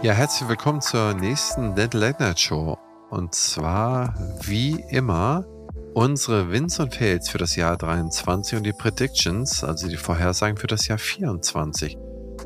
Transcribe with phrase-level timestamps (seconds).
[0.00, 2.78] Ja, herzlich willkommen zur nächsten Dead Late Night Show.
[3.10, 5.44] Und zwar, wie immer,
[5.92, 10.68] unsere Wins und Fails für das Jahr 23 und die Predictions, also die Vorhersagen für
[10.68, 11.98] das Jahr 24.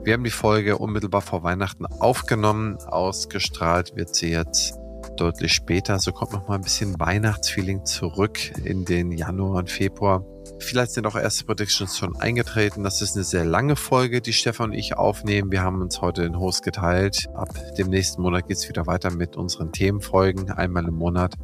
[0.03, 2.79] Wir haben die Folge unmittelbar vor Weihnachten aufgenommen.
[2.87, 4.79] Ausgestrahlt wird sie jetzt
[5.19, 5.99] deutlich später.
[5.99, 10.25] So kommt noch mal ein bisschen Weihnachtsfeeling zurück in den Januar und Februar.
[10.59, 12.83] Vielleicht sind auch erste Predictions schon eingetreten.
[12.83, 15.51] Das ist eine sehr lange Folge, die Stefan und ich aufnehmen.
[15.51, 17.27] Wir haben uns heute den Host geteilt.
[17.35, 21.35] Ab dem nächsten Monat geht es wieder weiter mit unseren Themenfolgen, einmal im Monat.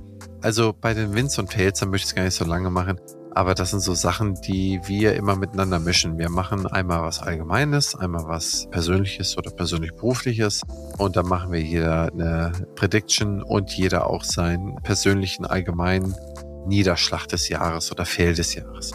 [0.42, 3.00] Also bei den Wins und Fails, da möchte ich es gar nicht so lange machen.
[3.38, 6.18] Aber das sind so Sachen, die wir immer miteinander mischen.
[6.18, 10.62] Wir machen einmal was Allgemeines, einmal was Persönliches oder persönlich-berufliches.
[10.96, 16.16] Und dann machen wir jeder eine Prediction und jeder auch seinen persönlichen, allgemeinen
[16.68, 18.92] Niederschlag des Jahres oder Fail des Jahres.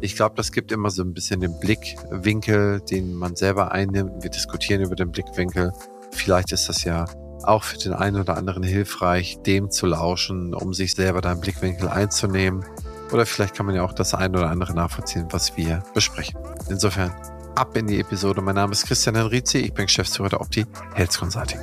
[0.00, 4.22] Ich glaube, das gibt immer so ein bisschen den Blickwinkel, den man selber einnimmt.
[4.22, 5.72] Wir diskutieren über den Blickwinkel.
[6.12, 7.04] Vielleicht ist das ja
[7.42, 11.40] auch für den einen oder anderen hilfreich, dem zu lauschen, um sich selber da einen
[11.40, 12.64] Blickwinkel einzunehmen.
[13.12, 16.38] Oder vielleicht kann man ja auch das ein oder andere nachvollziehen, was wir besprechen.
[16.68, 17.12] Insofern
[17.54, 18.40] ab in die Episode.
[18.40, 20.64] Mein Name ist Christian Henrizi, ich bin Geschäftsführer der Opti
[20.94, 21.58] Health Consulting.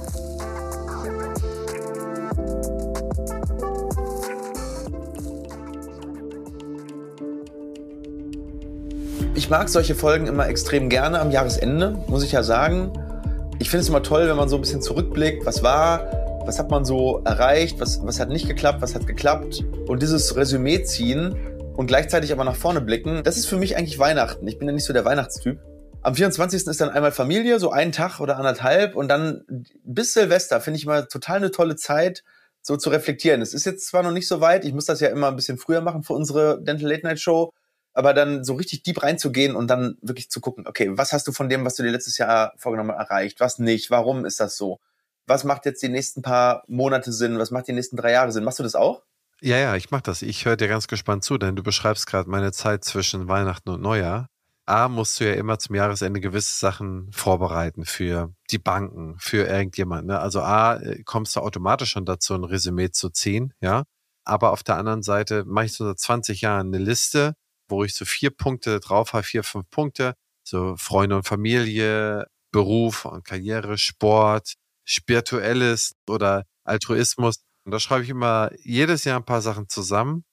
[9.35, 12.93] Ich mag solche Folgen immer extrem gerne am Jahresende, muss ich ja sagen.
[13.59, 16.71] Ich finde es immer toll, wenn man so ein bisschen zurückblickt, was war, was hat
[16.71, 19.65] man so erreicht, was, was hat nicht geklappt, was hat geklappt.
[19.87, 21.35] Und dieses Resümee ziehen
[21.75, 24.47] und gleichzeitig aber nach vorne blicken, das ist für mich eigentlich Weihnachten.
[24.47, 25.59] Ich bin ja nicht so der Weihnachtstyp.
[26.01, 26.65] Am 24.
[26.65, 29.43] ist dann einmal Familie, so einen Tag oder anderthalb und dann
[29.83, 32.23] bis Silvester finde ich mal total eine tolle Zeit,
[32.61, 33.41] so zu reflektieren.
[33.41, 35.57] Es ist jetzt zwar noch nicht so weit, ich muss das ja immer ein bisschen
[35.57, 37.51] früher machen für unsere Dental Late Night Show,
[37.95, 41.31] aber dann so richtig deep reinzugehen und dann wirklich zu gucken, okay, was hast du
[41.31, 44.57] von dem, was du dir letztes Jahr vorgenommen hast, erreicht, was nicht, warum ist das
[44.57, 44.79] so?
[45.27, 48.43] Was macht jetzt die nächsten paar Monate Sinn, was macht die nächsten drei Jahre Sinn?
[48.43, 49.01] Machst du das auch?
[49.41, 50.21] Ja, ja, ich mach das.
[50.21, 53.81] Ich höre dir ganz gespannt zu, denn du beschreibst gerade meine Zeit zwischen Weihnachten und
[53.81, 54.27] Neujahr.
[54.65, 60.07] A, musst du ja immer zum Jahresende gewisse Sachen vorbereiten für die Banken, für irgendjemanden.
[60.07, 60.19] Ne?
[60.19, 63.83] Also A, kommst du automatisch schon dazu, ein Resümee zu ziehen, ja.
[64.25, 67.35] Aber auf der anderen Seite mache ich so seit 20 Jahren eine Liste
[67.67, 70.15] wo ich so vier Punkte drauf habe, vier, fünf Punkte.
[70.43, 74.53] So Freunde und Familie, Beruf und Karriere, Sport,
[74.85, 77.43] Spirituelles oder Altruismus.
[77.65, 80.23] Und da schreibe ich immer jedes Jahr ein paar Sachen zusammen.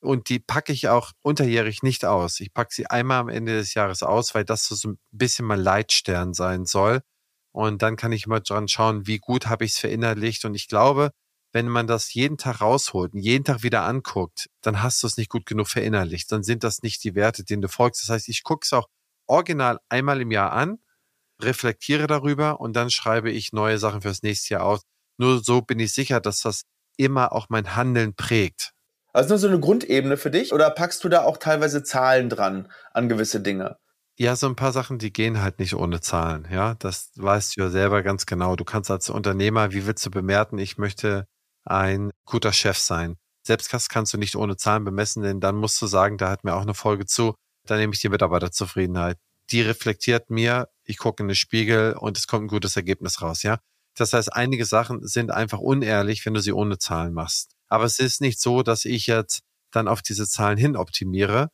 [0.00, 2.40] Und die packe ich auch unterjährig nicht aus.
[2.40, 5.60] Ich packe sie einmal am Ende des Jahres aus, weil das so ein bisschen mein
[5.60, 7.00] Leitstern sein soll.
[7.52, 10.44] Und dann kann ich immer dran schauen, wie gut habe ich es verinnerlicht.
[10.44, 11.10] Und ich glaube,
[11.52, 15.16] wenn man das jeden Tag rausholt und jeden Tag wieder anguckt, dann hast du es
[15.16, 16.30] nicht gut genug verinnerlicht.
[16.30, 18.02] Dann sind das nicht die Werte, denen du folgst.
[18.02, 18.88] Das heißt, ich gucke es auch
[19.26, 20.78] original einmal im Jahr an,
[21.40, 24.82] reflektiere darüber und dann schreibe ich neue Sachen fürs nächste Jahr aus.
[25.16, 26.62] Nur so bin ich sicher, dass das
[26.96, 28.72] immer auch mein Handeln prägt.
[29.12, 32.70] Also nur so eine Grundebene für dich oder packst du da auch teilweise Zahlen dran
[32.92, 33.78] an gewisse Dinge?
[34.20, 36.48] Ja, so ein paar Sachen, die gehen halt nicht ohne Zahlen.
[36.50, 38.56] Ja, das weißt du ja selber ganz genau.
[38.56, 41.28] Du kannst als Unternehmer, wie willst du bemerken, ich möchte
[41.70, 43.16] ein guter Chef sein.
[43.42, 46.44] Selbst das kannst du nicht ohne Zahlen bemessen, denn dann musst du sagen, da hat
[46.44, 47.34] mir auch eine Folge zu,
[47.64, 49.18] da nehme ich die Mitarbeiterzufriedenheit.
[49.50, 53.42] Die reflektiert mir, ich gucke in den Spiegel und es kommt ein gutes Ergebnis raus,
[53.42, 53.58] ja.
[53.96, 57.52] Das heißt, einige Sachen sind einfach unehrlich, wenn du sie ohne Zahlen machst.
[57.68, 59.40] Aber es ist nicht so, dass ich jetzt
[59.70, 61.48] dann auf diese Zahlen hin optimiere,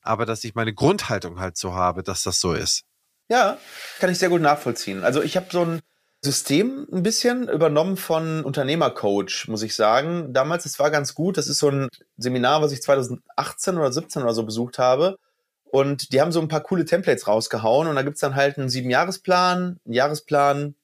[0.00, 2.84] aber dass ich meine Grundhaltung halt so habe, dass das so ist.
[3.28, 3.58] Ja,
[3.98, 5.04] kann ich sehr gut nachvollziehen.
[5.04, 5.80] Also ich habe so ein
[6.24, 10.32] System ein bisschen übernommen von Unternehmercoach, muss ich sagen.
[10.32, 11.36] Damals, es war ganz gut.
[11.36, 15.16] Das ist so ein Seminar, was ich 2018 oder 17 oder so besucht habe.
[15.64, 17.88] Und die haben so ein paar coole Templates rausgehauen.
[17.88, 20.76] Und da gibt's dann halt einen Siebenjahresplan, einen Jahresplan.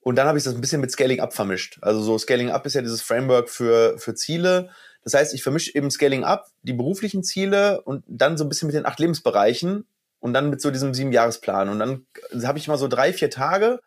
[0.00, 1.78] Und dann habe ich das ein bisschen mit Scaling Up vermischt.
[1.82, 4.70] Also so Scaling Up ist ja dieses Framework für, für Ziele.
[5.04, 8.68] Das heißt, ich vermische eben Scaling Up, die beruflichen Ziele und dann so ein bisschen
[8.68, 9.86] mit den acht Lebensbereichen
[10.20, 11.68] und dann mit so diesem Siebenjahresplan.
[11.68, 12.06] Und dann
[12.46, 13.80] habe ich mal so drei, vier Tage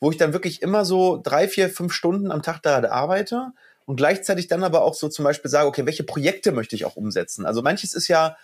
[0.00, 3.52] wo ich dann wirklich immer so drei, vier, fünf Stunden am Tag da arbeite
[3.86, 6.96] und gleichzeitig dann aber auch so zum Beispiel sage, okay, welche Projekte möchte ich auch
[6.96, 7.46] umsetzen?
[7.46, 8.36] Also manches ist ja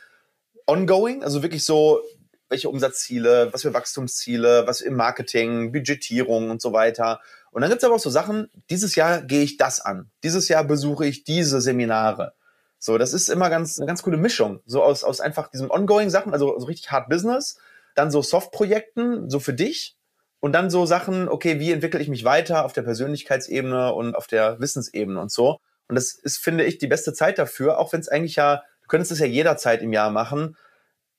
[0.67, 2.01] ongoing, also wirklich so,
[2.49, 7.21] welche Umsatzziele, was für Wachstumsziele, was im Marketing, Budgetierung und so weiter.
[7.53, 10.11] Und dann gibt es aber auch so Sachen, dieses Jahr gehe ich das an.
[10.23, 12.35] Dieses Jahr besuche ich diese Seminare.
[12.79, 14.61] So, das ist immer ganz, eine ganz coole Mischung.
[14.67, 17.59] So aus, aus einfach diesen ongoing Sachen, also so richtig hard Business,
[17.95, 19.97] dann so Soft-Projekten, so für dich,
[20.41, 24.27] und dann so Sachen, okay, wie entwickle ich mich weiter auf der Persönlichkeitsebene und auf
[24.27, 25.59] der Wissensebene und so.
[25.89, 28.89] Und das ist, finde ich, die beste Zeit dafür, auch wenn es eigentlich ja, du
[28.89, 30.57] könntest es ja jederzeit im Jahr machen.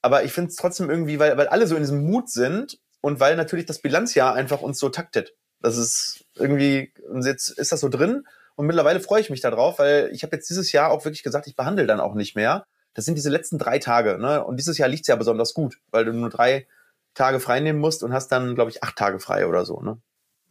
[0.02, 3.20] Aber ich finde es trotzdem irgendwie, weil, weil alle so in diesem Mut sind und
[3.20, 5.36] weil natürlich das Bilanzjahr einfach uns so taktet.
[5.62, 8.24] Das ist irgendwie, und jetzt ist das so drin
[8.56, 11.48] und mittlerweile freue ich mich darauf, weil ich habe jetzt dieses Jahr auch wirklich gesagt,
[11.48, 12.66] ich behandle dann auch nicht mehr.
[12.94, 14.44] Das sind diese letzten drei Tage, ne?
[14.44, 16.68] Und dieses Jahr liegt es ja besonders gut, weil du nur drei
[17.14, 20.02] Tage frei nehmen musst und hast dann, glaube ich, acht Tage frei oder so, ne?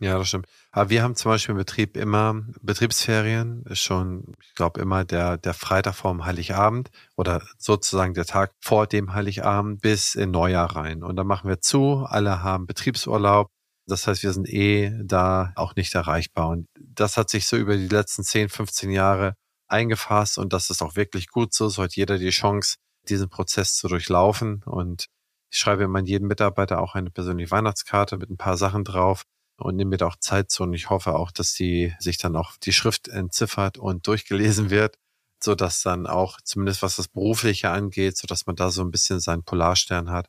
[0.03, 0.47] Ja, das stimmt.
[0.73, 5.37] Aber wir haben zum Beispiel im Betrieb immer Betriebsferien, ist schon, ich glaube, immer der,
[5.37, 11.03] der Freitag vorm Heiligabend oder sozusagen der Tag vor dem Heiligabend bis in Neujahr rein.
[11.03, 13.51] Und dann machen wir zu, alle haben Betriebsurlaub.
[13.87, 16.49] Das heißt, wir sind eh da auch nicht erreichbar.
[16.49, 19.35] Und das hat sich so über die letzten 10, 15 Jahre
[19.69, 21.69] eingefasst und das ist auch wirklich gut so.
[21.69, 22.77] So hat jeder die Chance,
[23.09, 24.63] diesen Prozess zu durchlaufen.
[24.65, 25.07] Und
[25.51, 29.25] ich schreibe immer jedem Mitarbeiter auch eine persönliche Weihnachtskarte mit ein paar Sachen drauf
[29.57, 30.63] und nehme mir da auch Zeit zu.
[30.63, 34.97] Und ich hoffe auch, dass die sich dann auch die Schrift entziffert und durchgelesen wird,
[35.43, 38.91] so dass dann auch zumindest was das Berufliche angeht, so dass man da so ein
[38.91, 40.29] bisschen seinen Polarstern hat.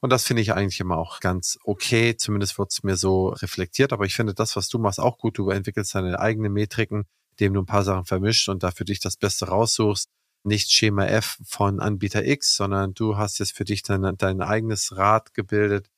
[0.00, 2.16] Und das finde ich eigentlich immer auch ganz okay.
[2.16, 3.92] Zumindest wird es mir so reflektiert.
[3.92, 5.38] Aber ich finde das, was du machst, auch gut.
[5.38, 9.16] Du entwickelst deine eigenen Metriken, indem du ein paar Sachen vermischt und dafür dich das
[9.16, 10.10] Beste raussuchst.
[10.44, 14.96] Nicht Schema F von Anbieter X, sondern du hast jetzt für dich dein, dein eigenes
[14.96, 15.88] Rad gebildet,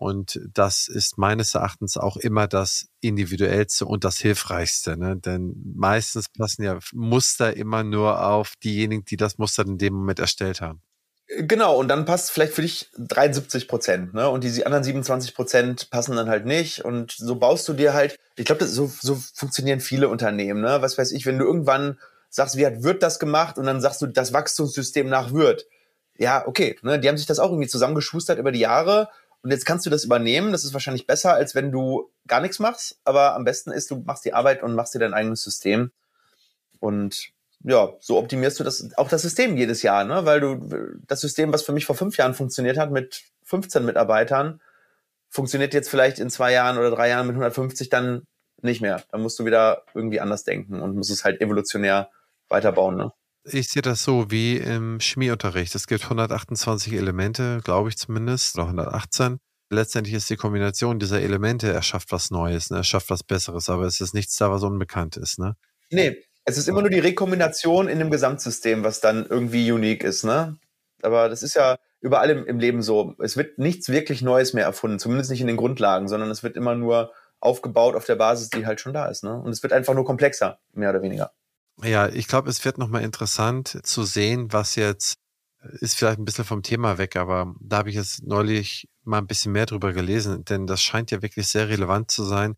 [0.00, 4.96] und das ist meines Erachtens auch immer das individuellste und das hilfreichste.
[4.96, 5.18] Ne?
[5.18, 10.18] Denn meistens passen ja Muster immer nur auf diejenigen, die das Muster in dem Moment
[10.18, 10.80] erstellt haben.
[11.28, 14.28] Genau, und dann passt vielleicht für dich 73 Prozent, ne?
[14.28, 16.84] Und die anderen 27 Prozent passen dann halt nicht.
[16.84, 20.78] Und so baust du dir halt, ich glaube, so, so funktionieren viele Unternehmen, ne?
[20.80, 21.98] Was weiß ich, wenn du irgendwann
[22.30, 25.66] sagst, wie hat Wirt das gemacht und dann sagst du, das Wachstumssystem nach Wirt.
[26.16, 26.98] Ja, okay, ne?
[26.98, 29.08] Die haben sich das auch irgendwie zusammengeschustert über die Jahre
[29.42, 30.52] und jetzt kannst du das übernehmen.
[30.52, 32.98] Das ist wahrscheinlich besser, als wenn du gar nichts machst.
[33.04, 35.90] Aber am besten ist, du machst die Arbeit und machst dir dein eigenes System.
[36.78, 37.30] Und
[37.62, 40.24] ja, so optimierst du das auch das System jedes Jahr, ne?
[40.24, 44.60] Weil du das System, was für mich vor fünf Jahren funktioniert hat mit 15 Mitarbeitern,
[45.28, 48.24] funktioniert jetzt vielleicht in zwei Jahren oder drei Jahren mit 150 dann
[48.62, 49.02] nicht mehr.
[49.10, 52.10] Dann musst du wieder irgendwie anders denken und musst es halt evolutionär
[52.50, 53.12] weiterbauen, ne?
[53.44, 55.74] Ich sehe das so wie im Chemieunterricht.
[55.74, 59.38] Es gibt 128 Elemente, glaube ich zumindest, oder 118.
[59.70, 62.78] Letztendlich ist die Kombination dieser Elemente, er schafft was Neues, ne?
[62.78, 65.38] er schafft was Besseres, aber es ist nichts da, was unbekannt ist.
[65.38, 65.56] Ne?
[65.90, 70.24] Nee, es ist immer nur die Rekombination in dem Gesamtsystem, was dann irgendwie unique ist.
[70.24, 70.58] Ne?
[71.02, 73.14] Aber das ist ja überall im, im Leben so.
[73.22, 76.56] Es wird nichts wirklich Neues mehr erfunden, zumindest nicht in den Grundlagen, sondern es wird
[76.56, 79.24] immer nur aufgebaut auf der Basis, die halt schon da ist.
[79.24, 79.34] Ne?
[79.34, 81.32] Und es wird einfach nur komplexer, mehr oder weniger.
[81.82, 85.14] Ja, ich glaube, es wird nochmal interessant zu sehen, was jetzt
[85.80, 89.26] ist vielleicht ein bisschen vom Thema weg, aber da habe ich jetzt neulich mal ein
[89.26, 92.56] bisschen mehr drüber gelesen, denn das scheint ja wirklich sehr relevant zu sein,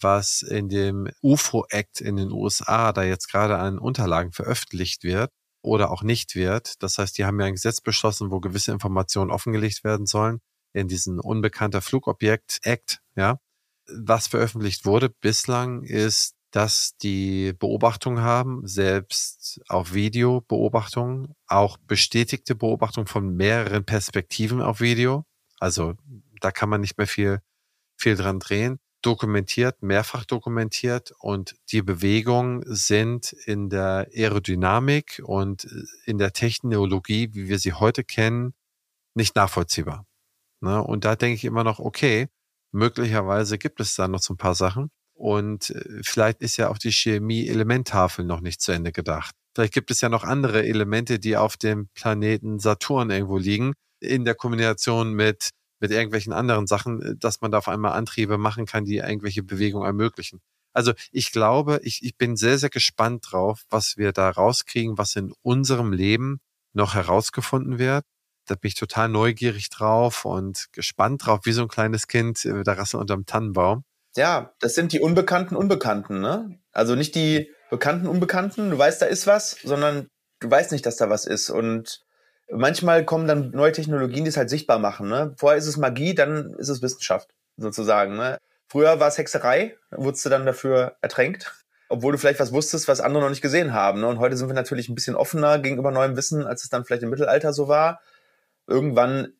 [0.00, 5.30] was in dem UFO-Act in den USA da jetzt gerade an Unterlagen veröffentlicht wird
[5.62, 6.82] oder auch nicht wird.
[6.82, 10.40] Das heißt, die haben ja ein Gesetz beschlossen, wo gewisse Informationen offengelegt werden sollen
[10.74, 13.38] in diesen unbekannter Flugobjekt Act, ja.
[13.86, 23.06] Was veröffentlicht wurde bislang ist dass die Beobachtung haben, selbst auf Videobeobachtungen, auch bestätigte Beobachtung
[23.06, 25.24] von mehreren Perspektiven auf Video.
[25.58, 25.94] Also
[26.40, 27.40] da kann man nicht mehr viel,
[27.96, 28.78] viel dran drehen.
[29.00, 35.66] Dokumentiert, mehrfach dokumentiert und die Bewegungen sind in der Aerodynamik und
[36.04, 38.54] in der Technologie, wie wir sie heute kennen,
[39.14, 40.06] nicht nachvollziehbar.
[40.60, 40.82] Ne?
[40.82, 42.28] Und da denke ich immer noch, okay,
[42.72, 44.90] möglicherweise gibt es da noch so ein paar Sachen.
[45.22, 49.36] Und äh, vielleicht ist ja auch die Chemie-Elementtafel noch nicht zu Ende gedacht.
[49.54, 54.24] Vielleicht gibt es ja noch andere Elemente, die auf dem Planeten Saturn irgendwo liegen, in
[54.24, 58.66] der Kombination mit, mit irgendwelchen anderen Sachen, äh, dass man da auf einmal Antriebe machen
[58.66, 60.40] kann, die irgendwelche Bewegungen ermöglichen.
[60.72, 65.14] Also ich glaube, ich, ich bin sehr, sehr gespannt drauf, was wir da rauskriegen, was
[65.14, 66.40] in unserem Leben
[66.72, 68.04] noch herausgefunden wird.
[68.48, 72.64] Da bin ich total neugierig drauf und gespannt drauf, wie so ein kleines Kind, äh,
[72.64, 73.84] da rasselt unterm Tannenbaum.
[74.16, 76.58] Ja, das sind die unbekannten Unbekannten, ne?
[76.72, 80.08] Also nicht die bekannten Unbekannten, du weißt, da ist was, sondern
[80.40, 81.50] du weißt nicht, dass da was ist.
[81.50, 82.02] Und
[82.50, 85.08] manchmal kommen dann neue Technologien, die es halt sichtbar machen.
[85.08, 85.34] Ne?
[85.38, 88.16] Vorher ist es Magie, dann ist es Wissenschaft, sozusagen.
[88.16, 88.38] Ne?
[88.68, 91.52] Früher war es Hexerei, wurdest du dann dafür ertränkt,
[91.88, 94.00] obwohl du vielleicht was wusstest, was andere noch nicht gesehen haben.
[94.00, 94.06] Ne?
[94.06, 97.02] Und heute sind wir natürlich ein bisschen offener gegenüber neuem Wissen, als es dann vielleicht
[97.02, 98.00] im Mittelalter so war.
[98.66, 99.32] Irgendwann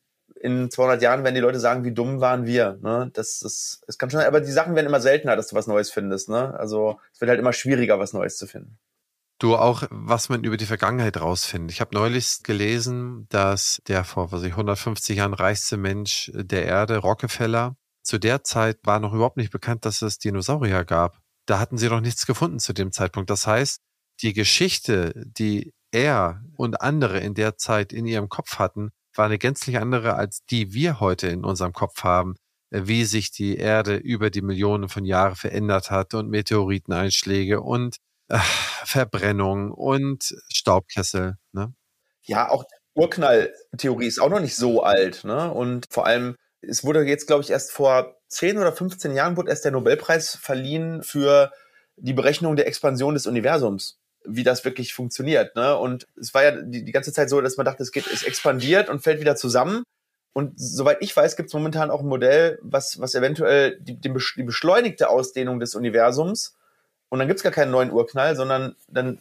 [0.43, 2.77] in 200 Jahren werden die Leute sagen, wie dumm waren wir.
[2.81, 3.09] Ne?
[3.13, 5.89] Das ist, es kann schon, aber die Sachen werden immer seltener, dass du was Neues
[5.89, 6.27] findest.
[6.27, 6.53] Ne?
[6.59, 8.77] Also es wird halt immer schwieriger, was Neues zu finden.
[9.39, 11.71] Du auch, was man über die Vergangenheit rausfindet.
[11.71, 16.97] Ich habe neulich gelesen, dass der vor was ich, 150 Jahren reichste Mensch der Erde,
[16.97, 21.21] Rockefeller, zu der Zeit war noch überhaupt nicht bekannt, dass es Dinosaurier gab.
[21.45, 23.29] Da hatten sie noch nichts gefunden zu dem Zeitpunkt.
[23.29, 23.79] Das heißt,
[24.21, 29.37] die Geschichte, die er und andere in der Zeit in ihrem Kopf hatten, war eine
[29.37, 32.35] gänzlich andere als die wir heute in unserem Kopf haben.
[32.75, 37.97] wie sich die Erde über die Millionen von Jahren verändert hat und Meteoriteneinschläge und
[38.29, 38.39] äh,
[38.83, 41.37] Verbrennung und Staubkessel.
[41.51, 41.71] Ne?
[42.23, 42.65] Ja, auch
[42.95, 45.23] Urknalltheorie ist auch noch nicht so alt.
[45.23, 45.51] Ne?
[45.51, 49.49] Und vor allem, es wurde jetzt, glaube ich, erst vor 10 oder 15 Jahren wurde
[49.49, 51.51] erst der Nobelpreis verliehen für
[51.97, 55.55] die Berechnung der Expansion des Universums, wie das wirklich funktioniert.
[55.55, 55.77] Ne?
[55.77, 58.23] Und es war ja die, die ganze Zeit so, dass man dachte, es geht, es
[58.23, 59.83] expandiert und fällt wieder zusammen.
[60.33, 64.09] Und soweit ich weiß, gibt es momentan auch ein Modell, was, was eventuell die, die
[64.09, 66.55] beschleunigte Ausdehnung des Universums
[67.13, 69.19] und dann gibt es gar keinen neuen Urknall, sondern dann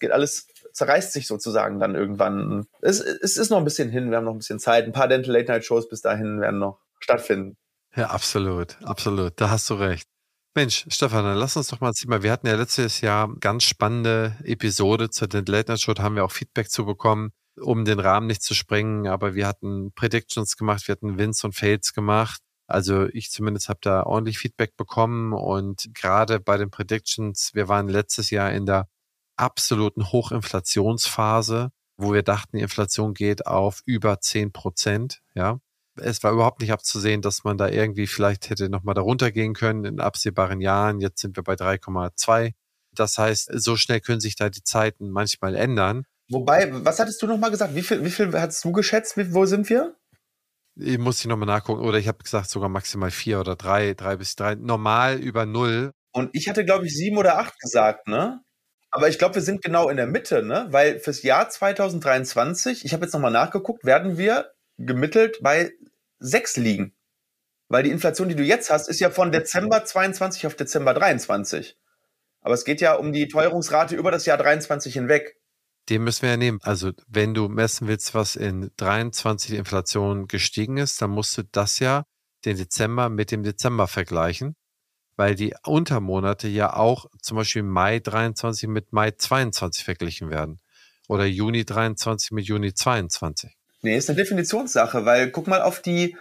[0.00, 2.66] geht alles, zerreißt sich sozusagen dann irgendwann.
[2.82, 4.84] Es, es ist noch ein bisschen hin, wir haben noch ein bisschen Zeit.
[4.84, 7.56] Ein paar Dental Late Night Shows bis dahin werden noch stattfinden.
[7.96, 9.32] Ja, absolut, absolut.
[9.36, 10.06] Da hast du recht.
[10.54, 12.22] Mensch, Stefan, dann lass uns doch mal ziehen.
[12.22, 16.14] Wir hatten ja letztes Jahr ganz spannende Episode zur Dental Late Night Show, da haben
[16.14, 20.58] wir auch Feedback zu bekommen, um den Rahmen nicht zu sprengen, aber wir hatten Predictions
[20.58, 22.42] gemacht, wir hatten Wins und Fails gemacht.
[22.66, 27.88] Also ich zumindest habe da ordentlich Feedback bekommen und gerade bei den Predictions, wir waren
[27.88, 28.88] letztes Jahr in der
[29.36, 35.60] absoluten Hochinflationsphase, wo wir dachten, die Inflation geht auf über zehn Prozent, ja.
[36.00, 39.84] Es war überhaupt nicht abzusehen, dass man da irgendwie vielleicht hätte nochmal darunter gehen können
[39.84, 41.00] in absehbaren Jahren.
[41.00, 42.52] Jetzt sind wir bei 3,2.
[42.94, 46.04] Das heißt, so schnell können sich da die Zeiten manchmal ändern.
[46.30, 47.74] Wobei, was hattest du nochmal gesagt?
[47.74, 49.16] Wie viel, wie viel hattest du geschätzt?
[49.16, 49.96] Wie, wo sind wir?
[50.76, 51.82] Ich muss ich nochmal nachgucken.
[51.82, 54.54] Oder ich habe gesagt, sogar maximal vier oder drei, drei bis drei.
[54.54, 55.92] Normal über null.
[56.12, 58.40] Und ich hatte, glaube ich, sieben oder acht gesagt, ne?
[58.90, 60.66] Aber ich glaube, wir sind genau in der Mitte, ne?
[60.70, 65.72] Weil fürs Jahr 2023, ich habe jetzt nochmal nachgeguckt, werden wir gemittelt bei
[66.18, 66.94] sechs liegen.
[67.68, 71.78] Weil die Inflation, die du jetzt hast, ist ja von Dezember 22 auf Dezember 23.
[72.42, 75.36] Aber es geht ja um die Teuerungsrate über das Jahr 23 hinweg.
[75.88, 76.58] Den müssen wir ja nehmen.
[76.62, 81.42] Also wenn du messen willst, was in 23 die Inflation gestiegen ist, dann musst du
[81.44, 82.04] das ja
[82.44, 84.56] den Dezember mit dem Dezember vergleichen,
[85.16, 90.60] weil die Untermonate ja auch zum Beispiel Mai 23 mit Mai 22 verglichen werden
[91.08, 93.50] oder Juni 23 mit Juni 22.
[93.82, 96.16] Nee, ist eine Definitionssache, weil guck mal auf die,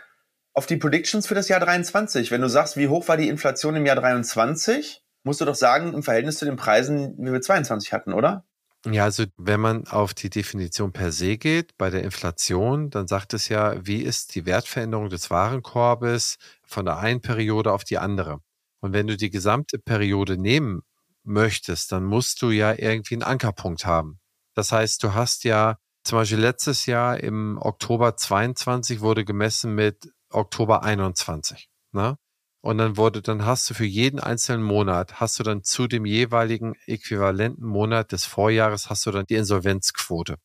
[0.53, 2.31] auf die Predictions für das Jahr 23.
[2.31, 5.93] Wenn du sagst, wie hoch war die Inflation im Jahr 23, musst du doch sagen,
[5.93, 8.45] im Verhältnis zu den Preisen, wie wir 22 hatten, oder?
[8.87, 13.35] Ja, also wenn man auf die Definition per se geht, bei der Inflation, dann sagt
[13.35, 18.39] es ja, wie ist die Wertveränderung des Warenkorbes von der einen Periode auf die andere.
[18.79, 20.81] Und wenn du die gesamte Periode nehmen
[21.23, 24.19] möchtest, dann musst du ja irgendwie einen Ankerpunkt haben.
[24.55, 30.11] Das heißt, du hast ja zum Beispiel letztes Jahr im Oktober 22 wurde gemessen mit
[30.29, 31.67] Oktober 21.
[31.91, 32.17] Ne?
[32.61, 36.05] Und dann wurde, dann hast du für jeden einzelnen Monat, hast du dann zu dem
[36.05, 40.35] jeweiligen äquivalenten Monat des Vorjahres, hast du dann die Insolvenzquote.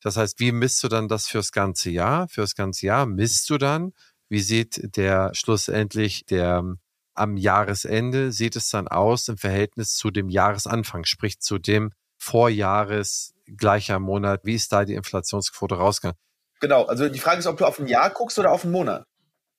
[0.00, 2.28] Das heißt, wie misst du dann das fürs ganze Jahr?
[2.28, 3.92] Fürs ganze Jahr misst du dann,
[4.28, 6.76] wie sieht der schlussendlich der
[7.14, 13.33] am Jahresende sieht es dann aus im Verhältnis zu dem Jahresanfang, sprich zu dem Vorjahres
[13.46, 14.40] gleicher Monat.
[14.44, 16.18] Wie ist da die Inflationsquote rausgegangen?
[16.60, 19.04] Genau, also die Frage ist, ob du auf ein Jahr guckst oder auf einen Monat.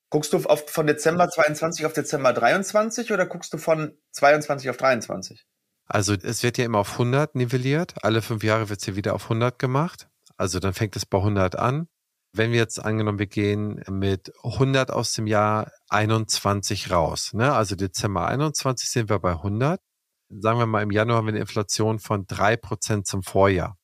[0.10, 4.78] Guckst du auf, von Dezember 22 auf Dezember 23 oder guckst du von 22 auf
[4.78, 5.46] 23?
[5.88, 7.94] Also es wird ja immer auf 100 nivelliert.
[8.04, 10.08] Alle fünf Jahre wird es ja wieder auf 100 gemacht.
[10.38, 11.88] Also dann fängt es bei 100 an.
[12.34, 17.54] Wenn wir jetzt angenommen, wir gehen mit 100 aus dem Jahr 21 raus, ne?
[17.54, 19.80] also Dezember 21 sind wir bei 100.
[20.30, 23.78] Sagen wir mal, im Januar haben wir eine Inflation von 3% zum Vorjahr.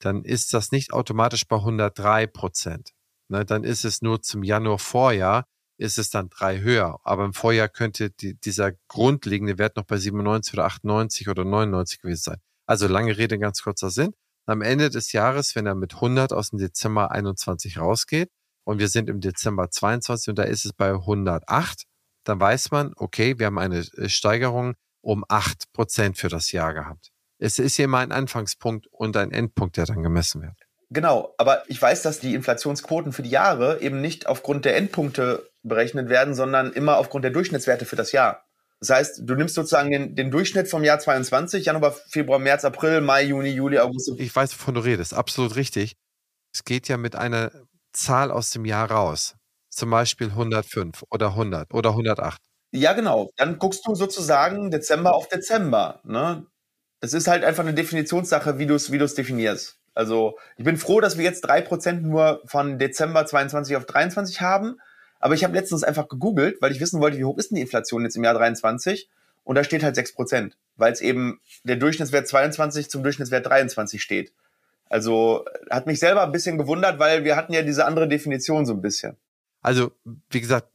[0.00, 2.90] Dann ist das nicht automatisch bei 103 Prozent.
[3.28, 3.44] Ne?
[3.44, 5.44] Dann ist es nur zum Januar Vorjahr
[5.80, 6.98] ist es dann drei höher.
[7.04, 12.02] Aber im Vorjahr könnte die, dieser grundlegende Wert noch bei 97 oder 98 oder 99
[12.02, 12.40] gewesen sein.
[12.66, 14.12] Also lange Rede, ganz kurzer Sinn.
[14.46, 18.30] Am Ende des Jahres, wenn er mit 100 aus dem Dezember 21 rausgeht
[18.64, 21.84] und wir sind im Dezember 22 und da ist es bei 108,
[22.24, 26.74] dann weiß man, okay, wir haben eine äh, Steigerung um 8 Prozent für das Jahr
[26.74, 27.10] gehabt.
[27.38, 30.56] Es ist ja immer ein Anfangspunkt und ein Endpunkt, der dann gemessen wird.
[30.90, 35.48] Genau, aber ich weiß, dass die Inflationsquoten für die Jahre eben nicht aufgrund der Endpunkte
[35.62, 38.44] berechnet werden, sondern immer aufgrund der Durchschnittswerte für das Jahr.
[38.80, 43.02] Das heißt, du nimmst sozusagen den, den Durchschnitt vom Jahr 22, Januar, Februar, März, April,
[43.02, 44.12] Mai, Juni, Juli, August.
[44.16, 45.14] Ich weiß, wovon du redest.
[45.14, 45.96] Absolut richtig.
[46.52, 47.52] Es geht ja mit einer
[47.92, 49.36] Zahl aus dem Jahr raus.
[49.68, 52.40] Zum Beispiel 105 oder 100 oder 108.
[52.72, 53.30] Ja, genau.
[53.36, 56.00] Dann guckst du sozusagen Dezember auf Dezember.
[56.04, 56.46] Ne?
[57.00, 59.78] Das ist halt einfach eine Definitionssache, wie du es wie definierst.
[59.94, 64.76] Also ich bin froh, dass wir jetzt 3% nur von Dezember 22 auf 23 haben.
[65.18, 67.62] Aber ich habe letztens einfach gegoogelt, weil ich wissen wollte, wie hoch ist denn die
[67.62, 69.10] Inflation jetzt im Jahr 23?
[69.44, 74.00] Und da steht halt 6 Prozent, weil es eben der Durchschnittswert 22 zum Durchschnittswert 23
[74.00, 74.32] steht.
[74.88, 78.74] Also hat mich selber ein bisschen gewundert, weil wir hatten ja diese andere Definition so
[78.74, 79.16] ein bisschen.
[79.62, 79.92] Also,
[80.30, 80.68] wie gesagt,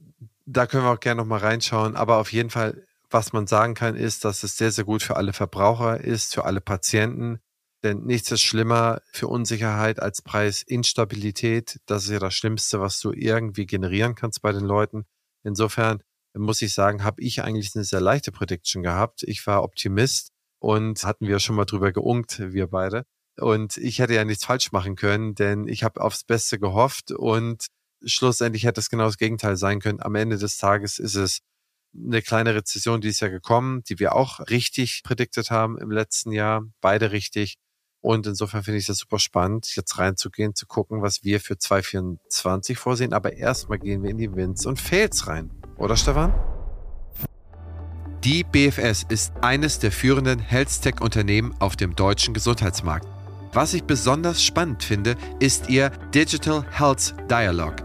[0.46, 1.96] da können wir auch gerne nochmal reinschauen.
[1.96, 5.16] Aber auf jeden Fall, was man sagen kann, ist, dass es sehr, sehr gut für
[5.16, 7.40] alle Verbraucher ist, für alle Patienten.
[7.84, 11.80] Denn nichts ist schlimmer für Unsicherheit als Preisinstabilität.
[11.86, 15.06] Das ist ja das Schlimmste, was du irgendwie generieren kannst bei den Leuten.
[15.44, 16.02] Insofern
[16.34, 19.24] muss ich sagen, habe ich eigentlich eine sehr leichte Prediction gehabt.
[19.24, 23.06] Ich war Optimist und hatten wir schon mal drüber geunkt, wir beide.
[23.38, 27.68] Und ich hätte ja nichts falsch machen können, denn ich habe aufs Beste gehofft und
[28.06, 30.02] schlussendlich hätte es genau das Gegenteil sein können.
[30.02, 31.40] Am Ende des Tages ist es
[31.96, 36.32] eine kleine Rezession, die ist ja gekommen, die wir auch richtig prädiktet haben im letzten
[36.32, 37.56] Jahr, beide richtig.
[38.02, 42.78] Und insofern finde ich das super spannend, jetzt reinzugehen, zu gucken, was wir für 2024
[42.78, 43.14] vorsehen.
[43.14, 45.50] Aber erstmal gehen wir in die Wins und Fails rein.
[45.78, 46.34] Oder Stefan?
[48.24, 53.08] Die BFS ist eines der führenden Health-Tech-Unternehmen auf dem deutschen Gesundheitsmarkt.
[53.54, 57.85] Was ich besonders spannend finde, ist ihr Digital Health Dialogue.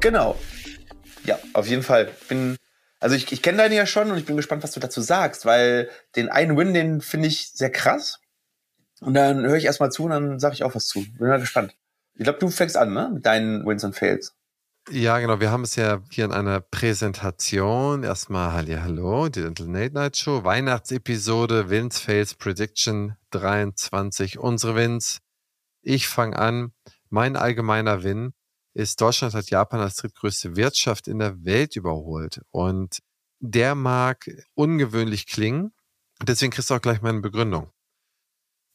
[0.00, 0.34] Genau.
[1.24, 2.08] Ja, auf jeden Fall.
[2.30, 2.56] Bin,
[3.00, 5.44] also ich, ich kenne deine ja schon und ich bin gespannt, was du dazu sagst,
[5.44, 8.18] weil den einen Win, den finde ich sehr krass.
[9.06, 10.98] Und dann höre ich erstmal zu und dann sage ich auch was zu.
[11.12, 11.72] Bin mal gespannt.
[12.14, 13.08] Ich glaube, du fängst an, ne?
[13.14, 14.34] Mit deinen Wins und Fails.
[14.90, 15.38] Ja, genau.
[15.38, 18.02] Wir haben es ja hier in einer Präsentation.
[18.02, 25.18] Erstmal Hallo, die Dental Late Night Show, Weihnachtsepisode, Wins, Fails, Prediction 23, unsere Wins.
[25.82, 26.72] Ich fange an.
[27.08, 28.32] Mein allgemeiner Win
[28.74, 32.40] ist, Deutschland hat Japan als drittgrößte Wirtschaft in der Welt überholt.
[32.50, 32.98] Und
[33.38, 35.72] der mag ungewöhnlich klingen.
[36.24, 37.70] Deswegen kriegst du auch gleich meine Begründung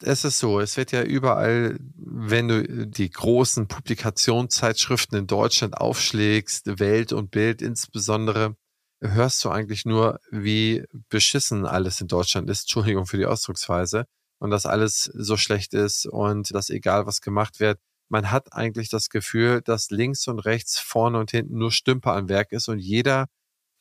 [0.03, 6.79] es ist so, es wird ja überall, wenn du die großen Publikationszeitschriften in Deutschland aufschlägst,
[6.79, 8.55] Welt und Bild insbesondere,
[9.01, 12.61] hörst du eigentlich nur, wie beschissen alles in Deutschland ist.
[12.61, 14.05] Entschuldigung für die Ausdrucksweise.
[14.39, 18.89] Und dass alles so schlecht ist und dass egal was gemacht wird, man hat eigentlich
[18.89, 22.79] das Gefühl, dass links und rechts, vorne und hinten nur Stümper am Werk ist und
[22.79, 23.27] jeder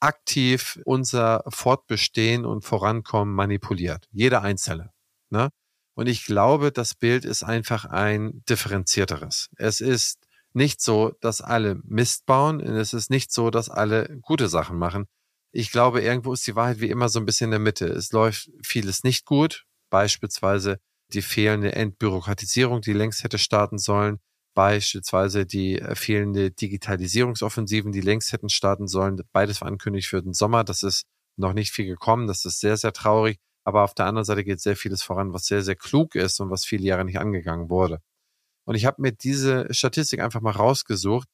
[0.01, 4.07] aktiv unser Fortbestehen und Vorankommen manipuliert.
[4.13, 4.93] Jeder Einzelne.
[5.31, 5.51] Ne?
[5.95, 9.51] Und ich glaube, das Bild ist einfach ein differenzierteres.
[9.57, 10.19] Es ist
[10.53, 15.07] nicht so, dass alle Mist bauen es ist nicht so, dass alle gute Sachen machen.
[15.53, 17.87] Ich glaube, irgendwo ist die Wahrheit wie immer so ein bisschen in der Mitte.
[17.87, 20.79] Es läuft vieles nicht gut, beispielsweise
[21.13, 24.19] die fehlende Entbürokratisierung, die längst hätte starten sollen,
[24.55, 29.21] beispielsweise die fehlende Digitalisierungsoffensiven, die längst hätten starten sollen.
[29.33, 30.63] Beides war angekündigt für den Sommer.
[30.65, 31.05] Das ist
[31.37, 32.27] noch nicht viel gekommen.
[32.27, 33.39] Das ist sehr, sehr traurig.
[33.71, 36.51] Aber auf der anderen Seite geht sehr vieles voran, was sehr, sehr klug ist und
[36.51, 38.01] was viele Jahre nicht angegangen wurde.
[38.65, 41.29] Und ich habe mir diese Statistik einfach mal rausgesucht,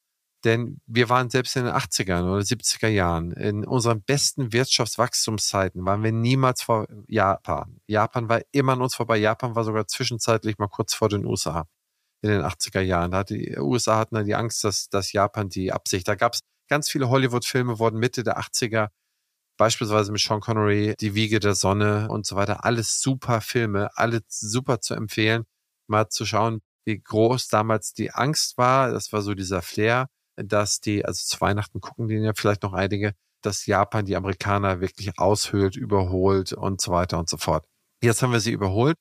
[0.44, 6.02] denn wir waren selbst in den 80er oder 70er Jahren, in unseren besten Wirtschaftswachstumszeiten, waren
[6.02, 7.80] wir niemals vor Japan.
[7.86, 9.16] Japan war immer an uns vorbei.
[9.16, 11.66] Japan war sogar zwischenzeitlich mal kurz vor den USA
[12.20, 13.12] in den 80er Jahren.
[13.12, 16.06] Da hat die USA hatten dann die Angst, dass, dass Japan die Absicht.
[16.06, 18.90] Da gab es ganz viele Hollywood-Filme, wurden Mitte der 80er
[19.56, 22.64] beispielsweise mit Sean Connery, Die Wiege der Sonne und so weiter.
[22.64, 25.44] Alles super Filme, alle super zu empfehlen,
[25.88, 28.92] mal zu schauen, wie groß damals die Angst war.
[28.92, 32.72] Das war so dieser Flair, dass die, also zu Weihnachten gucken die ja vielleicht noch
[32.72, 37.64] einige, dass Japan die Amerikaner wirklich aushöhlt, überholt und so weiter und so fort.
[38.02, 38.96] Jetzt haben wir sie überholt.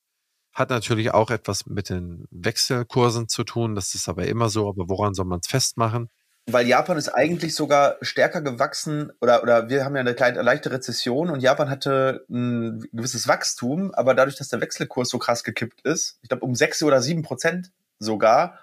[0.54, 3.76] Hat natürlich auch etwas mit den Wechselkursen zu tun.
[3.76, 4.70] Das ist aber immer so.
[4.70, 6.10] Aber woran soll man es festmachen?
[6.48, 10.72] Weil Japan ist eigentlich sogar stärker gewachsen oder, oder wir haben ja eine kleine leichte
[10.72, 15.82] Rezession und Japan hatte ein gewisses Wachstum, aber dadurch, dass der Wechselkurs so krass gekippt
[15.82, 18.60] ist, ich glaube um sechs oder sieben Prozent sogar,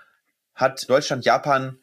[0.55, 1.79] hat Deutschland Japan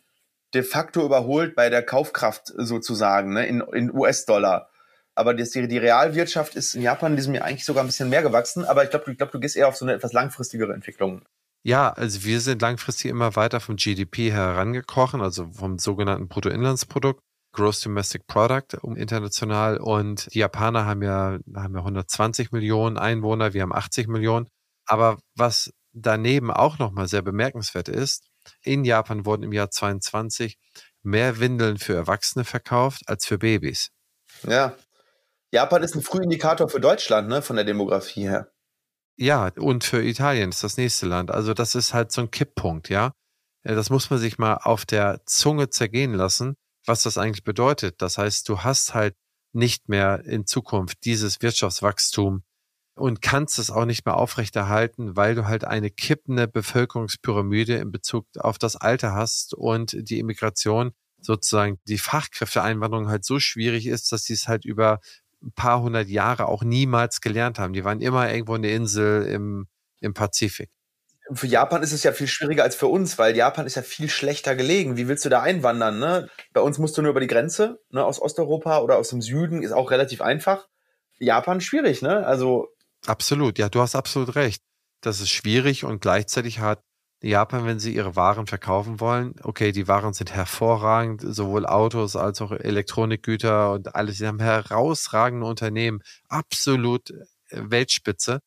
[0.53, 4.69] de facto überholt bei der Kaufkraft sozusagen, ne, in, in US-Dollar.
[5.15, 8.09] Aber das, die, die Realwirtschaft ist in Japan in diesem Jahr eigentlich sogar ein bisschen
[8.09, 10.73] mehr gewachsen, aber ich glaube, ich glaub, du gehst eher auf so eine etwas langfristigere
[10.73, 11.23] Entwicklung.
[11.63, 17.22] Ja, also wir sind langfristig immer weiter vom GDP herangekrochen, also vom sogenannten Bruttoinlandsprodukt,
[17.54, 19.78] Gross Domestic Product international.
[19.78, 24.48] Und die Japaner haben ja, haben ja 120 Millionen Einwohner, wir haben 80 Millionen.
[24.86, 28.28] Aber was daneben auch nochmal sehr bemerkenswert ist,
[28.63, 30.58] in Japan wurden im Jahr 22
[31.04, 33.89] mehr Windeln für Erwachsene verkauft als für Babys.
[34.48, 34.76] Ja.
[35.52, 38.52] Japan ist ein Frühindikator für Deutschland, ne, von der Demografie her.
[39.19, 41.29] Ja, und für Italien ist das nächste Land.
[41.29, 43.12] Also das ist halt so ein Kipppunkt, ja.
[43.63, 46.55] Das muss man sich mal auf der Zunge zergehen lassen,
[46.86, 48.01] was das eigentlich bedeutet.
[48.01, 49.15] Das heißt, du hast halt
[49.51, 52.43] nicht mehr in Zukunft dieses Wirtschaftswachstum,
[52.99, 58.27] und kannst es auch nicht mehr aufrechterhalten, weil du halt eine kippende Bevölkerungspyramide in Bezug
[58.38, 64.23] auf das Alter hast und die Immigration sozusagen die Fachkräfteeinwanderung halt so schwierig ist, dass
[64.23, 64.99] sie es halt über
[65.56, 67.73] paar hundert Jahre auch niemals gelernt haben.
[67.73, 69.67] Die waren immer irgendwo eine Insel im,
[69.99, 70.69] im Pazifik.
[71.32, 74.10] Für Japan ist es ja viel schwieriger als für uns, weil Japan ist ja viel
[74.10, 74.97] schlechter gelegen.
[74.97, 75.99] Wie willst du da einwandern?
[75.99, 76.30] Ne?
[76.54, 79.62] Bei uns musst du nur über die Grenze ne, aus Osteuropa oder aus dem Süden,
[79.62, 80.67] ist auch relativ einfach.
[81.19, 82.25] Japan schwierig, ne?
[82.25, 82.69] Also
[83.06, 84.63] Absolut, ja, du hast absolut recht.
[85.02, 86.84] Das ist schwierig und gleichzeitig hat
[87.21, 92.41] Japan, wenn sie ihre Waren verkaufen wollen, okay, die Waren sind hervorragend, sowohl Autos als
[92.41, 94.19] auch Elektronikgüter und alles.
[94.19, 97.15] Sie haben herausragende Unternehmen, absolut äh,
[97.49, 98.39] Weltspitze.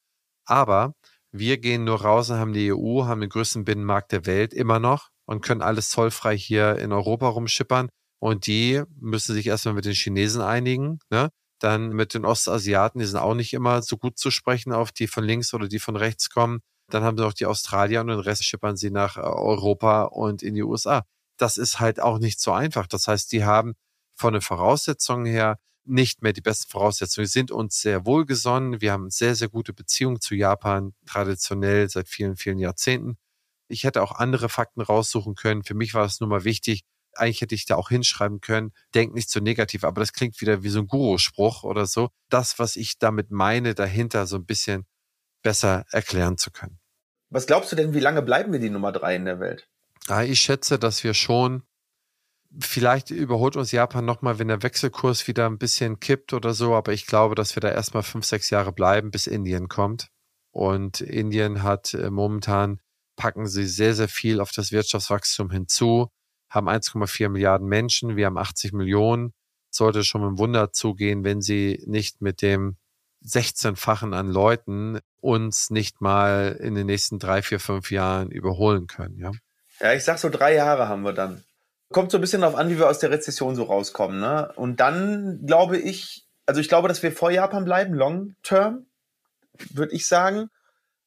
[0.46, 0.94] Aber
[1.32, 4.78] wir gehen nur raus und haben die EU, haben den größten Binnenmarkt der Welt immer
[4.78, 7.88] noch und können alles zollfrei hier in Europa rumschippern.
[8.20, 10.98] Und die müssen sich erstmal mit den Chinesen einigen.
[11.10, 11.30] Ne?
[11.58, 15.08] Dann mit den Ostasiaten, die sind auch nicht immer so gut zu sprechen, auf die
[15.08, 16.60] von links oder die von rechts kommen.
[16.92, 20.42] Dann haben sie noch die Australier und den Rest schippern sie nach äh, Europa und
[20.42, 21.04] in die USA.
[21.38, 22.86] Das ist halt auch nicht so einfach.
[22.86, 23.74] Das heißt, die haben
[24.14, 27.24] von den Voraussetzungen her nicht mehr die besten Voraussetzungen.
[27.24, 28.80] Wir sind uns sehr wohlgesonnen.
[28.80, 33.16] Wir haben sehr, sehr gute Beziehungen zu Japan, traditionell seit vielen, vielen Jahrzehnten.
[33.68, 35.64] Ich hätte auch andere Fakten raussuchen können.
[35.64, 39.14] Für mich war es nur mal wichtig, eigentlich hätte ich da auch hinschreiben können, denk
[39.14, 42.10] nicht so negativ, aber das klingt wieder wie so ein Guru-Spruch oder so.
[42.28, 44.86] Das, was ich damit meine, dahinter so ein bisschen
[45.42, 46.81] besser erklären zu können.
[47.32, 49.66] Was glaubst du denn, wie lange bleiben wir die Nummer drei in der Welt?
[50.08, 51.62] Ja, ich schätze, dass wir schon,
[52.58, 56.92] vielleicht überholt uns Japan nochmal, wenn der Wechselkurs wieder ein bisschen kippt oder so, aber
[56.92, 60.08] ich glaube, dass wir da erstmal fünf, sechs Jahre bleiben, bis Indien kommt.
[60.50, 62.80] Und Indien hat äh, momentan,
[63.16, 66.10] packen sie sehr, sehr viel auf das Wirtschaftswachstum hinzu
[66.52, 69.32] haben 1,4 Milliarden Menschen, wir haben 80 Millionen.
[69.70, 72.76] Sollte schon ein Wunder zugehen, wenn sie nicht mit dem
[73.24, 79.16] 16-fachen an Leuten uns nicht mal in den nächsten drei, vier, fünf Jahren überholen können,
[79.18, 79.30] ja?
[79.80, 81.42] Ja, ich sag so drei Jahre haben wir dann.
[81.90, 84.52] Kommt so ein bisschen darauf an, wie wir aus der Rezession so rauskommen, ne?
[84.56, 88.86] Und dann glaube ich, also ich glaube, dass wir vor Japan bleiben, long term,
[89.70, 90.48] würde ich sagen.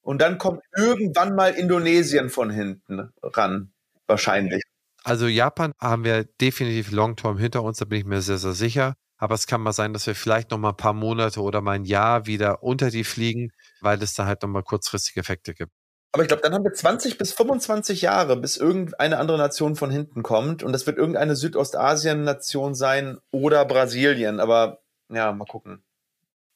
[0.02, 3.74] Und dann kommt irgendwann mal Indonesien von hinten ran,
[4.08, 4.64] wahrscheinlich.
[5.04, 8.96] Also Japan haben wir definitiv Long-Term hinter uns, da bin ich mir sehr, sehr sicher.
[9.18, 11.74] Aber es kann mal sein, dass wir vielleicht noch mal ein paar Monate oder mal
[11.74, 13.52] ein Jahr wieder unter die fliegen,
[13.86, 15.72] weil es da halt noch mal kurzfristige Effekte gibt.
[16.12, 19.90] Aber ich glaube, dann haben wir 20 bis 25 Jahre, bis irgendeine andere Nation von
[19.90, 20.64] hinten kommt.
[20.64, 24.40] Und das wird irgendeine Südostasien-Nation sein oder Brasilien.
[24.40, 25.84] Aber ja, mal gucken.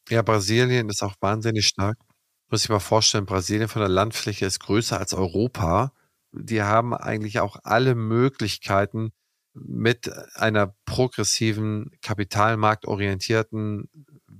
[0.09, 1.97] Ja, Brasilien ist auch wahnsinnig stark.
[2.49, 5.91] Muss ich mal vorstellen, Brasilien von der Landfläche ist größer als Europa
[6.31, 9.11] die haben eigentlich auch alle Möglichkeiten,
[9.53, 13.89] mit einer progressiven, kapitalmarktorientierten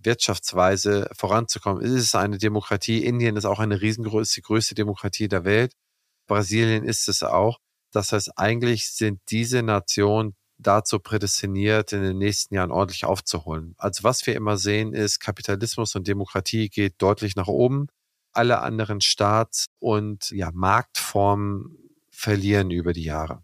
[0.04, 1.84] Wirtschaftsweise voranzukommen.
[1.84, 3.04] Es ist eine Demokratie.
[3.04, 5.74] Indien ist auch eine riesengroße, größte Demokratie der Welt.
[6.28, 7.60] Brasilien ist es auch.
[7.92, 13.76] Das heißt, eigentlich sind diese Nationen dazu prädestiniert, in den nächsten Jahren ordentlich aufzuholen.
[13.78, 17.88] Also was wir immer sehen, ist, Kapitalismus und Demokratie geht deutlich nach oben
[18.32, 21.78] alle anderen Staats- und ja, Marktformen
[22.10, 23.44] verlieren über die Jahre.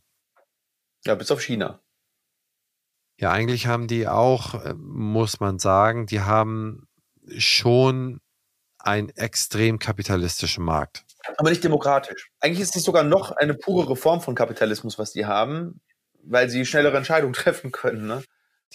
[1.05, 1.81] Ja, bis auf China.
[3.19, 6.87] Ja, eigentlich haben die auch, äh, muss man sagen, die haben
[7.37, 8.19] schon
[8.77, 11.05] einen extrem kapitalistischen Markt.
[11.37, 12.29] Aber nicht demokratisch.
[12.39, 15.81] Eigentlich ist es sogar noch eine pure Reform von Kapitalismus, was die haben,
[16.23, 18.05] weil sie schnellere Entscheidungen treffen können.
[18.05, 18.23] Ne?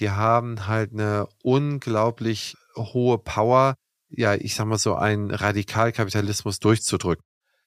[0.01, 3.75] die haben halt eine unglaublich hohe Power,
[4.09, 7.25] ja, ich sag mal so, einen Radikalkapitalismus durchzudrücken.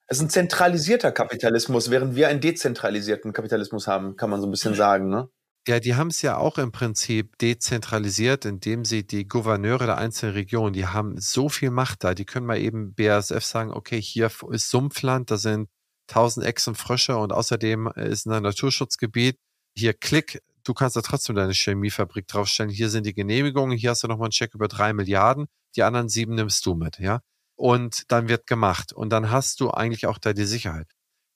[0.08, 4.52] Es ist ein zentralisierter Kapitalismus, während wir einen dezentralisierten Kapitalismus haben, kann man so ein
[4.52, 5.30] bisschen sagen, ne?
[5.65, 10.34] Ja, die haben es ja auch im Prinzip dezentralisiert, indem sie die Gouverneure der einzelnen
[10.34, 14.30] Regionen, die haben so viel Macht da, die können mal eben BASF sagen, okay, hier
[14.52, 15.69] ist Sumpfland, da sind
[16.08, 19.38] tausend Echsen Frösche und außerdem ist ein Naturschutzgebiet.
[19.73, 22.69] Hier klick, du kannst da trotzdem deine Chemiefabrik draufstellen.
[22.69, 25.45] Hier sind die Genehmigungen, hier hast du nochmal einen Check über drei Milliarden,
[25.78, 27.21] die anderen sieben nimmst du mit, ja.
[27.56, 28.91] Und dann wird gemacht.
[28.91, 30.88] Und dann hast du eigentlich auch da die Sicherheit.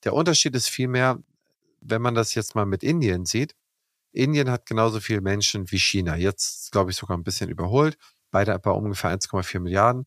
[0.03, 1.19] Der Unterschied ist vielmehr,
[1.79, 3.53] wenn man das jetzt mal mit Indien sieht,
[4.17, 6.15] Indien hat genauso viele Menschen wie China.
[6.15, 7.97] Jetzt, glaube ich, sogar ein bisschen überholt.
[8.32, 10.06] Beide bei ungefähr 1,4 Milliarden.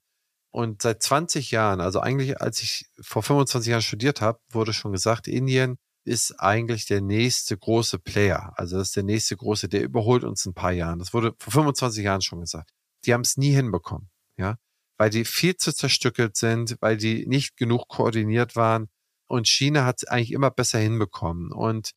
[0.53, 4.93] Und seit 20 Jahren, also eigentlich als ich vor 25 Jahren studiert habe, wurde schon
[4.93, 8.53] gesagt, Indien ist eigentlich der nächste große Player.
[8.57, 10.99] Also das ist der nächste große, der überholt uns ein paar Jahren.
[10.99, 12.71] Das wurde vor 25 Jahren schon gesagt.
[13.05, 14.57] Die haben es nie hinbekommen, ja,
[14.99, 18.89] weil die viel zu zerstückelt sind, weil die nicht genug koordiniert waren.
[19.29, 21.53] Und China hat es eigentlich immer besser hinbekommen.
[21.53, 21.93] Und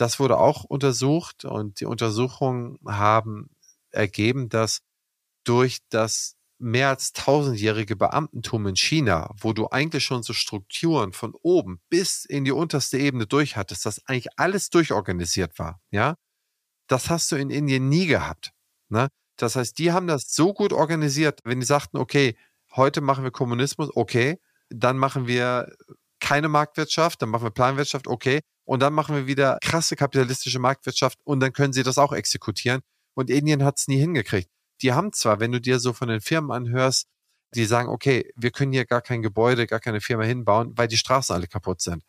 [0.00, 3.50] das wurde auch untersucht und die Untersuchungen haben
[3.90, 4.80] ergeben, dass
[5.44, 11.34] durch das mehr als tausendjährige Beamtentum in China, wo du eigentlich schon so Strukturen von
[11.42, 16.16] oben bis in die unterste Ebene durch hattest, dass eigentlich alles durchorganisiert war, ja,
[16.86, 18.52] das hast du in Indien nie gehabt.
[18.88, 19.08] Ne?
[19.36, 22.36] Das heißt, die haben das so gut organisiert, wenn die sagten, okay,
[22.74, 24.38] heute machen wir Kommunismus, okay,
[24.70, 25.72] dann machen wir
[26.20, 31.18] keine Marktwirtschaft, dann machen wir Planwirtschaft, okay, und dann machen wir wieder krasse kapitalistische Marktwirtschaft
[31.24, 32.82] und dann können sie das auch exekutieren.
[33.14, 34.48] Und Indien hat es nie hingekriegt.
[34.82, 37.06] Die haben zwar, wenn du dir so von den Firmen anhörst,
[37.54, 40.96] die sagen, okay, wir können hier gar kein Gebäude, gar keine Firma hinbauen, weil die
[40.96, 42.04] Straßen alle kaputt sind.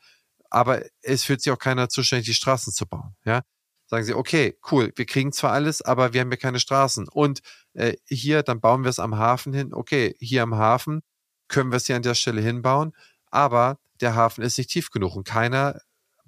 [0.49, 3.15] Aber es fühlt sich auch keiner zuständig, die Straßen zu bauen.
[3.25, 3.41] Ja,
[3.87, 7.07] sagen sie, okay, cool, wir kriegen zwar alles, aber wir haben hier keine Straßen.
[7.09, 7.41] Und
[7.73, 9.73] äh, hier, dann bauen wir es am Hafen hin.
[9.73, 11.01] Okay, hier am Hafen
[11.47, 12.93] können wir es hier an der Stelle hinbauen,
[13.31, 15.81] aber der Hafen ist nicht tief genug und keiner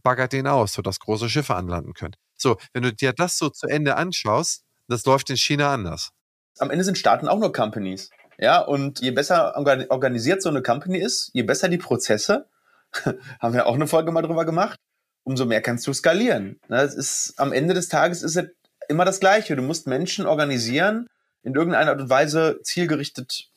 [0.04, 2.16] baggert den aus, sodass große Schiffe anlanden können.
[2.36, 6.12] So, wenn du dir das so zu Ende anschaust, das läuft in China anders.
[6.60, 8.10] Am Ende sind Staaten auch nur Companies.
[8.38, 12.48] Ja, und je besser organisiert so eine Company ist, je besser die Prozesse,
[13.40, 14.80] haben wir auch eine Folge mal drüber gemacht,
[15.24, 16.60] umso mehr kannst du skalieren.
[16.68, 18.46] Das ist, am Ende des Tages ist es
[18.90, 19.56] immer das Gleiche.
[19.56, 21.08] Du musst Menschen organisieren,
[21.44, 23.50] in irgendeiner Art und Weise zielgerichtet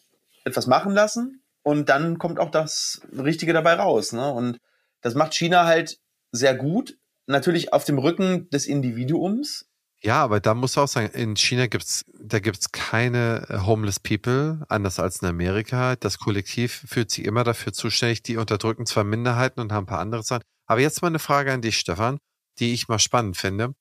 [0.44, 4.12] etwas machen lassen und dann kommt auch das Richtige dabei raus.
[4.12, 4.30] Ne?
[4.30, 4.60] Und
[5.00, 5.98] das macht China halt
[6.30, 6.96] sehr gut.
[7.26, 9.66] Natürlich auf dem Rücken des Individuums.
[10.00, 14.64] Ja, aber da muss auch sagen, in China gibt's, da gibt's keine äh, homeless people,
[14.68, 15.96] anders als in Amerika.
[15.96, 19.98] Das Kollektiv fühlt sich immer dafür zuständig, die unterdrücken zwar Minderheiten und haben ein paar
[19.98, 20.44] andere Sachen.
[20.66, 22.18] Aber jetzt mal eine Frage an dich, Stefan,
[22.60, 23.74] die ich mal spannend finde.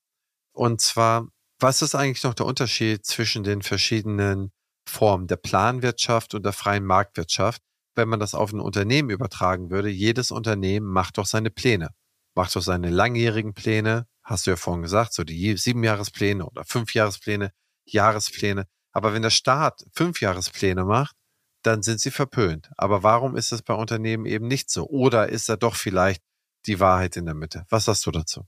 [0.52, 1.28] Und zwar,
[1.60, 4.50] was ist eigentlich noch der Unterschied zwischen den verschiedenen
[4.88, 7.62] Formen der Planwirtschaft und der freien Marktwirtschaft?
[7.96, 11.90] Wenn man das auf ein Unternehmen übertragen würde, jedes Unternehmen macht doch seine Pläne
[12.36, 17.50] macht doch seine langjährigen Pläne, hast du ja vorhin gesagt, so die Siebenjahrespläne oder Fünfjahrespläne,
[17.86, 18.66] Jahrespläne.
[18.92, 21.16] Aber wenn der Staat Fünfjahrespläne macht,
[21.62, 22.70] dann sind sie verpönt.
[22.76, 24.86] Aber warum ist es bei Unternehmen eben nicht so?
[24.86, 26.22] Oder ist da doch vielleicht
[26.66, 27.64] die Wahrheit in der Mitte?
[27.70, 28.46] Was sagst du dazu?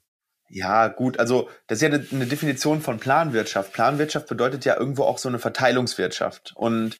[0.50, 3.72] Ja, gut, also das ist ja eine, Definition von Planwirtschaft.
[3.72, 6.52] Planwirtschaft bedeutet ja irgendwo auch so eine Verteilungswirtschaft.
[6.56, 6.98] Und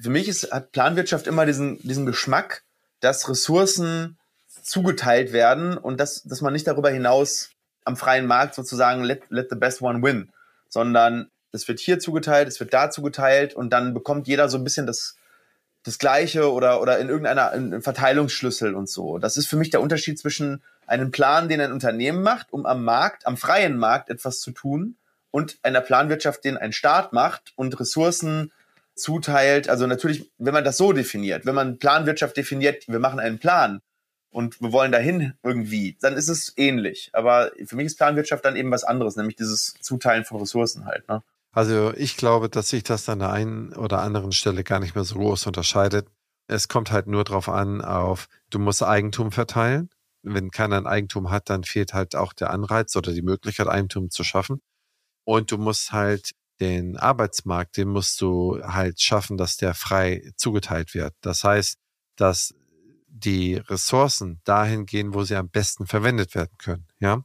[0.00, 2.62] für mich ist, hat Planwirtschaft immer diesen, diesen Geschmack,
[3.00, 4.18] dass Ressourcen
[4.62, 7.50] zugeteilt werden und dass, dass man nicht darüber hinaus
[7.84, 10.30] am freien Markt sozusagen let, let the best one win,
[10.68, 14.64] sondern es wird hier zugeteilt, es wird da zugeteilt und dann bekommt jeder so ein
[14.64, 15.16] bisschen das,
[15.84, 19.18] das Gleiche oder, oder in irgendeiner in Verteilungsschlüssel und so.
[19.18, 22.84] Das ist für mich der Unterschied zwischen einem Plan, den ein Unternehmen macht, um am
[22.84, 24.96] Markt, am freien Markt etwas zu tun
[25.30, 28.52] und einer Planwirtschaft, den ein Staat macht und Ressourcen
[28.96, 29.68] zuteilt.
[29.68, 33.80] Also natürlich, wenn man das so definiert, wenn man Planwirtschaft definiert, wir machen einen Plan,
[34.36, 37.08] und wir wollen dahin irgendwie, dann ist es ähnlich.
[37.14, 41.08] Aber für mich ist Planwirtschaft dann eben was anderes, nämlich dieses Zuteilen von Ressourcen halt.
[41.08, 41.22] Ne?
[41.52, 45.04] Also ich glaube, dass sich das an der einen oder anderen Stelle gar nicht mehr
[45.04, 46.06] so groß unterscheidet.
[46.48, 49.88] Es kommt halt nur darauf an, auf, du musst Eigentum verteilen.
[50.22, 54.10] Wenn keiner ein Eigentum hat, dann fehlt halt auch der Anreiz oder die Möglichkeit, Eigentum
[54.10, 54.60] zu schaffen.
[55.24, 60.94] Und du musst halt den Arbeitsmarkt, den musst du halt schaffen, dass der frei zugeteilt
[60.94, 61.14] wird.
[61.20, 61.78] Das heißt,
[62.16, 62.54] dass
[63.08, 66.86] die Ressourcen dahin gehen, wo sie am besten verwendet werden können.
[67.00, 67.24] Ja.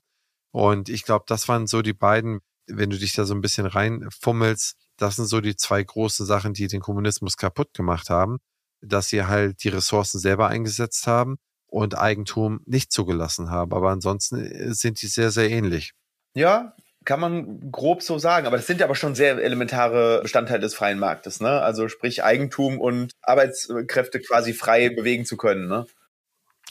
[0.52, 3.66] Und ich glaube, das waren so die beiden, wenn du dich da so ein bisschen
[3.66, 8.38] reinfummelst, das sind so die zwei großen Sachen, die den Kommunismus kaputt gemacht haben,
[8.82, 13.74] dass sie halt die Ressourcen selber eingesetzt haben und Eigentum nicht zugelassen haben.
[13.74, 15.94] Aber ansonsten äh, sind die sehr, sehr ähnlich.
[16.36, 18.48] Ja, kann man grob so sagen.
[18.48, 21.62] Aber das sind ja aber schon sehr elementare Bestandteile des freien Marktes, ne?
[21.62, 25.86] Also sprich Eigentum und Arbeitskräfte quasi frei bewegen zu können, ne?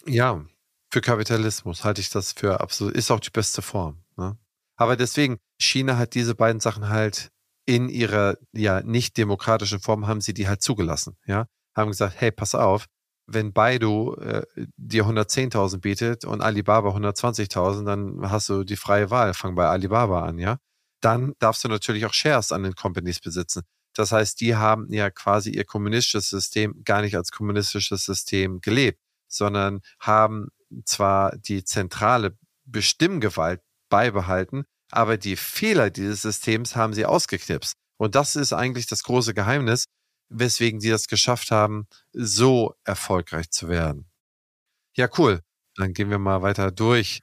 [0.07, 0.45] Ja,
[0.93, 4.03] für Kapitalismus halte ich das für absolut, ist auch die beste Form.
[4.17, 4.37] Ne?
[4.77, 7.31] Aber deswegen, China hat diese beiden Sachen halt
[7.67, 12.33] in ihrer ja nicht demokratischen Form haben sie die halt zugelassen, ja, haben gesagt, hey,
[12.33, 12.87] pass auf,
[13.33, 14.45] wenn Baidu äh,
[14.77, 20.25] dir 110.000 bietet und Alibaba 120.000, dann hast du die freie Wahl, fang bei Alibaba
[20.25, 20.59] an, ja.
[21.01, 23.63] Dann darfst du natürlich auch Shares an den Companies besitzen.
[23.95, 28.99] Das heißt, die haben ja quasi ihr kommunistisches System gar nicht als kommunistisches System gelebt,
[29.29, 30.49] sondern haben
[30.85, 37.75] zwar die zentrale Bestimmgewalt beibehalten, aber die Fehler dieses Systems haben sie ausgeknipst.
[37.97, 39.85] Und das ist eigentlich das große Geheimnis,
[40.31, 44.11] weswegen sie das geschafft haben, so erfolgreich zu werden.
[44.95, 45.41] Ja, cool.
[45.77, 47.21] Dann gehen wir mal weiter durch.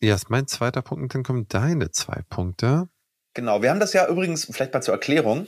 [0.00, 2.88] Erst mein zweiter Punkt, dann kommen deine zwei Punkte.
[3.34, 5.46] Genau, wir haben das ja übrigens, vielleicht mal zur Erklärung.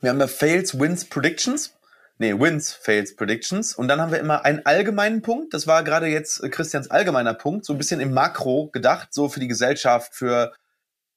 [0.00, 1.76] Wir haben ja Fails, Wins, Predictions.
[2.18, 3.74] Nee, Wins, Fails, Predictions.
[3.74, 5.54] Und dann haben wir immer einen allgemeinen Punkt.
[5.54, 9.40] Das war gerade jetzt Christians allgemeiner Punkt, so ein bisschen im Makro gedacht, so für
[9.40, 10.52] die Gesellschaft, für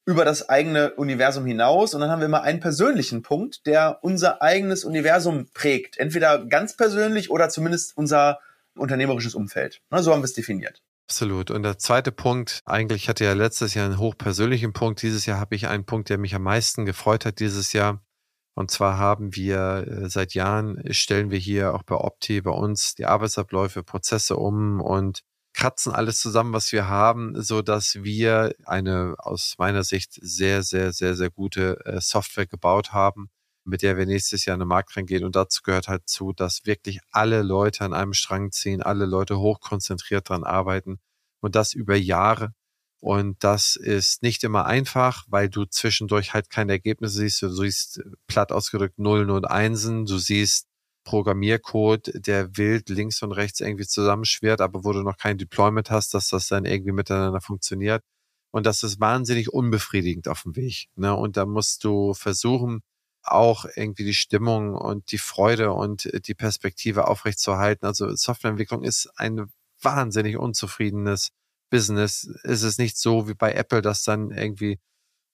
[0.06, 1.94] über das eigene Universum hinaus.
[1.94, 5.98] Und dann haben wir immer einen persönlichen Punkt, der unser eigenes Universum prägt.
[5.98, 8.40] Entweder ganz persönlich oder zumindest unser
[8.76, 9.80] unternehmerisches Umfeld.
[9.90, 10.82] So haben wir es definiert.
[11.08, 11.50] Absolut.
[11.50, 15.02] Und der zweite Punkt, eigentlich hatte ja letztes Jahr einen hochpersönlichen Punkt.
[15.02, 18.02] Dieses Jahr habe ich einen Punkt, der mich am meisten gefreut hat dieses Jahr.
[18.54, 22.94] Und zwar haben wir äh, seit Jahren, stellen wir hier auch bei Opti bei uns
[22.94, 25.22] die Arbeitsabläufe, Prozesse um und
[25.54, 30.92] kratzen alles zusammen, was wir haben, so dass wir eine aus meiner Sicht sehr, sehr,
[30.92, 33.30] sehr, sehr gute äh, Software gebaut haben,
[33.64, 35.24] mit der wir nächstes Jahr in den Markt reingehen.
[35.24, 39.38] Und dazu gehört halt zu, dass wirklich alle Leute an einem Strang ziehen, alle Leute
[39.38, 40.98] hochkonzentriert dran arbeiten
[41.40, 42.52] und das über Jahre.
[43.00, 47.42] Und das ist nicht immer einfach, weil du zwischendurch halt keine Ergebnisse siehst.
[47.42, 50.06] Du siehst platt ausgedrückt Nullen und Einsen.
[50.06, 50.68] Du siehst
[51.04, 56.14] Programmiercode, der wild links und rechts irgendwie zusammenschwirrt, aber wo du noch kein Deployment hast,
[56.14, 58.02] dass das dann irgendwie miteinander funktioniert.
[58.50, 60.88] Und das ist wahnsinnig unbefriedigend auf dem Weg.
[60.96, 61.14] Ne?
[61.14, 62.82] Und da musst du versuchen,
[63.22, 67.86] auch irgendwie die Stimmung und die Freude und die Perspektive aufrechtzuerhalten.
[67.86, 69.46] Also Softwareentwicklung ist ein
[69.80, 71.30] wahnsinnig unzufriedenes
[71.70, 72.30] Business.
[72.44, 74.78] Es ist nicht so wie bei Apple, dass dann irgendwie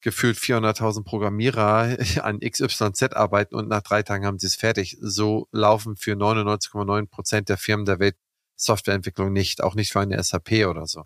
[0.01, 4.97] gefühlt 400.000 Programmierer an XYZ arbeiten und nach drei Tagen haben sie es fertig.
[5.01, 8.17] So laufen für 99,9 Prozent der Firmen der Welt
[8.57, 11.05] Softwareentwicklung nicht, auch nicht für eine SAP oder so.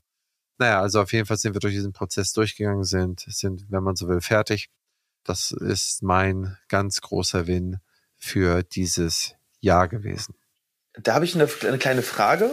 [0.59, 3.97] Naja, also auf jeden Fall sind wir durch diesen Prozess durchgegangen, sind, sind, wenn man
[3.97, 4.71] so will, fertig.
[5.25, 7.79] Das ist mein ganz großer Win
[8.17, 10.35] für dieses Jahr gewesen.
[10.95, 12.51] Da habe ich eine, eine kleine Frage.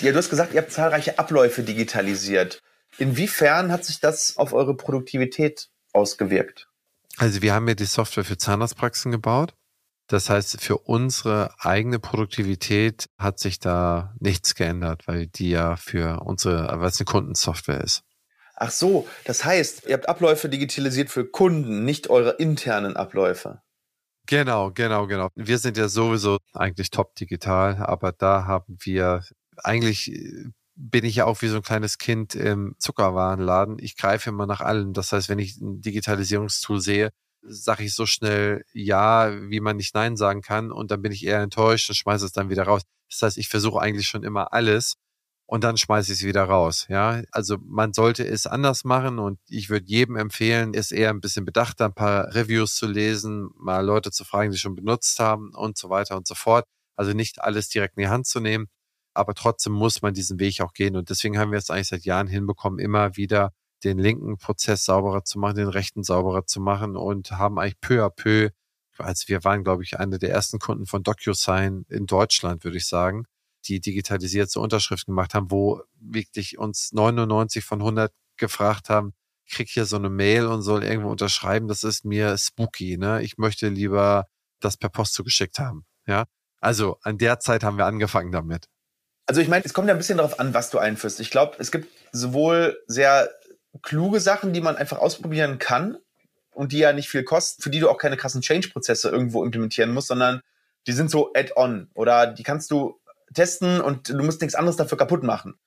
[0.00, 2.60] Du hast gesagt, ihr habt zahlreiche Abläufe digitalisiert.
[2.98, 6.68] Inwiefern hat sich das auf eure Produktivität ausgewirkt?
[7.16, 9.54] Also wir haben ja die Software für Zahnarztpraxen gebaut.
[10.08, 16.20] Das heißt, für unsere eigene Produktivität hat sich da nichts geändert, weil die ja für
[16.20, 18.02] unsere, weil es eine Kundensoftware ist.
[18.56, 23.62] Ach so, das heißt, ihr habt Abläufe digitalisiert für Kunden, nicht eure internen Abläufe.
[24.26, 25.28] Genau, genau, genau.
[25.34, 29.24] Wir sind ja sowieso eigentlich top digital, aber da haben wir
[29.62, 30.10] eigentlich
[30.76, 33.78] bin ich ja auch wie so ein kleines Kind im Zuckerwarenladen.
[33.78, 34.92] Ich greife immer nach allem.
[34.92, 37.10] Das heißt, wenn ich ein Digitalisierungstool sehe,
[37.42, 40.72] sage ich so schnell ja, wie man nicht Nein sagen kann.
[40.72, 42.82] Und dann bin ich eher enttäuscht und schmeiße es dann wieder raus.
[43.10, 44.94] Das heißt, ich versuche eigentlich schon immer alles
[45.46, 46.86] und dann schmeiße ich es wieder raus.
[46.88, 51.20] Ja, also man sollte es anders machen und ich würde jedem empfehlen, es eher ein
[51.20, 55.50] bisschen bedachter, ein paar Reviews zu lesen, mal Leute zu fragen, die schon benutzt haben
[55.54, 56.64] und so weiter und so fort.
[56.96, 58.68] Also nicht alles direkt in die Hand zu nehmen
[59.14, 60.96] aber trotzdem muss man diesen Weg auch gehen.
[60.96, 63.52] Und deswegen haben wir es eigentlich seit Jahren hinbekommen, immer wieder
[63.84, 68.04] den linken Prozess sauberer zu machen, den rechten sauberer zu machen und haben eigentlich peu
[68.04, 68.50] à peu,
[68.98, 72.86] also wir waren, glaube ich, eine der ersten Kunden von DocuSign in Deutschland, würde ich
[72.86, 73.24] sagen,
[73.66, 79.14] die digitalisierte Unterschriften gemacht haben, wo wirklich uns 99 von 100 gefragt haben,
[79.48, 83.22] krieg hier so eine Mail und soll irgendwo unterschreiben, das ist mir spooky, ne?
[83.22, 84.26] Ich möchte lieber
[84.60, 86.24] das per Post zugeschickt haben, ja?
[86.60, 88.68] Also an der Zeit haben wir angefangen damit.
[89.26, 91.20] Also ich meine, es kommt ja ein bisschen darauf an, was du einführst.
[91.20, 93.30] Ich glaube, es gibt sowohl sehr
[93.82, 95.98] kluge Sachen, die man einfach ausprobieren kann
[96.52, 99.92] und die ja nicht viel kosten, für die du auch keine krassen Change-Prozesse irgendwo implementieren
[99.92, 100.40] musst, sondern
[100.86, 103.00] die sind so add-on oder die kannst du
[103.32, 105.58] testen und du musst nichts anderes dafür kaputt machen.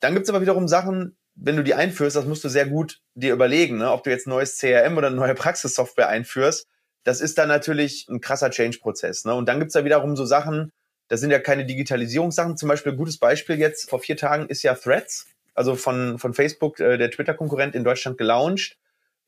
[0.00, 3.32] Dann gibt's aber wiederum Sachen, wenn du die einführst, das musst du sehr gut dir
[3.32, 3.92] überlegen, ne?
[3.92, 6.66] ob du jetzt neues CRM oder eine neue Praxissoftware einführst.
[7.04, 9.24] Das ist dann natürlich ein krasser Change-Prozess.
[9.24, 9.34] Ne?
[9.34, 10.72] Und dann gibt's da wiederum so Sachen,
[11.12, 12.56] das sind ja keine Digitalisierungssachen.
[12.56, 16.32] Zum Beispiel, ein gutes Beispiel jetzt, vor vier Tagen ist ja Threads, also von, von
[16.32, 18.78] Facebook, äh, der Twitter-Konkurrent in Deutschland gelauncht.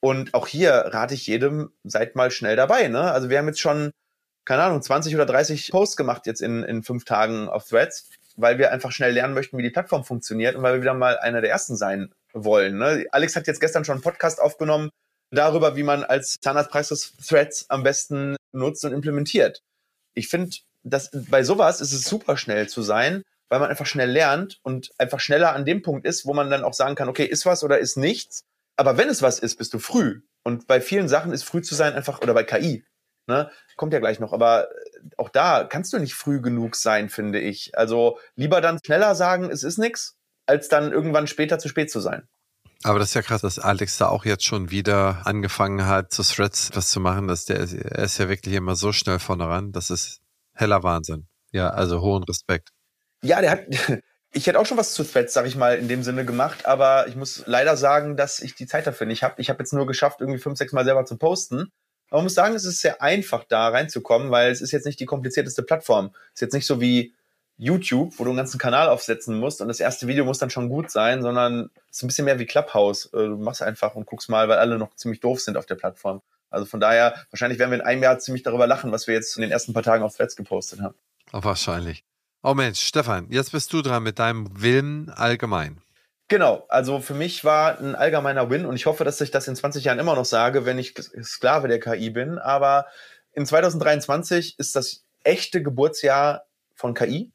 [0.00, 2.88] Und auch hier rate ich jedem, seid mal schnell dabei.
[2.88, 3.12] Ne?
[3.12, 3.90] Also wir haben jetzt schon,
[4.46, 8.56] keine Ahnung, 20 oder 30 Posts gemacht jetzt in, in fünf Tagen auf Threads, weil
[8.56, 11.42] wir einfach schnell lernen möchten, wie die Plattform funktioniert und weil wir wieder mal einer
[11.42, 12.78] der Ersten sein wollen.
[12.78, 13.04] Ne?
[13.10, 14.88] Alex hat jetzt gestern schon einen Podcast aufgenommen
[15.30, 19.60] darüber, wie man als Zahnarztpraxis Threads am besten nutzt und implementiert.
[20.14, 24.10] Ich finde, dass bei sowas ist es super schnell zu sein, weil man einfach schnell
[24.10, 27.24] lernt und einfach schneller an dem Punkt ist, wo man dann auch sagen kann, okay,
[27.24, 28.44] ist was oder ist nichts.
[28.76, 30.22] Aber wenn es was ist, bist du früh.
[30.42, 32.84] Und bei vielen Sachen ist früh zu sein einfach, oder bei KI,
[33.26, 34.32] ne, kommt ja gleich noch.
[34.32, 34.68] Aber
[35.16, 37.76] auch da kannst du nicht früh genug sein, finde ich.
[37.78, 40.16] Also lieber dann schneller sagen, es ist nichts,
[40.46, 42.28] als dann irgendwann später zu spät zu sein.
[42.82, 46.22] Aber das ist ja krass, dass Alex da auch jetzt schon wieder angefangen hat, zu
[46.22, 47.28] Threads was zu machen.
[47.28, 49.72] Dass der, er ist ja wirklich immer so schnell vorne ran.
[49.72, 50.20] Das ist
[50.54, 51.26] heller Wahnsinn.
[51.52, 52.70] Ja, also hohen Respekt.
[53.22, 53.60] Ja, der hat,
[54.32, 57.06] ich hätte auch schon was zu Threads, sag ich mal, in dem Sinne gemacht, aber
[57.06, 59.40] ich muss leider sagen, dass ich die Zeit dafür nicht habe.
[59.40, 61.72] Ich habe jetzt nur geschafft, irgendwie fünf, sechs Mal selber zu posten.
[62.10, 65.00] Aber man muss sagen, es ist sehr einfach, da reinzukommen, weil es ist jetzt nicht
[65.00, 66.10] die komplizierteste Plattform.
[66.28, 67.14] Es ist jetzt nicht so wie
[67.56, 70.68] YouTube, wo du einen ganzen Kanal aufsetzen musst und das erste Video muss dann schon
[70.68, 73.06] gut sein, sondern es ist ein bisschen mehr wie Clubhouse.
[73.14, 75.76] Äh, du machst einfach und guckst mal, weil alle noch ziemlich doof sind auf der
[75.76, 76.20] Plattform.
[76.54, 79.36] Also von daher, wahrscheinlich werden wir in einem Jahr ziemlich darüber lachen, was wir jetzt
[79.36, 80.94] in den ersten paar Tagen auf Threads gepostet haben.
[81.32, 82.04] Oh, wahrscheinlich.
[82.42, 85.80] Oh Mensch, Stefan, jetzt bist du dran mit deinem Willen allgemein.
[86.28, 89.56] Genau, also für mich war ein allgemeiner Win und ich hoffe, dass ich das in
[89.56, 92.38] 20 Jahren immer noch sage, wenn ich Sklave der KI bin.
[92.38, 92.86] Aber
[93.32, 97.30] in 2023 ist das echte Geburtsjahr von KI.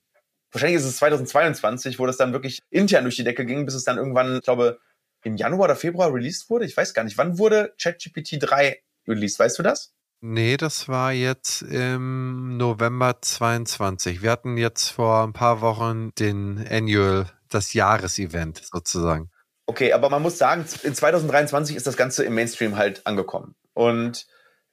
[0.51, 3.83] Wahrscheinlich ist es 2022, wo das dann wirklich intern durch die Decke ging, bis es
[3.83, 4.79] dann irgendwann, ich glaube,
[5.23, 6.65] im Januar oder Februar released wurde.
[6.65, 7.17] Ich weiß gar nicht.
[7.17, 9.39] Wann wurde ChatGPT 3 released?
[9.39, 9.93] Weißt du das?
[10.21, 14.21] Nee, das war jetzt im November 22.
[14.21, 19.31] Wir hatten jetzt vor ein paar Wochen den Annual, das Jahresevent sozusagen.
[19.65, 23.55] Okay, aber man muss sagen, in 2023 ist das Ganze im Mainstream halt angekommen.
[23.73, 24.25] Und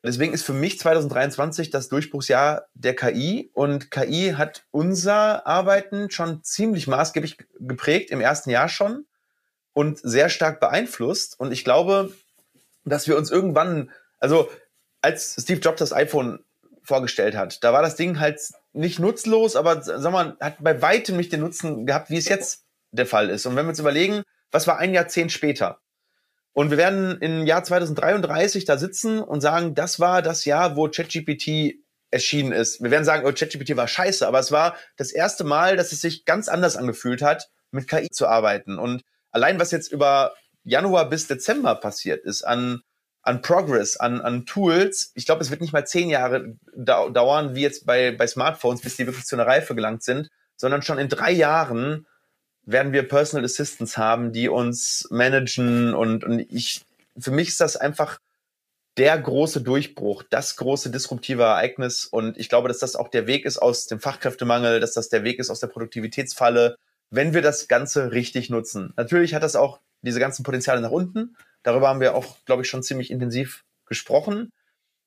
[0.02, 3.50] deswegen ist für mich 2023 das Durchbruchsjahr der KI.
[3.52, 9.06] Und KI hat unser Arbeiten schon ziemlich maßgeblich geprägt, im ersten Jahr schon.
[9.74, 11.38] Und sehr stark beeinflusst.
[11.38, 12.12] Und ich glaube,
[12.84, 14.50] dass wir uns irgendwann, also
[15.02, 16.40] als Steve Jobs das iPhone
[16.82, 18.40] vorgestellt hat, da war das Ding halt
[18.72, 22.64] nicht nutzlos, aber sag mal, hat bei weitem nicht den Nutzen gehabt, wie es jetzt
[22.92, 23.46] der Fall ist.
[23.46, 25.80] Und wenn wir uns überlegen, was war ein Jahrzehnt später?
[26.52, 30.88] Und wir werden im Jahr 2033 da sitzen und sagen, das war das Jahr, wo
[30.88, 31.76] ChatGPT
[32.10, 32.82] erschienen ist.
[32.82, 36.00] Wir werden sagen, oh, ChatGPT war scheiße, aber es war das erste Mal, dass es
[36.00, 38.78] sich ganz anders angefühlt hat, mit KI zu arbeiten.
[38.78, 42.82] Und allein was jetzt über Januar bis Dezember passiert ist an
[43.26, 45.10] an Progress, an, an Tools.
[45.14, 48.82] Ich glaube, es wird nicht mal zehn Jahre da dauern, wie jetzt bei, bei Smartphones,
[48.82, 52.06] bis die wirklich zu einer Reife gelangt sind, sondern schon in drei Jahren
[52.62, 56.84] werden wir Personal Assistants haben, die uns managen und, und ich,
[57.18, 58.20] für mich ist das einfach
[58.96, 63.44] der große Durchbruch, das große disruptive Ereignis und ich glaube, dass das auch der Weg
[63.44, 66.78] ist aus dem Fachkräftemangel, dass das der Weg ist aus der Produktivitätsfalle,
[67.10, 68.92] wenn wir das Ganze richtig nutzen.
[68.96, 71.36] Natürlich hat das auch diese ganzen Potenziale nach unten,
[71.66, 74.52] Darüber haben wir auch, glaube ich, schon ziemlich intensiv gesprochen.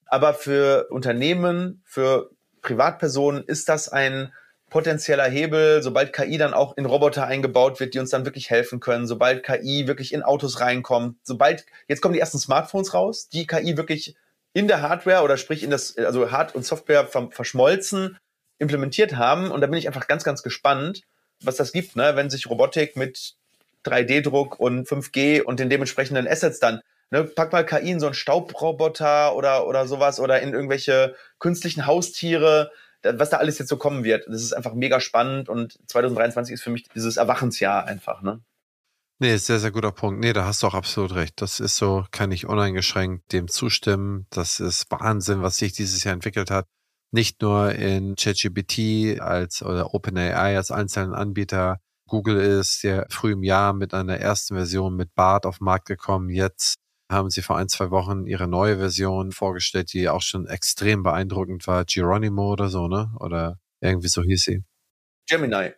[0.07, 2.31] Aber für Unternehmen, für
[2.61, 4.33] Privatpersonen ist das ein
[4.69, 8.81] potenzieller Hebel, sobald KI dann auch in Roboter eingebaut wird, die uns dann wirklich helfen
[8.81, 13.47] können, sobald KI wirklich in Autos reinkommt, sobald, jetzt kommen die ersten Smartphones raus, die
[13.47, 14.17] KI wirklich
[14.51, 18.17] in der Hardware oder sprich in das, also Hard- und Software verschmolzen,
[18.57, 19.49] implementiert haben.
[19.49, 21.03] Und da bin ich einfach ganz, ganz gespannt,
[21.43, 22.15] was das gibt, ne?
[22.15, 23.35] wenn sich Robotik mit
[23.85, 26.81] 3D-Druck und 5G und den dementsprechenden Assets dann.
[27.11, 31.87] Ne, pack mal KI in so einen Staubroboter oder, oder sowas oder in irgendwelche künstlichen
[31.87, 32.71] Haustiere,
[33.01, 34.27] was da alles jetzt so kommen wird.
[34.27, 38.41] Das ist einfach mega spannend und 2023 ist für mich dieses Erwachensjahr einfach, ne?
[39.21, 40.21] Nee, sehr, sehr guter Punkt.
[40.21, 41.41] Nee, da hast du auch absolut recht.
[41.41, 44.27] Das ist so, kann ich uneingeschränkt dem zustimmen.
[44.29, 46.67] Das ist Wahnsinn, was sich dieses Jahr entwickelt hat.
[47.11, 53.43] Nicht nur in ChatGPT als oder OpenAI als einzelnen Anbieter, Google ist ja früh im
[53.43, 56.29] Jahr mit einer ersten Version mit BART auf den Markt gekommen.
[56.29, 56.77] Jetzt
[57.11, 61.65] haben sie vor ein, zwei Wochen ihre neue Version vorgestellt, die auch schon extrem beeindruckend
[61.67, 61.85] war.
[61.85, 63.11] Geronimo oder so, ne?
[63.19, 64.63] Oder irgendwie so hieß sie.
[65.27, 65.71] Gemini.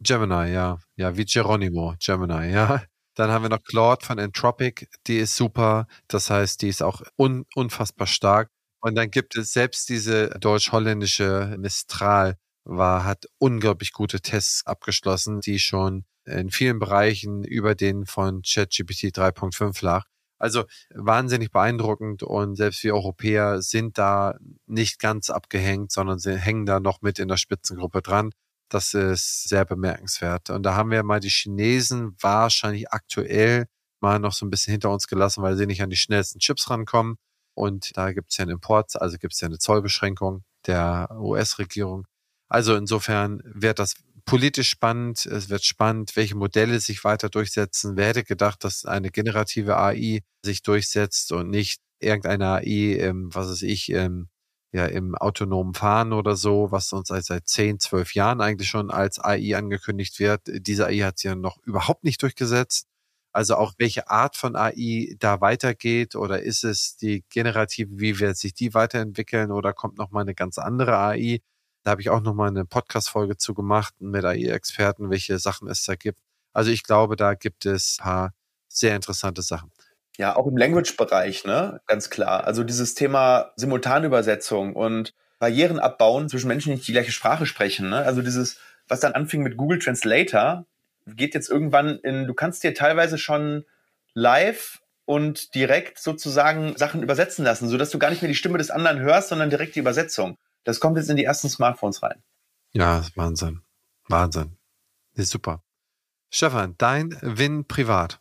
[0.00, 0.78] Gemini, ja.
[0.96, 2.82] Ja, wie Geronimo, Gemini, ja.
[3.14, 5.88] Dann haben wir noch Claude von Entropic, die ist super.
[6.06, 8.50] Das heißt, die ist auch un unfassbar stark.
[8.80, 15.58] Und dann gibt es selbst diese deutsch-holländische Mistral, war, hat unglaublich gute Tests abgeschlossen, die
[15.58, 20.04] schon in vielen Bereichen über den von ChatGPT 3.5 lag.
[20.38, 20.64] Also
[20.94, 26.78] wahnsinnig beeindruckend und selbst wir Europäer sind da nicht ganz abgehängt, sondern sie hängen da
[26.78, 28.30] noch mit in der Spitzengruppe dran.
[28.68, 30.50] Das ist sehr bemerkenswert.
[30.50, 33.66] Und da haben wir mal die Chinesen wahrscheinlich aktuell
[34.00, 36.70] mal noch so ein bisschen hinter uns gelassen, weil sie nicht an die schnellsten Chips
[36.70, 37.16] rankommen.
[37.58, 42.06] Und da gibt es ja einen Import, also gibt es ja eine Zollbeschränkung der US-Regierung.
[42.48, 43.94] Also insofern wird das
[44.24, 45.26] politisch spannend.
[45.26, 47.96] Es wird spannend, welche Modelle sich weiter durchsetzen.
[47.96, 53.48] Wer hätte gedacht, dass eine generative AI sich durchsetzt und nicht irgendeine AI, im, was
[53.50, 54.28] weiß ich, im,
[54.72, 58.92] ja, im autonomen Fahren oder so, was uns seit, seit 10, 12 Jahren eigentlich schon
[58.92, 60.42] als AI angekündigt wird.
[60.46, 62.86] Diese AI hat sich ja noch überhaupt nicht durchgesetzt.
[63.32, 68.36] Also auch welche Art von AI da weitergeht oder ist es die generative, wie wird
[68.36, 71.40] sich die weiterentwickeln oder kommt noch mal eine ganz andere AI?
[71.84, 75.84] Da habe ich auch noch mal eine Podcast-Folge zu gemacht mit AI-Experten, welche Sachen es
[75.84, 76.20] da gibt.
[76.52, 78.34] Also ich glaube, da gibt es ein paar
[78.68, 79.70] sehr interessante Sachen.
[80.16, 81.80] Ja, auch im Language-Bereich, ne?
[81.86, 82.44] Ganz klar.
[82.44, 87.90] Also dieses Thema Simultanübersetzung und Barrieren abbauen zwischen Menschen, die nicht die gleiche Sprache sprechen.
[87.90, 87.98] Ne?
[87.98, 88.58] Also dieses,
[88.88, 90.66] was dann anfing mit Google Translator,
[91.14, 93.64] geht jetzt irgendwann in, du kannst dir teilweise schon
[94.14, 98.70] live und direkt sozusagen Sachen übersetzen lassen, sodass du gar nicht mehr die Stimme des
[98.70, 100.36] anderen hörst, sondern direkt die Übersetzung.
[100.64, 102.22] Das kommt jetzt in die ersten Smartphones rein.
[102.72, 103.62] Ja, Wahnsinn.
[104.08, 104.58] Wahnsinn.
[105.14, 105.62] Das ist super.
[106.30, 108.20] Stefan, dein Win privat.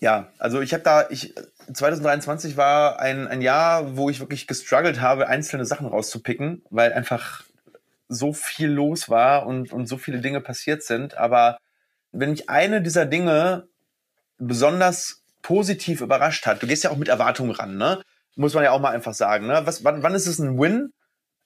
[0.00, 1.34] Ja, also ich habe da, ich
[1.72, 7.44] 2023 war ein, ein Jahr, wo ich wirklich gestruggelt habe, einzelne Sachen rauszupicken, weil einfach
[8.08, 11.16] so viel los war und, und so viele Dinge passiert sind.
[11.16, 11.58] Aber
[12.12, 13.68] wenn mich eine dieser Dinge
[14.38, 18.02] besonders positiv überrascht hat, du gehst ja auch mit Erwartungen ran, ne?
[18.34, 19.62] Muss man ja auch mal einfach sagen, ne?
[19.64, 20.92] Was, wann, wann ist es ein Win?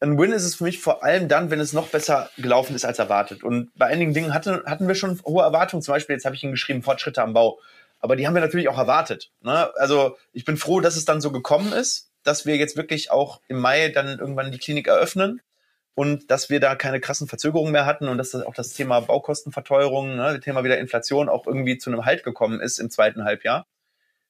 [0.01, 2.85] Ein Win ist es für mich vor allem dann, wenn es noch besser gelaufen ist
[2.85, 3.43] als erwartet.
[3.43, 5.83] Und bei einigen Dingen hatte, hatten wir schon hohe Erwartungen.
[5.83, 7.59] Zum Beispiel, jetzt habe ich Ihnen geschrieben, Fortschritte am Bau.
[8.01, 9.31] Aber die haben wir natürlich auch erwartet.
[9.41, 9.71] Ne?
[9.77, 13.41] Also ich bin froh, dass es dann so gekommen ist, dass wir jetzt wirklich auch
[13.49, 15.41] im Mai dann irgendwann die Klinik eröffnen
[15.97, 19.01] und dass wir da keine krassen Verzögerungen mehr hatten und dass das auch das Thema
[19.01, 23.25] Baukostenverteuerung, ne, das Thema wieder Inflation auch irgendwie zu einem Halt gekommen ist im zweiten
[23.25, 23.67] Halbjahr.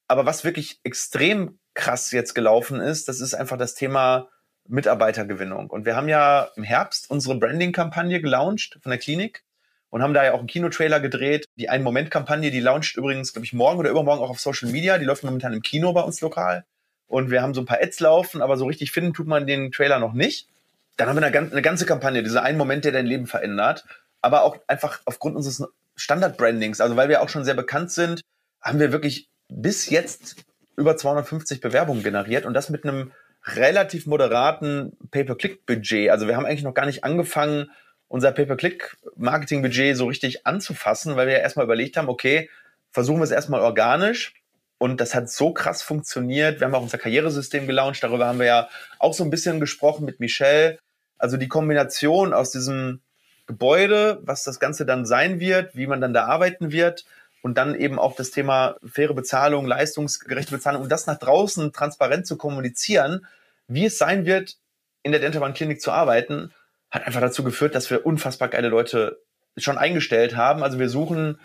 [0.06, 4.28] Aber was wirklich extrem krass jetzt gelaufen ist, das ist einfach das Thema
[4.68, 5.68] Mitarbeitergewinnung.
[5.68, 9.42] Und wir haben ja im Herbst unsere Branding-Kampagne gelauncht von der Klinik
[9.90, 11.46] und haben da ja auch einen Kinotrailer gedreht.
[11.56, 14.98] Die Ein-Moment-Kampagne, die launcht übrigens, glaube ich, morgen oder übermorgen auch auf Social Media.
[14.98, 16.64] Die läuft momentan im Kino bei uns lokal.
[17.08, 19.72] Und wir haben so ein paar Ads laufen, aber so richtig finden tut man den
[19.72, 20.48] Trailer noch nicht.
[20.96, 23.84] Dann haben wir eine, ganze Kampagne, dieser einen Moment, der dein Leben verändert.
[24.22, 25.62] Aber auch einfach aufgrund unseres
[25.94, 28.20] Standard-Brandings, also weil wir auch schon sehr bekannt sind,
[28.60, 30.36] haben wir wirklich bis jetzt
[30.76, 33.12] über 250 Bewerbungen generiert und das mit einem
[33.44, 36.10] relativ moderaten Pay-per-Click-Budget.
[36.10, 37.70] Also wir haben eigentlich noch gar nicht angefangen,
[38.08, 42.50] unser Pay-per-Click-Marketing-Budget so richtig anzufassen, weil wir ja erstmal überlegt haben, okay,
[42.90, 44.34] versuchen wir es erstmal organisch.
[44.78, 46.60] Und das hat so krass funktioniert.
[46.60, 48.02] Wir haben auch unser Karrieresystem gelauncht.
[48.02, 48.68] Darüber haben wir ja
[48.98, 50.78] auch so ein bisschen gesprochen mit Michelle.
[51.18, 53.00] Also die Kombination aus diesem
[53.46, 57.04] Gebäude, was das Ganze dann sein wird, wie man dann da arbeiten wird
[57.42, 62.26] und dann eben auch das Thema faire Bezahlung, leistungsgerechte Bezahlung und das nach draußen transparent
[62.26, 63.26] zu kommunizieren,
[63.68, 64.56] wie es sein wird,
[65.02, 66.52] in der Dentalbahn Klinik zu arbeiten,
[66.90, 69.20] hat einfach dazu geführt, dass wir unfassbar geile Leute
[69.56, 70.62] schon eingestellt haben.
[70.62, 71.38] Also wir suchen,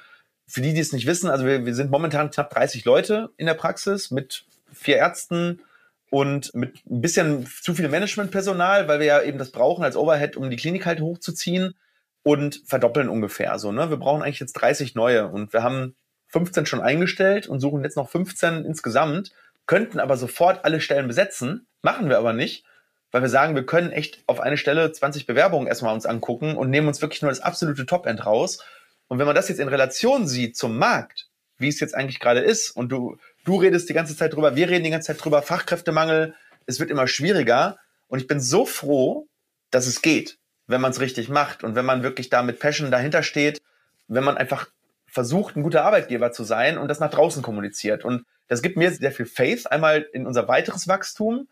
[0.47, 3.45] für die, die es nicht wissen, also wir, wir sind momentan knapp 30 Leute in
[3.45, 5.61] der Praxis mit vier Ärzten,
[6.11, 10.35] und mit ein bisschen zu viel Managementpersonal, weil wir ja eben das brauchen als Overhead,
[10.35, 11.73] um die Klinik halt hochzuziehen
[12.21, 13.71] und verdoppeln ungefähr so.
[13.71, 13.89] Ne?
[13.89, 15.95] Wir brauchen eigentlich jetzt 30 neue und wir haben
[16.27, 19.31] 15 schon eingestellt und suchen jetzt noch 15 insgesamt,
[19.65, 22.65] könnten aber sofort alle Stellen besetzen, machen wir aber nicht,
[23.11, 26.69] weil wir sagen, wir können echt auf eine Stelle 20 Bewerbungen erstmal uns angucken und
[26.69, 28.63] nehmen uns wirklich nur das absolute Top-End raus.
[29.07, 32.41] Und wenn man das jetzt in Relation sieht zum Markt, wie es jetzt eigentlich gerade
[32.41, 35.41] ist, und du Du redest die ganze Zeit drüber, wir reden die ganze Zeit drüber,
[35.41, 36.35] Fachkräftemangel,
[36.67, 37.77] es wird immer schwieriger.
[38.07, 39.27] Und ich bin so froh,
[39.71, 40.37] dass es geht,
[40.67, 43.61] wenn man es richtig macht und wenn man wirklich da mit Passion dahinter steht,
[44.07, 44.67] wenn man einfach
[45.07, 48.05] versucht, ein guter Arbeitgeber zu sein und das nach draußen kommuniziert.
[48.05, 51.47] Und das gibt mir sehr viel Faith, einmal in unser weiteres Wachstum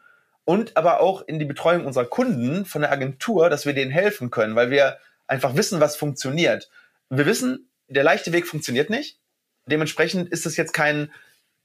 [0.46, 4.30] und aber auch in die Betreuung unserer Kunden von der Agentur, dass wir denen helfen
[4.30, 6.70] können, weil wir einfach wissen, was funktioniert.
[7.10, 9.20] Wir wissen, der leichte Weg funktioniert nicht.
[9.66, 11.12] Dementsprechend ist es jetzt kein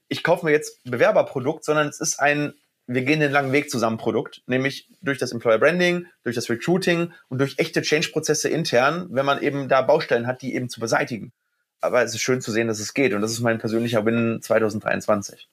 [0.09, 2.55] ich kaufe mir jetzt Bewerberprodukt, sondern es ist ein,
[2.87, 7.13] wir gehen den langen Weg zusammen Produkt, nämlich durch das Employer Branding, durch das Recruiting
[7.29, 11.33] und durch echte Change-Prozesse intern, wenn man eben da Baustellen hat, die eben zu beseitigen.
[11.81, 14.41] Aber es ist schön zu sehen, dass es geht und das ist mein persönlicher Win
[14.43, 15.49] 2023.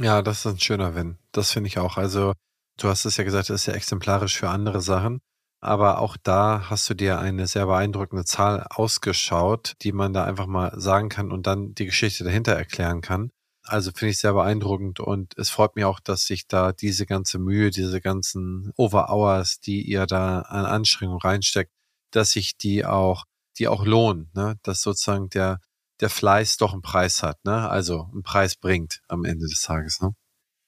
[0.00, 1.18] Ja, das ist ein schöner Win.
[1.32, 1.96] Das finde ich auch.
[1.96, 2.32] Also,
[2.78, 5.20] du hast es ja gesagt, das ist ja exemplarisch für andere Sachen.
[5.60, 10.46] Aber auch da hast du dir eine sehr beeindruckende Zahl ausgeschaut, die man da einfach
[10.46, 13.30] mal sagen kann und dann die Geschichte dahinter erklären kann.
[13.66, 17.38] Also finde ich sehr beeindruckend und es freut mich auch, dass sich da diese ganze
[17.38, 21.72] Mühe, diese ganzen Over-Hours, die ihr da an Anstrengung reinsteckt,
[22.10, 23.24] dass sich die auch,
[23.58, 24.56] die auch lohnen, ne?
[24.62, 25.60] dass sozusagen der,
[26.00, 27.68] der Fleiß doch einen Preis hat, ne?
[27.68, 30.14] Also einen Preis bringt am Ende des Tages, ne?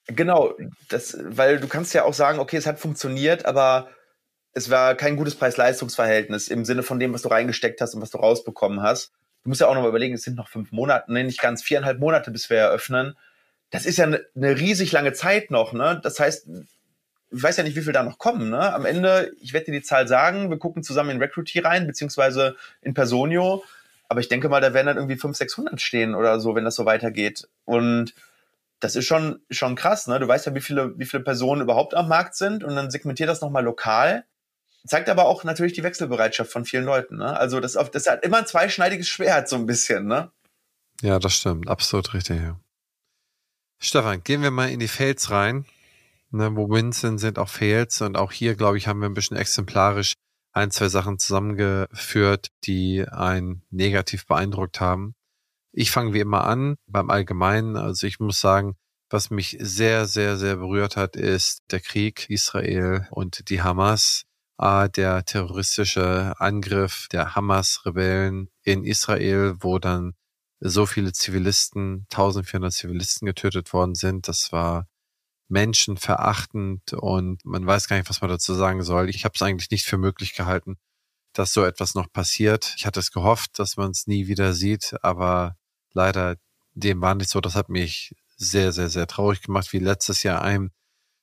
[0.06, 0.54] Genau,
[0.88, 3.90] das, weil du kannst ja auch sagen, okay, es hat funktioniert, aber
[4.52, 8.10] es war kein gutes Preis-Leistungs-Verhältnis im Sinne von dem, was du reingesteckt hast und was
[8.10, 9.12] du rausbekommen hast.
[9.46, 11.62] Du musst ja auch noch mal überlegen, es sind noch fünf Monate, nee, nicht ganz
[11.62, 13.16] viereinhalb Monate, bis wir eröffnen.
[13.70, 16.00] Das ist ja eine, eine riesig lange Zeit noch, ne?
[16.02, 16.48] Das heißt,
[17.30, 18.74] ich weiß ja nicht, wie viel da noch kommen, ne?
[18.74, 22.56] Am Ende, ich werde dir die Zahl sagen, wir gucken zusammen in Recruity rein, beziehungsweise
[22.82, 23.62] in Personio.
[24.08, 26.74] Aber ich denke mal, da werden dann irgendwie 500, 600 stehen oder so, wenn das
[26.74, 27.46] so weitergeht.
[27.64, 28.16] Und
[28.80, 30.18] das ist schon, schon krass, ne?
[30.18, 33.28] Du weißt ja, wie viele, wie viele Personen überhaupt am Markt sind und dann segmentiert
[33.28, 34.24] das nochmal lokal.
[34.86, 37.36] Zeigt aber auch natürlich die Wechselbereitschaft von vielen Leuten, ne?
[37.36, 40.30] Also das, das hat immer ein zweischneidiges Schwert, so ein bisschen, ne?
[41.02, 41.68] Ja, das stimmt.
[41.68, 42.60] Absolut richtig, ja.
[43.78, 45.66] Stefan, gehen wir mal in die Fails rein.
[46.30, 48.00] Ne, wo Wins sind, sind auch Fails.
[48.00, 50.14] Und auch hier, glaube ich, haben wir ein bisschen exemplarisch
[50.52, 55.14] ein, zwei Sachen zusammengeführt, die einen negativ beeindruckt haben.
[55.72, 57.76] Ich fange wie immer an beim Allgemeinen.
[57.76, 58.76] Also ich muss sagen,
[59.10, 64.24] was mich sehr, sehr, sehr berührt hat, ist der Krieg Israel und die Hamas.
[64.58, 70.14] Ah, der terroristische Angriff der Hamas-Rebellen in Israel, wo dann
[70.60, 74.28] so viele Zivilisten, 1400 Zivilisten getötet worden sind.
[74.28, 74.86] Das war
[75.48, 79.10] menschenverachtend und man weiß gar nicht, was man dazu sagen soll.
[79.10, 80.76] Ich habe es eigentlich nicht für möglich gehalten,
[81.34, 82.74] dass so etwas noch passiert.
[82.78, 85.56] Ich hatte es gehofft, dass man es nie wieder sieht, aber
[85.92, 86.36] leider
[86.74, 87.40] dem war nicht so.
[87.40, 90.72] Das hat mich sehr, sehr, sehr traurig gemacht, wie letztes Jahr einem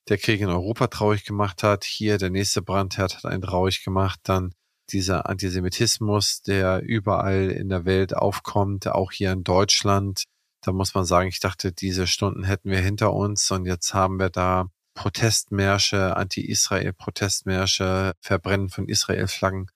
[0.08, 1.84] der Krieg in Europa traurig gemacht hat.
[1.84, 4.20] Hier der nächste Brandherd hat einen traurig gemacht.
[4.24, 4.54] Dann
[4.90, 10.24] dieser Antisemitismus, der überall in der Welt aufkommt, auch hier in Deutschland.
[10.62, 14.18] Da muss man sagen, ich dachte, diese Stunden hätten wir hinter uns und jetzt haben
[14.18, 19.66] wir da Protestmärsche, Anti-Israel-Protestmärsche, Verbrennen von Israel-Flaggen.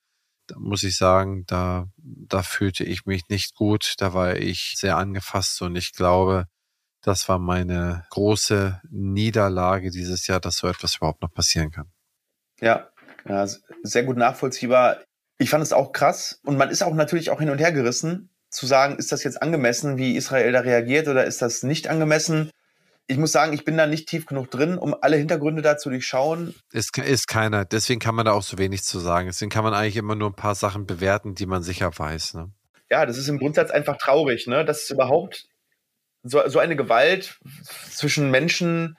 [0.47, 3.95] Da muss ich sagen, da, da fühlte ich mich nicht gut.
[3.99, 6.47] Da war ich sehr angefasst und ich glaube,
[7.03, 11.91] das war meine große Niederlage dieses Jahr, dass so etwas überhaupt noch passieren kann.
[12.61, 12.89] Ja,
[13.29, 13.47] ja,
[13.83, 14.99] sehr gut nachvollziehbar.
[15.39, 18.31] Ich fand es auch krass und man ist auch natürlich auch hin und her gerissen,
[18.51, 22.51] zu sagen, ist das jetzt angemessen, wie Israel da reagiert oder ist das nicht angemessen?
[23.07, 25.89] Ich muss sagen, ich bin da nicht tief genug drin, um alle Hintergründe da zu
[25.89, 26.55] durchschauen.
[26.73, 27.65] Ist, ist keiner.
[27.65, 29.29] Deswegen kann man da auch so wenig zu sagen.
[29.29, 32.35] Deswegen kann man eigentlich immer nur ein paar Sachen bewerten, die man sicher weiß.
[32.35, 32.51] Ne?
[32.91, 34.65] Ja, das ist im Grundsatz einfach traurig, ne?
[34.65, 35.47] dass es überhaupt
[36.23, 37.39] so, so eine Gewalt
[37.91, 38.97] zwischen Menschen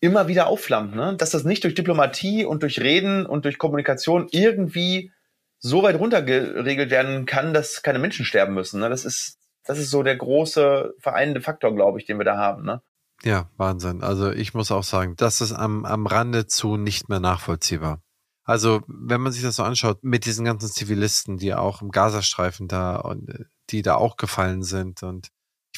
[0.00, 1.16] immer wieder aufflammt, ne?
[1.16, 5.12] Dass das nicht durch Diplomatie und durch Reden und durch Kommunikation irgendwie
[5.58, 8.80] so weit runtergeregelt werden kann, dass keine Menschen sterben müssen.
[8.80, 8.90] Ne?
[8.90, 12.64] Das ist, das ist so der große vereinende Faktor, glaube ich, den wir da haben.
[12.66, 12.82] Ne?
[13.22, 14.02] Ja, Wahnsinn.
[14.02, 18.02] Also ich muss auch sagen, das ist am, am Rande zu nicht mehr nachvollziehbar.
[18.46, 22.68] Also, wenn man sich das so anschaut, mit diesen ganzen Zivilisten, die auch im Gazastreifen
[22.68, 25.28] da und äh, die da auch gefallen sind und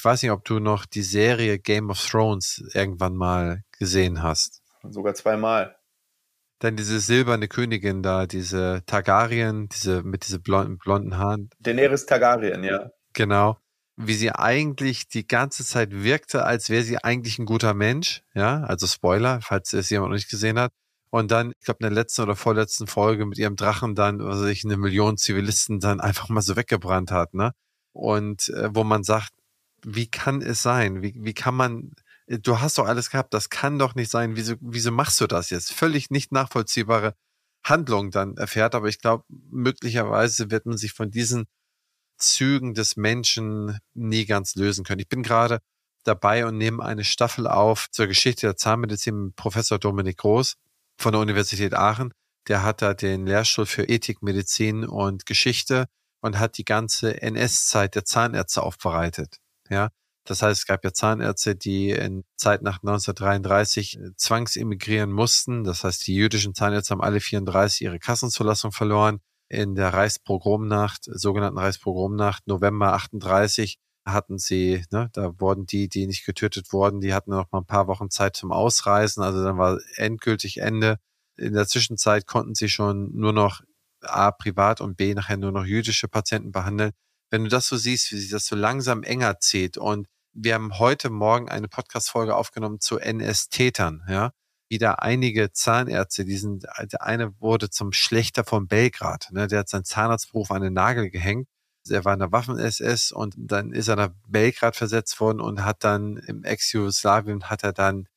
[0.06, 4.62] weiß nicht, ob du noch die Serie Game of Thrones irgendwann mal gesehen hast.
[4.88, 5.76] Sogar zweimal.
[6.60, 11.50] Dann diese silberne Königin da, diese Targaryen, diese mit diese blonden, blonden Haaren.
[11.58, 12.90] Daenerys Targaryen, ja.
[13.12, 13.58] Genau.
[13.96, 18.22] Wie sie eigentlich die ganze Zeit wirkte, als wäre sie eigentlich ein guter Mensch.
[18.34, 20.72] Ja, also Spoiler, falls es jemand noch nicht gesehen hat.
[21.10, 24.40] Und dann, ich glaube, in der letzten oder vorletzten Folge mit ihrem Drachen dann, was
[24.40, 27.52] weiß ich, eine Million Zivilisten dann einfach mal so weggebrannt hat, ne?
[27.92, 29.30] Und äh, wo man sagt,
[29.86, 31.00] wie kann es sein?
[31.00, 31.92] Wie, wie kann man,
[32.26, 34.36] äh, du hast doch alles gehabt, das kann doch nicht sein.
[34.36, 35.72] Wieso, wieso machst du das jetzt?
[35.72, 37.14] Völlig nicht nachvollziehbare
[37.64, 41.46] Handlung dann erfährt, aber ich glaube, möglicherweise wird man sich von diesen
[42.18, 45.00] Zügen des Menschen nie ganz lösen können.
[45.00, 45.60] Ich bin gerade
[46.04, 50.56] dabei und nehme eine Staffel auf zur Geschichte der Zahnmedizin mit Professor Dominik Groß
[50.98, 52.12] von der Universität Aachen.
[52.48, 55.86] Der hat da den Lehrstuhl für Ethik, Medizin und Geschichte
[56.20, 59.38] und hat die ganze NS-Zeit der Zahnärzte aufbereitet.
[59.70, 59.90] Ja,
[60.26, 65.64] das heißt, es gab ja Zahnärzte, die in Zeit nach 1933 äh, zwangsemigrieren mussten.
[65.64, 69.20] Das heißt, die jüdischen Zahnärzte haben alle 34 ihre Kassenzulassung verloren.
[69.48, 76.26] In der Reichspogromnacht, sogenannten Reichspogromnacht, November 38, hatten sie, ne, da wurden die, die nicht
[76.26, 79.22] getötet wurden, die hatten noch mal ein paar Wochen Zeit zum Ausreisen.
[79.22, 80.98] Also dann war endgültig Ende.
[81.36, 83.62] In der Zwischenzeit konnten sie schon nur noch
[84.00, 86.92] A, privat und B, nachher nur noch jüdische Patienten behandeln
[87.30, 90.78] wenn du das so siehst, wie sich das so langsam enger zieht und wir haben
[90.78, 94.32] heute Morgen eine Podcast-Folge aufgenommen zu NS-Tätern, ja.
[94.68, 99.46] Wieder einige Zahnärzte, die sind, der eine wurde zum Schlechter von Belgrad, ne?
[99.46, 101.48] der hat seinen Zahnarztberuf an den Nagel gehängt.
[101.88, 105.84] Er war in der Waffen-SS und dann ist er nach Belgrad versetzt worden und hat
[105.84, 108.08] dann im Ex-Jugoslawien hat er dann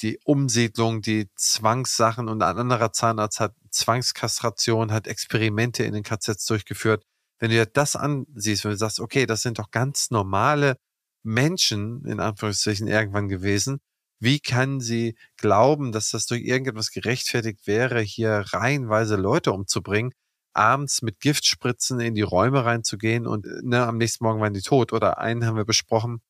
[0.00, 6.46] die Umsiedlung, die Zwangssachen und ein anderer Zahnarzt hat Zwangskastration, hat Experimente in den KZs
[6.46, 7.04] durchgeführt
[7.38, 10.76] wenn du dir das ansiehst, wenn du sagst, okay, das sind doch ganz normale
[11.22, 13.80] Menschen, in Anführungszeichen, irgendwann gewesen,
[14.20, 20.12] wie kann sie glauben, dass das durch irgendetwas gerechtfertigt wäre, hier reihenweise Leute umzubringen,
[20.54, 24.92] abends mit Giftspritzen in die Räume reinzugehen und ne, am nächsten Morgen waren die tot?
[24.92, 26.20] Oder einen haben wir besprochen.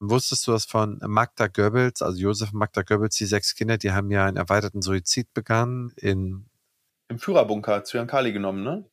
[0.00, 4.10] Wusstest du das von Magda Goebbels, also Josef Magda Goebbels, die sechs Kinder, die haben
[4.10, 6.46] ja einen erweiterten Suizid begangen in
[7.10, 8.84] im Führerbunker zu Jan Kali genommen, ne?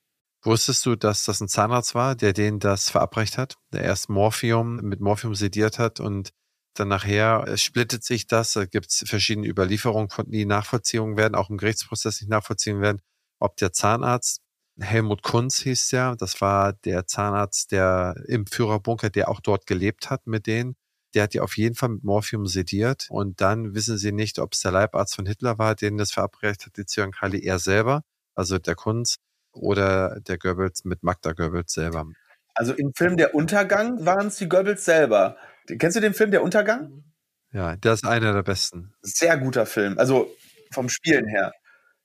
[0.45, 3.55] Wusstest du, dass das ein Zahnarzt war, der denen das verabreicht hat?
[3.73, 6.29] Der erst Morphium mit Morphium sediert hat und
[6.75, 8.53] dann nachher splittet sich das.
[8.53, 13.01] Da gibt es verschiedene Überlieferungen, die nachvollziehen werden, auch im Gerichtsprozess nicht nachvollziehen werden,
[13.39, 14.41] ob der Zahnarzt
[14.79, 20.09] Helmut Kunz hieß ja, das war der Zahnarzt, der im Führerbunker, der auch dort gelebt
[20.09, 20.75] hat mit denen.
[21.15, 24.53] Der hat die auf jeden Fall mit Morphium sediert und dann wissen sie nicht, ob
[24.53, 28.03] es der Leibarzt von Hitler war, den das verabreicht hat, die Zyankali er selber,
[28.35, 29.15] also der Kunz
[29.55, 32.05] oder der Goebbels mit Magda Goebbels selber.
[32.53, 35.37] Also im Film Der Untergang waren es die Goebbels selber.
[35.79, 37.03] Kennst du den Film Der Untergang?
[37.51, 38.93] Ja, der ist einer der besten.
[39.01, 40.29] Sehr guter Film, also
[40.73, 41.51] vom Spielen her.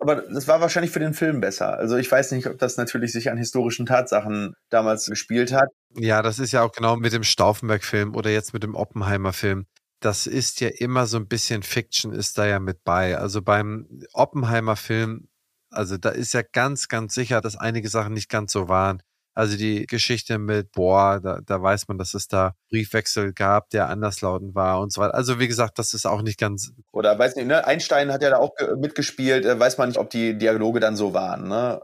[0.01, 1.77] Aber das war wahrscheinlich für den Film besser.
[1.77, 5.69] Also ich weiß nicht, ob das natürlich sich an historischen Tatsachen damals gespielt hat.
[5.95, 9.67] Ja, das ist ja auch genau mit dem Stauffenberg-Film oder jetzt mit dem Oppenheimer-Film.
[10.01, 13.19] Das ist ja immer so ein bisschen Fiction ist da ja mit bei.
[13.19, 15.29] Also beim Oppenheimer-Film
[15.71, 19.03] also da ist ja ganz, ganz sicher, dass einige Sachen nicht ganz so waren.
[19.33, 23.89] Also die Geschichte mit, boah, da, da weiß man, dass es da Briefwechsel gab, der
[23.89, 25.15] anderslautend war und so weiter.
[25.15, 26.73] Also wie gesagt, das ist auch nicht ganz.
[26.93, 27.65] Oder weiß nicht, ne?
[27.65, 31.15] Einstein hat ja da auch mitgespielt, äh, weiß man nicht, ob die Dialoge dann so
[31.15, 31.81] waren, ne?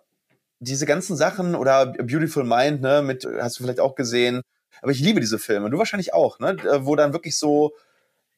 [0.58, 4.40] Diese ganzen Sachen oder Beautiful Mind, ne, mit, hast du vielleicht auch gesehen.
[4.82, 5.70] Aber ich liebe diese Filme.
[5.70, 6.56] Du wahrscheinlich auch, ne?
[6.80, 7.72] Wo dann wirklich so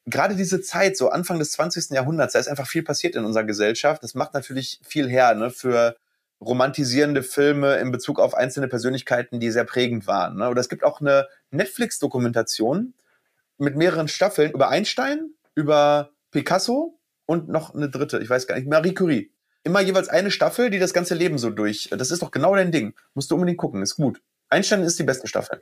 [0.08, 1.90] gerade diese Zeit, so Anfang des 20.
[1.90, 4.02] Jahrhunderts, da ist einfach viel passiert in unserer Gesellschaft.
[4.02, 5.96] Das macht natürlich viel her ne, für
[6.40, 10.36] romantisierende Filme in Bezug auf einzelne Persönlichkeiten, die sehr prägend waren.
[10.36, 10.48] Ne?
[10.48, 12.94] Oder es gibt auch eine Netflix-Dokumentation
[13.58, 18.68] mit mehreren Staffeln über Einstein, über Picasso und noch eine dritte, ich weiß gar nicht,
[18.68, 19.32] Marie Curie.
[19.64, 21.90] Immer jeweils eine Staffel, die das ganze Leben so durch.
[21.90, 22.94] Das ist doch genau dein Ding.
[23.14, 24.22] Musst du unbedingt gucken, ist gut.
[24.48, 25.60] Einstein ist die beste Staffel.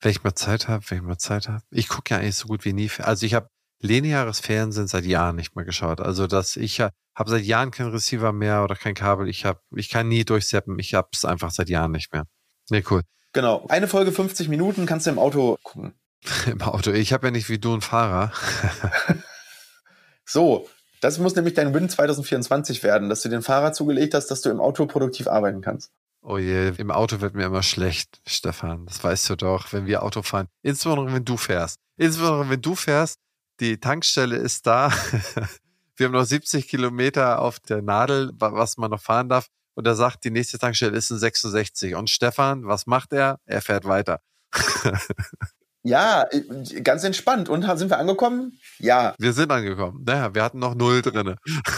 [0.00, 1.62] Wenn ich mal Zeit habe, wenn ich mal Zeit habe.
[1.70, 2.90] Ich gucke ja eigentlich so gut wie nie.
[2.98, 3.50] Also ich habe
[3.80, 6.00] lineares Fernsehen seit Jahren nicht mehr geschaut.
[6.00, 9.28] Also dass ich habe seit Jahren kein Receiver mehr oder kein Kabel.
[9.28, 10.78] Ich habe, ich kann nie durchseppen.
[10.78, 12.24] Ich habe es einfach seit Jahren nicht mehr.
[12.70, 13.02] Nee, cool.
[13.32, 13.66] Genau.
[13.68, 15.94] Eine Folge 50 Minuten kannst du im Auto gucken.
[16.46, 16.90] Im Auto.
[16.90, 18.32] Ich habe ja nicht wie du einen Fahrer.
[20.24, 20.68] so,
[21.00, 24.50] das muss nämlich dein Win 2024 werden, dass du den Fahrer zugelegt hast, dass du
[24.50, 25.92] im Auto produktiv arbeiten kannst.
[26.22, 28.86] Oh je, im Auto wird mir immer schlecht, Stefan.
[28.86, 30.48] Das weißt du doch, wenn wir Auto fahren.
[30.62, 31.78] Insbesondere wenn du fährst.
[31.96, 33.20] Insbesondere wenn du fährst,
[33.60, 34.92] die Tankstelle ist da.
[35.96, 39.48] Wir haben noch 70 Kilometer auf der Nadel, was man noch fahren darf.
[39.74, 41.94] Und er sagt, die nächste Tankstelle ist in 66.
[41.94, 43.40] Und Stefan, was macht er?
[43.46, 44.20] Er fährt weiter.
[45.82, 46.26] ja,
[46.82, 47.48] ganz entspannt.
[47.48, 48.58] Und sind wir angekommen?
[48.78, 49.14] Ja.
[49.18, 50.04] Wir sind angekommen.
[50.06, 51.36] Naja, wir hatten noch null drin.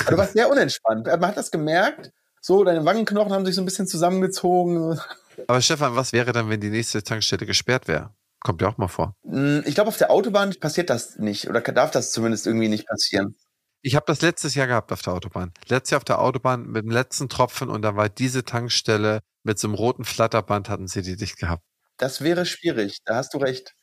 [0.09, 1.07] Du warst sehr unentspannt.
[1.07, 2.11] Man hat das gemerkt.
[2.41, 4.99] So, deine Wangenknochen haben sich so ein bisschen zusammengezogen.
[5.47, 8.15] Aber Stefan, was wäre dann, wenn die nächste Tankstelle gesperrt wäre?
[8.41, 9.15] Kommt ja auch mal vor.
[9.25, 12.87] Hm, ich glaube, auf der Autobahn passiert das nicht oder darf das zumindest irgendwie nicht
[12.87, 13.37] passieren.
[13.83, 15.53] Ich habe das letztes Jahr gehabt auf der Autobahn.
[15.67, 19.59] Letztes Jahr auf der Autobahn mit dem letzten Tropfen und da war diese Tankstelle mit
[19.59, 21.65] so einem roten Flatterband hatten sie die dicht gehabt.
[21.97, 23.75] Das wäre schwierig, da hast du recht.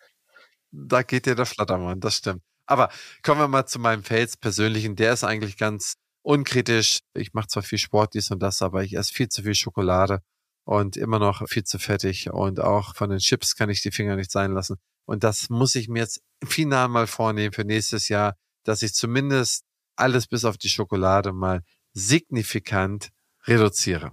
[0.72, 2.42] Da geht dir der Flatterband, das stimmt.
[2.66, 2.90] Aber
[3.24, 4.96] kommen wir mal zu meinem Fels persönlichen.
[4.96, 7.00] Der ist eigentlich ganz unkritisch.
[7.16, 10.22] Ich mache zwar viel Sport, dies und das, aber ich esse viel zu viel Schokolade
[10.68, 14.18] und immer noch viel zu fettig und auch von den Chips kann ich die Finger
[14.18, 14.76] nicht sein lassen.
[15.06, 19.64] Und das muss ich mir jetzt final mal vornehmen für nächstes Jahr, dass ich zumindest
[19.96, 21.62] alles bis auf die Schokolade mal
[21.94, 23.12] signifikant
[23.46, 24.12] reduziere.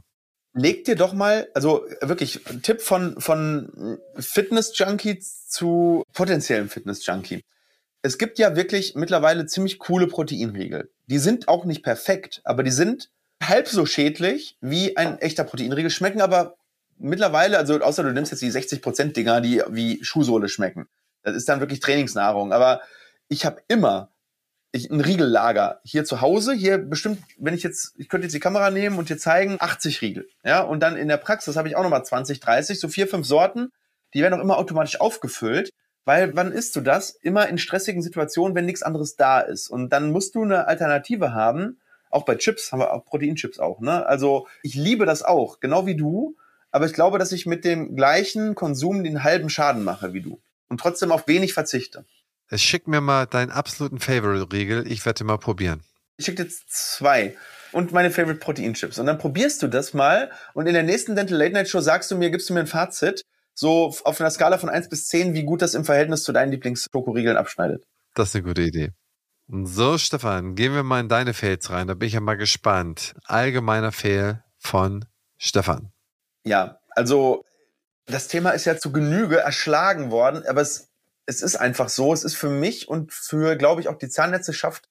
[0.52, 7.42] Leg dir doch mal, also wirklich ein Tipp von, von Fitness-Junkie zu potenziellen Fitness-Junkie.
[8.02, 10.88] Es gibt ja wirklich mittlerweile ziemlich coole Proteinriegel.
[11.07, 13.11] Die sind auch nicht perfekt, aber die sind
[13.43, 16.57] halb so schädlich wie ein echter Proteinriegel, schmecken aber
[16.99, 20.87] mittlerweile, also außer du nimmst jetzt die 60% Dinger, die wie Schuhsohle schmecken.
[21.22, 22.53] Das ist dann wirklich Trainingsnahrung.
[22.53, 22.82] Aber
[23.28, 24.11] ich habe immer
[24.72, 26.53] ich, ein Riegellager hier zu Hause.
[26.53, 30.03] Hier bestimmt, wenn ich jetzt, ich könnte jetzt die Kamera nehmen und dir zeigen, 80
[30.03, 30.28] Riegel.
[30.45, 33.26] Ja, und dann in der Praxis habe ich auch nochmal 20, 30, so vier, fünf
[33.26, 33.72] Sorten.
[34.14, 35.70] Die werden auch immer automatisch aufgefüllt.
[36.05, 37.11] Weil wann isst du das?
[37.11, 39.68] Immer in stressigen Situationen, wenn nichts anderes da ist.
[39.68, 41.80] Und dann musst du eine Alternative haben,
[42.15, 43.81] auch bei Chips haben wir auch Proteinchips auch.
[43.81, 44.07] Ne?
[44.07, 46.37] Also ich liebe das auch, genau wie du.
[46.71, 50.41] Aber ich glaube, dass ich mit dem gleichen Konsum den halben Schaden mache wie du.
[50.69, 52.05] Und trotzdem auf wenig verzichte.
[52.53, 54.91] Schick mir mal deinen absoluten Favorite-Riegel.
[54.91, 55.83] Ich werde mal probieren.
[56.17, 57.37] Ich schicke jetzt zwei
[57.73, 58.99] und meine Favorite Proteinchips.
[58.99, 62.11] Und dann probierst du das mal und in der nächsten Dental Late Night Show sagst
[62.11, 63.23] du mir, gibst du mir ein Fazit,
[63.55, 66.53] so auf einer Skala von 1 bis 10, wie gut das im Verhältnis zu deinen
[66.53, 67.85] Lieblings-Schokoriegeln abschneidet.
[68.15, 68.91] Das ist eine gute Idee.
[69.47, 71.86] So, Stefan, gehen wir mal in deine Fails rein.
[71.86, 73.14] Da bin ich ja mal gespannt.
[73.26, 75.05] Allgemeiner Fail von
[75.36, 75.92] Stefan.
[76.45, 77.45] Ja, also
[78.07, 80.88] das Thema ist ja zu Genüge erschlagen worden, aber es,
[81.26, 82.12] es ist einfach so.
[82.12, 84.88] Es ist für mich und für, glaube ich, auch die Zahnärzteschaft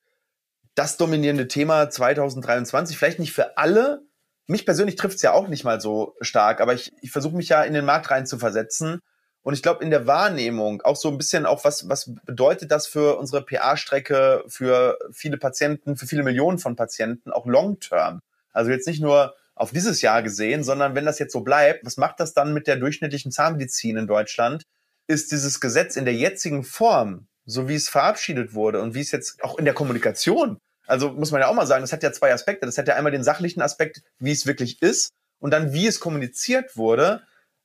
[0.75, 2.97] das dominierende Thema 2023.
[2.97, 4.01] Vielleicht nicht für alle.
[4.45, 7.49] Mich persönlich trifft es ja auch nicht mal so stark, aber ich, ich versuche mich
[7.49, 8.99] ja in den Markt rein zu versetzen.
[9.43, 12.87] Und ich glaube, in der Wahrnehmung auch so ein bisschen auch, was, was bedeutet das
[12.87, 18.21] für unsere PA-Strecke, für viele Patienten, für viele Millionen von Patienten, auch long-term.
[18.53, 21.97] Also jetzt nicht nur auf dieses Jahr gesehen, sondern wenn das jetzt so bleibt, was
[21.97, 24.63] macht das dann mit der durchschnittlichen Zahnmedizin in Deutschland?
[25.07, 29.11] Ist dieses Gesetz in der jetzigen Form, so wie es verabschiedet wurde und wie es
[29.11, 32.11] jetzt auch in der Kommunikation, also muss man ja auch mal sagen, das hat ja
[32.11, 32.65] zwei Aspekte.
[32.65, 35.99] Das hat ja einmal den sachlichen Aspekt, wie es wirklich ist und dann wie es
[35.99, 37.23] kommuniziert wurde,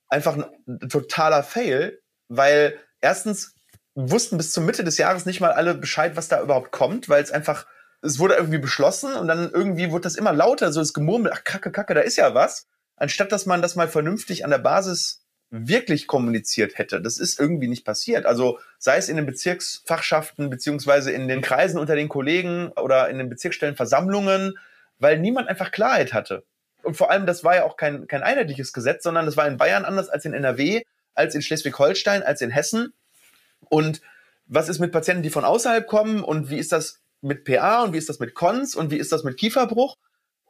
[0.09, 0.37] einfach
[0.67, 3.55] ein totaler Fail, weil erstens
[3.95, 7.23] wussten bis zur Mitte des Jahres nicht mal alle Bescheid, was da überhaupt kommt, weil
[7.23, 7.67] es einfach
[8.01, 11.45] es wurde irgendwie beschlossen und dann irgendwie wurde das immer lauter, so das Gemurmel, ach
[11.45, 12.67] kacke, kacke, da ist ja was.
[12.97, 17.01] Anstatt dass man das mal vernünftig an der Basis wirklich kommuniziert hätte.
[17.01, 18.27] Das ist irgendwie nicht passiert.
[18.27, 23.19] Also sei es in den Bezirksfachschaften beziehungsweise in den Kreisen unter den Kollegen oder in
[23.19, 24.59] den Bezirksstellenversammlungen,
[24.99, 26.45] weil niemand einfach Klarheit hatte.
[26.83, 29.57] Und vor allem, das war ja auch kein, kein einheitliches Gesetz, sondern das war in
[29.57, 30.83] Bayern anders als in NRW,
[31.15, 32.93] als in Schleswig-Holstein, als in Hessen.
[33.69, 34.01] Und
[34.47, 37.93] was ist mit Patienten, die von außerhalb kommen und wie ist das mit PA und
[37.93, 39.97] wie ist das mit Cons und wie ist das mit Kieferbruch.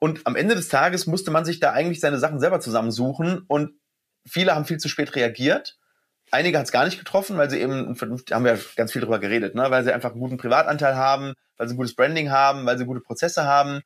[0.01, 3.73] Und am Ende des Tages musste man sich da eigentlich seine Sachen selber zusammensuchen und
[4.27, 5.77] viele haben viel zu spät reagiert.
[6.31, 7.97] Einige hat es gar nicht getroffen, weil sie eben,
[8.31, 9.71] haben wir ganz viel drüber geredet, ne?
[9.71, 12.85] weil sie einfach einen guten Privatanteil haben, weil sie ein gutes Branding haben, weil sie
[12.85, 13.81] gute Prozesse haben.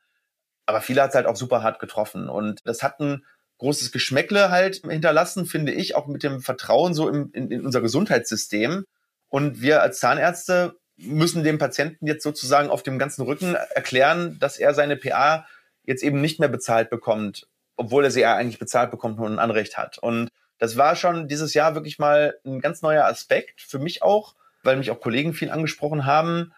[0.66, 2.28] Aber viele hat es halt auch super hart getroffen.
[2.28, 3.24] Und das hat ein
[3.58, 7.80] großes Geschmäckle halt hinterlassen, finde ich, auch mit dem Vertrauen so im, in, in unser
[7.80, 8.84] Gesundheitssystem.
[9.28, 14.58] Und wir als Zahnärzte müssen dem Patienten jetzt sozusagen auf dem ganzen Rücken erklären, dass
[14.58, 15.46] er seine PA
[15.84, 19.38] jetzt eben nicht mehr bezahlt bekommt, obwohl er sie ja eigentlich bezahlt bekommt und ein
[19.38, 19.98] Anrecht hat.
[19.98, 24.34] Und das war schon dieses Jahr wirklich mal ein ganz neuer Aspekt für mich auch,
[24.62, 26.52] weil mich auch Kollegen viel angesprochen haben,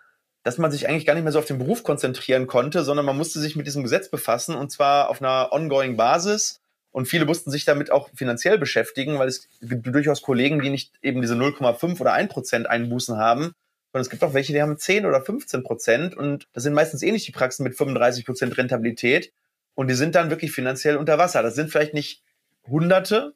[0.44, 3.16] dass man sich eigentlich gar nicht mehr so auf den Beruf konzentrieren konnte, sondern man
[3.16, 6.60] musste sich mit diesem Gesetz befassen und zwar auf einer ongoing Basis.
[6.92, 10.92] Und viele mussten sich damit auch finanziell beschäftigen, weil es gibt durchaus Kollegen, die nicht
[11.02, 13.54] eben diese 0,5 oder 1 Prozent Einbußen haben,
[13.90, 17.02] sondern es gibt auch welche, die haben 10 oder 15 Prozent und das sind meistens
[17.02, 19.32] ähnlich die Praxen mit 35 Prozent Rentabilität
[19.74, 21.42] und die sind dann wirklich finanziell unter Wasser.
[21.42, 22.22] Das sind vielleicht nicht
[22.68, 23.34] Hunderte,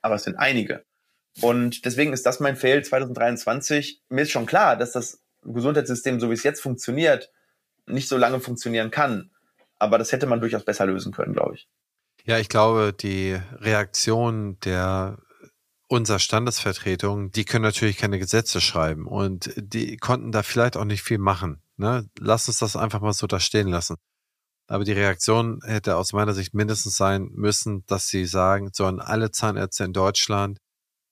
[0.00, 0.84] aber es sind einige.
[1.40, 4.02] Und deswegen ist das mein Fail 2023.
[4.08, 5.20] Mir ist schon klar, dass das
[5.52, 7.30] Gesundheitssystem, so wie es jetzt funktioniert,
[7.86, 9.30] nicht so lange funktionieren kann.
[9.78, 11.68] Aber das hätte man durchaus besser lösen können, glaube ich.
[12.24, 15.18] Ja, ich glaube, die Reaktion der
[15.88, 21.02] unserer Standesvertretung, die können natürlich keine Gesetze schreiben und die konnten da vielleicht auch nicht
[21.02, 21.62] viel machen.
[21.76, 22.08] Ne?
[22.18, 23.96] Lass uns das einfach mal so da stehen lassen.
[24.66, 29.00] Aber die Reaktion hätte aus meiner Sicht mindestens sein müssen, dass sie sagen, so an
[29.00, 30.58] alle Zahnärzte in Deutschland,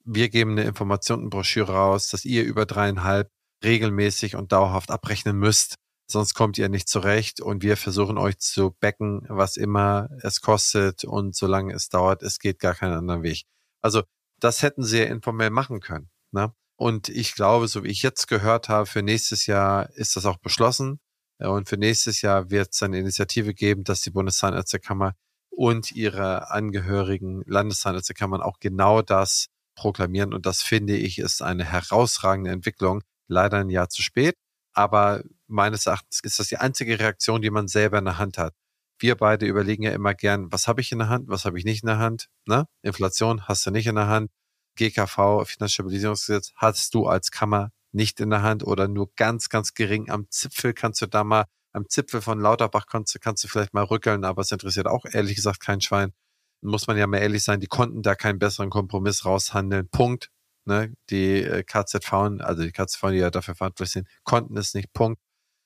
[0.04, 3.30] wir geben eine Informationenbroschüre raus, dass ihr über dreieinhalb
[3.64, 5.76] regelmäßig und dauerhaft abrechnen müsst.
[6.08, 11.04] Sonst kommt ihr nicht zurecht und wir versuchen euch zu becken, was immer es kostet
[11.04, 13.42] und solange es dauert, es geht gar keinen anderen Weg.
[13.82, 14.02] Also
[14.38, 16.10] das hätten sie ja informell machen können.
[16.30, 16.52] Ne?
[16.76, 20.36] Und ich glaube, so wie ich jetzt gehört habe, für nächstes Jahr ist das auch
[20.36, 21.00] beschlossen.
[21.38, 25.14] Und für nächstes Jahr wird es eine Initiative geben, dass die Bundeszahnärztekammer
[25.50, 30.32] und ihre angehörigen Landeszahnärztekammern auch genau das proklamieren.
[30.32, 33.02] Und das finde ich ist eine herausragende Entwicklung.
[33.28, 34.36] Leider ein Jahr zu spät.
[34.72, 38.54] Aber meines Erachtens ist das die einzige Reaktion, die man selber in der Hand hat
[38.98, 41.64] wir beide überlegen ja immer gern, was habe ich in der Hand, was habe ich
[41.64, 42.28] nicht in der Hand.
[42.46, 42.66] Ne?
[42.82, 44.30] Inflation hast du nicht in der Hand.
[44.76, 50.10] GKV, Finanzstabilisierungsgesetz, hast du als Kammer nicht in der Hand oder nur ganz, ganz gering
[50.10, 53.72] am Zipfel kannst du da mal, am Zipfel von Lauterbach kannst, du, kannst du vielleicht
[53.72, 56.12] mal rückeln, aber es interessiert auch ehrlich gesagt kein Schwein.
[56.60, 59.88] Muss man ja mal ehrlich sein, die konnten da keinen besseren Kompromiss raushandeln.
[59.88, 60.30] Punkt.
[60.66, 60.94] Ne?
[61.10, 64.92] Die äh, KZV, also die KZV, die ja dafür verantwortlich sind, konnten es nicht.
[64.92, 65.20] Punkt.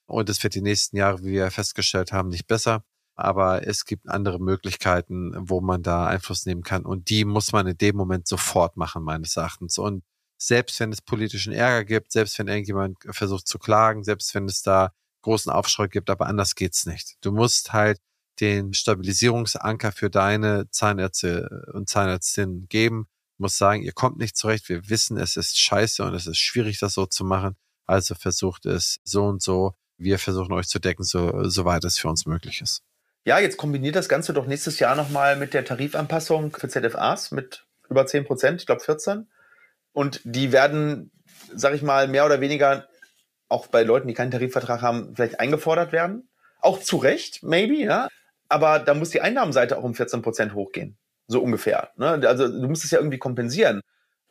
[0.07, 2.84] Und es wird die nächsten Jahre, wie wir festgestellt haben, nicht besser
[3.20, 7.66] aber es gibt andere Möglichkeiten, wo man da Einfluss nehmen kann und die muss man
[7.66, 9.78] in dem Moment sofort machen, meines Erachtens.
[9.78, 10.03] Und
[10.38, 14.62] selbst wenn es politischen Ärger gibt, selbst wenn irgendjemand versucht zu klagen, selbst wenn es
[14.62, 14.92] da
[15.22, 17.16] großen Aufschrei gibt, aber anders geht's nicht.
[17.20, 18.01] Du musst halt
[18.40, 23.07] den Stabilisierungsanker für deine Zahnärzte und Zahnärztinnen geben.
[23.41, 24.68] Du musst sagen, ihr kommt nicht zurecht.
[24.68, 27.57] Wir wissen, es ist scheiße und es ist schwierig, das so zu machen.
[27.86, 29.72] Also versucht es so und so.
[29.97, 32.82] Wir versuchen euch zu decken, so, soweit es für uns möglich ist.
[33.24, 37.64] Ja, jetzt kombiniert das Ganze doch nächstes Jahr nochmal mit der Tarifanpassung für ZFAs mit
[37.88, 39.26] über 10 Prozent, ich glaube 14.
[39.93, 41.11] Und die werden,
[41.55, 42.88] sag ich mal, mehr oder weniger
[43.49, 46.28] auch bei Leuten, die keinen Tarifvertrag haben, vielleicht eingefordert werden.
[46.61, 48.09] Auch zu Recht, maybe, ja.
[48.51, 50.99] Aber da muss die Einnahmenseite auch um 14 Prozent hochgehen.
[51.31, 51.91] So ungefähr.
[51.97, 52.20] Ne?
[52.26, 53.83] Also du musst es ja irgendwie kompensieren.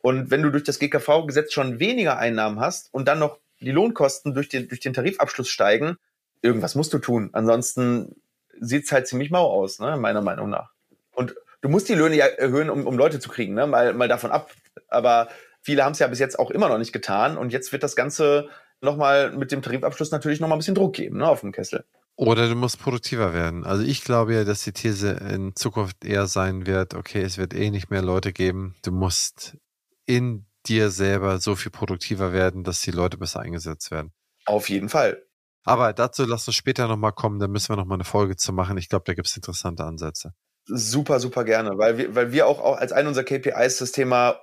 [0.02, 4.34] Und wenn du durch das GKV-Gesetz schon weniger Einnahmen hast und dann noch die Lohnkosten
[4.34, 5.96] durch den, durch den Tarifabschluss steigen,
[6.42, 7.30] irgendwas musst du tun.
[7.32, 8.16] Ansonsten
[8.60, 9.96] sieht es halt ziemlich mau aus, ne?
[9.96, 10.72] meiner Meinung nach.
[11.12, 13.66] Und du musst die Löhne ja erhöhen, um, um Leute zu kriegen, ne?
[13.66, 14.50] mal, mal davon ab.
[14.88, 15.28] Aber
[15.62, 17.38] viele haben es ja bis jetzt auch immer noch nicht getan.
[17.38, 18.50] Und jetzt wird das Ganze
[18.82, 21.84] nochmal mit dem Tarifabschluss natürlich nochmal ein bisschen Druck geben ne, auf dem Kessel.
[22.20, 23.64] Oder du musst produktiver werden.
[23.64, 27.54] Also ich glaube ja, dass die These in Zukunft eher sein wird, okay, es wird
[27.54, 28.74] eh nicht mehr Leute geben.
[28.82, 29.56] Du musst
[30.04, 34.12] in dir selber so viel produktiver werden, dass die Leute besser eingesetzt werden.
[34.44, 35.22] Auf jeden Fall.
[35.64, 38.76] Aber dazu lass uns später nochmal kommen, da müssen wir nochmal eine Folge zu machen.
[38.76, 40.34] Ich glaube, da gibt es interessante Ansätze.
[40.66, 44.38] Super, super gerne, weil wir, weil wir auch, auch als ein unserer KPIs das Thema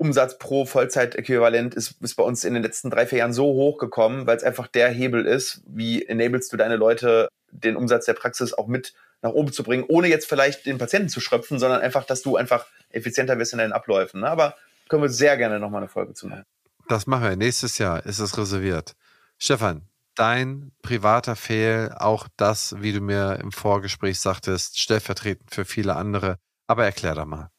[0.00, 3.76] Umsatz pro Vollzeitäquivalent ist, ist bei uns in den letzten drei, vier Jahren so hoch
[3.76, 8.14] gekommen, weil es einfach der Hebel ist, wie enablest du deine Leute, den Umsatz der
[8.14, 11.82] Praxis auch mit nach oben zu bringen, ohne jetzt vielleicht den Patienten zu schröpfen, sondern
[11.82, 14.20] einfach, dass du einfach effizienter wirst in deinen Abläufen.
[14.20, 14.30] Ne?
[14.30, 14.56] Aber
[14.88, 16.46] können wir sehr gerne nochmal eine Folge zu machen.
[16.88, 17.36] Das machen wir.
[17.36, 18.94] Nächstes Jahr ist es reserviert.
[19.36, 19.82] Stefan,
[20.14, 26.38] dein privater Fehl, auch das, wie du mir im Vorgespräch sagtest, stellvertretend für viele andere.
[26.66, 27.50] Aber erklär da mal.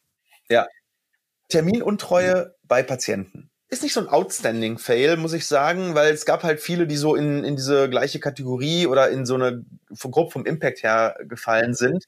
[0.49, 0.65] Ja,
[1.51, 3.49] Terminuntreue bei Patienten.
[3.67, 6.97] Ist nicht so ein outstanding Fail, muss ich sagen, weil es gab halt viele, die
[6.97, 9.63] so in, in diese gleiche Kategorie oder in so eine
[9.97, 12.05] Gruppe vom Impact her gefallen sind.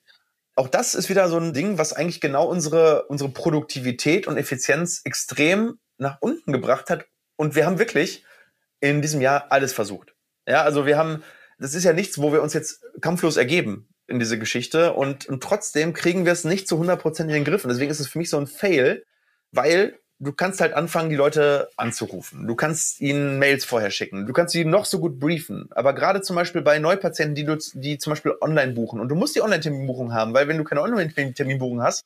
[0.56, 5.02] Auch das ist wieder so ein Ding, was eigentlich genau unsere, unsere Produktivität und Effizienz
[5.04, 7.06] extrem nach unten gebracht hat.
[7.38, 8.26] Und wir haben wirklich
[8.82, 10.14] in diesem Jahr alles versucht.
[10.48, 11.24] Ja, also wir haben,
[11.60, 15.42] das ist ja nichts, wo wir uns jetzt kampflos ergeben in diese Geschichte und, und
[15.42, 17.64] trotzdem kriegen wir es nicht zu 100% in den Griff.
[17.64, 19.06] Und deswegen ist es für mich so ein Fail,
[19.54, 22.48] weil du kannst halt anfangen, die Leute anzurufen.
[22.48, 24.26] Du kannst ihnen Mails vorher schicken.
[24.26, 25.70] Du kannst sie noch so gut briefen.
[25.72, 29.16] Aber gerade zum Beispiel bei Neupatienten, die, du, die zum Beispiel online buchen, und du
[29.16, 32.04] musst die Online-Terminbuchung haben, weil wenn du keine Online-Terminbuchung hast,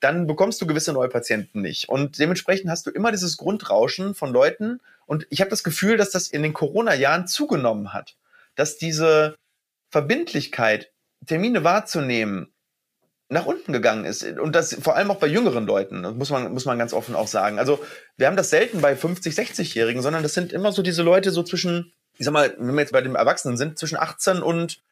[0.00, 1.88] dann bekommst du gewisse Neupatienten nicht.
[1.88, 4.80] Und dementsprechend hast du immer dieses Grundrauschen von Leuten.
[5.06, 8.16] Und ich habe das Gefühl, dass das in den Corona-Jahren zugenommen hat.
[8.56, 9.36] Dass diese
[9.90, 10.90] Verbindlichkeit,
[11.26, 12.52] Termine wahrzunehmen,
[13.32, 14.24] nach unten gegangen ist.
[14.24, 17.26] Und das vor allem auch bei jüngeren Leuten, muss man, muss man ganz offen auch
[17.26, 17.58] sagen.
[17.58, 17.82] Also
[18.16, 21.42] wir haben das selten bei 50, 60-Jährigen, sondern das sind immer so diese Leute so
[21.42, 24.82] zwischen, ich sag mal, wenn wir jetzt bei den Erwachsenen sind, zwischen 18 und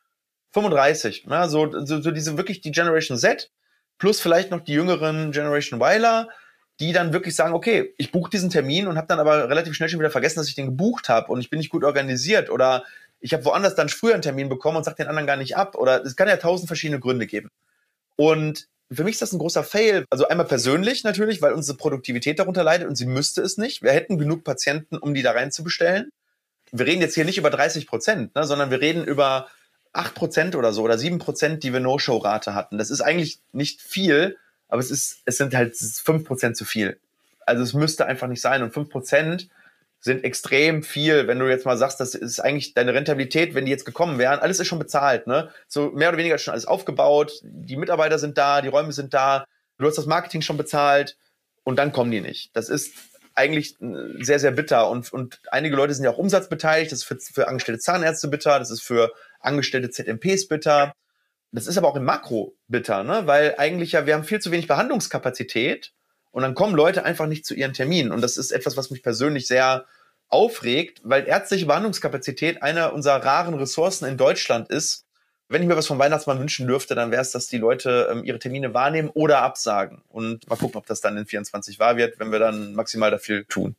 [0.53, 1.27] 35.
[1.27, 1.49] Ne?
[1.49, 3.51] So, so, so diese wirklich die Generation Z
[3.99, 6.31] plus vielleicht noch die jüngeren Generation Weiler,
[6.81, 9.91] die dann wirklich sagen, okay, ich buche diesen Termin und habe dann aber relativ schnell
[9.91, 12.85] schon wieder vergessen, dass ich den gebucht habe und ich bin nicht gut organisiert oder
[13.21, 15.75] ich habe woanders dann früher einen Termin bekommen und sage den anderen gar nicht ab
[15.75, 17.51] oder es kann ja tausend verschiedene Gründe geben.
[18.21, 20.05] Und für mich ist das ein großer Fail.
[20.11, 23.83] Also einmal persönlich natürlich, weil unsere Produktivität darunter leidet und sie müsste es nicht.
[23.83, 26.11] Wir hätten genug Patienten, um die da reinzubestellen.
[26.71, 29.49] Wir reden jetzt hier nicht über 30 Prozent, ne, sondern wir reden über
[29.95, 32.77] 8 Prozent oder so oder 7 Prozent, die wir No-Show-Rate hatten.
[32.77, 34.37] Das ist eigentlich nicht viel,
[34.69, 37.01] aber es ist, es sind halt 5 Prozent zu viel.
[37.47, 38.63] Also es müsste einfach nicht sein.
[38.63, 39.49] Und 5 Prozent
[40.01, 43.71] sind extrem viel, wenn du jetzt mal sagst, das ist eigentlich deine Rentabilität, wenn die
[43.71, 45.51] jetzt gekommen wären, alles ist schon bezahlt, ne?
[45.69, 49.45] So mehr oder weniger schon alles aufgebaut, die Mitarbeiter sind da, die Räume sind da,
[49.79, 51.19] du hast das Marketing schon bezahlt
[51.65, 52.57] und dann kommen die nicht.
[52.57, 52.95] Das ist
[53.35, 57.05] eigentlich äh, sehr, sehr bitter und, und einige Leute sind ja auch umsatzbeteiligt, das ist
[57.05, 60.95] für, für angestellte Zahnärzte bitter, das ist für angestellte ZMPs bitter.
[61.53, 63.27] Das ist aber auch im Makro bitter, ne?
[63.27, 65.93] weil eigentlich ja, wir haben viel zu wenig Behandlungskapazität
[66.31, 68.13] und dann kommen Leute einfach nicht zu ihren Terminen.
[68.13, 69.87] Und das ist etwas, was mich persönlich sehr
[70.29, 75.05] aufregt, weil ärztliche Behandlungskapazität einer unserer raren Ressourcen in Deutschland ist.
[75.49, 78.23] Wenn ich mir was vom Weihnachtsmann wünschen dürfte, dann wäre es, dass die Leute ähm,
[78.23, 80.03] ihre Termine wahrnehmen oder absagen.
[80.09, 83.45] Und mal gucken, ob das dann in 24 wahr wird, wenn wir dann maximal dafür
[83.49, 83.75] tun.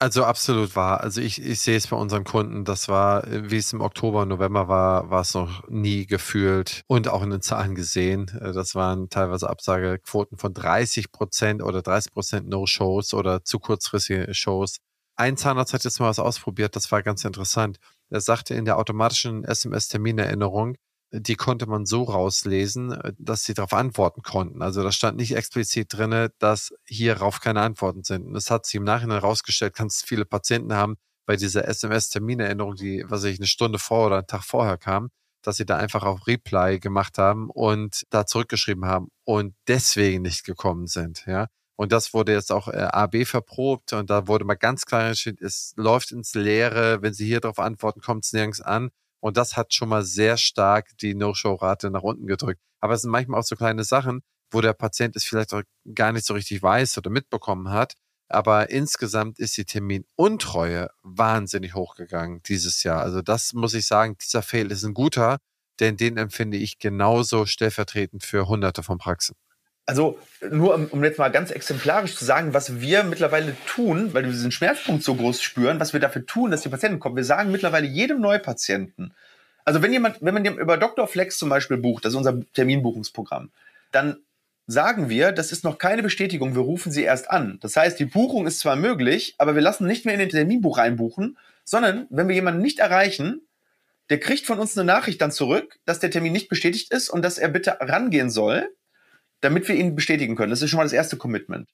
[0.00, 1.00] Also absolut wahr.
[1.00, 4.68] Also ich, ich sehe es bei unseren Kunden, das war, wie es im Oktober, November
[4.68, 8.28] war, war es noch nie gefühlt und auch in den Zahlen gesehen.
[8.40, 14.34] Äh, das waren teilweise Absagequoten von 30 Prozent oder 30 Prozent No-Shows oder zu kurzfristige
[14.34, 14.78] Shows.
[15.16, 17.78] Ein Zahnarzt hat jetzt mal was ausprobiert, das war ganz interessant.
[18.10, 20.76] Er sagte in der automatischen SMS-Terminerinnerung,
[21.10, 24.62] die konnte man so rauslesen, äh, dass sie darauf antworten konnten.
[24.62, 28.26] Also da stand nicht explizit drin, dass hierauf keine Antworten sind.
[28.26, 30.96] Und das hat sich im Nachhinein herausgestellt, kannst viele Patienten haben
[31.26, 35.10] bei dieser SMS-Terminerinnerung, die, was ich, eine Stunde vor oder einen Tag vorher kam,
[35.42, 40.44] dass sie da einfach auf Reply gemacht haben und da zurückgeschrieben haben und deswegen nicht
[40.44, 41.48] gekommen sind, ja.
[41.76, 45.44] Und das wurde jetzt auch äh, AB verprobt und da wurde mal ganz klar entschieden,
[45.44, 48.90] es läuft ins Leere, wenn Sie hier darauf antworten, kommt es nirgends an.
[49.24, 52.60] Und das hat schon mal sehr stark die No-Show-Rate nach unten gedrückt.
[52.80, 54.20] Aber es sind manchmal auch so kleine Sachen,
[54.50, 55.50] wo der Patient es vielleicht
[55.94, 57.94] gar nicht so richtig weiß oder mitbekommen hat.
[58.28, 63.00] Aber insgesamt ist die Terminuntreue wahnsinnig hochgegangen dieses Jahr.
[63.00, 65.38] Also das muss ich sagen, dieser Fail ist ein guter,
[65.80, 69.36] denn den empfinde ich genauso stellvertretend für hunderte von Praxen.
[69.86, 70.18] Also
[70.50, 74.30] nur um, um, jetzt mal ganz exemplarisch zu sagen, was wir mittlerweile tun, weil wir
[74.30, 77.16] diesen Schmerzpunkt so groß spüren, was wir dafür tun, dass die Patienten kommen.
[77.16, 79.12] Wir sagen mittlerweile jedem Neupatienten,
[79.64, 81.06] also wenn jemand, wenn man über Dr.
[81.06, 83.50] Flex zum Beispiel bucht, das ist unser Terminbuchungsprogramm,
[83.92, 84.18] dann
[84.66, 87.58] sagen wir, das ist noch keine Bestätigung, wir rufen sie erst an.
[87.60, 90.78] Das heißt, die Buchung ist zwar möglich, aber wir lassen nicht mehr in den Terminbuch
[90.78, 93.42] reinbuchen, sondern wenn wir jemanden nicht erreichen,
[94.10, 97.22] der kriegt von uns eine Nachricht dann zurück, dass der Termin nicht bestätigt ist und
[97.22, 98.68] dass er bitte rangehen soll,
[99.44, 100.50] damit wir ihn bestätigen können.
[100.50, 101.68] Das ist schon mal das erste Commitment.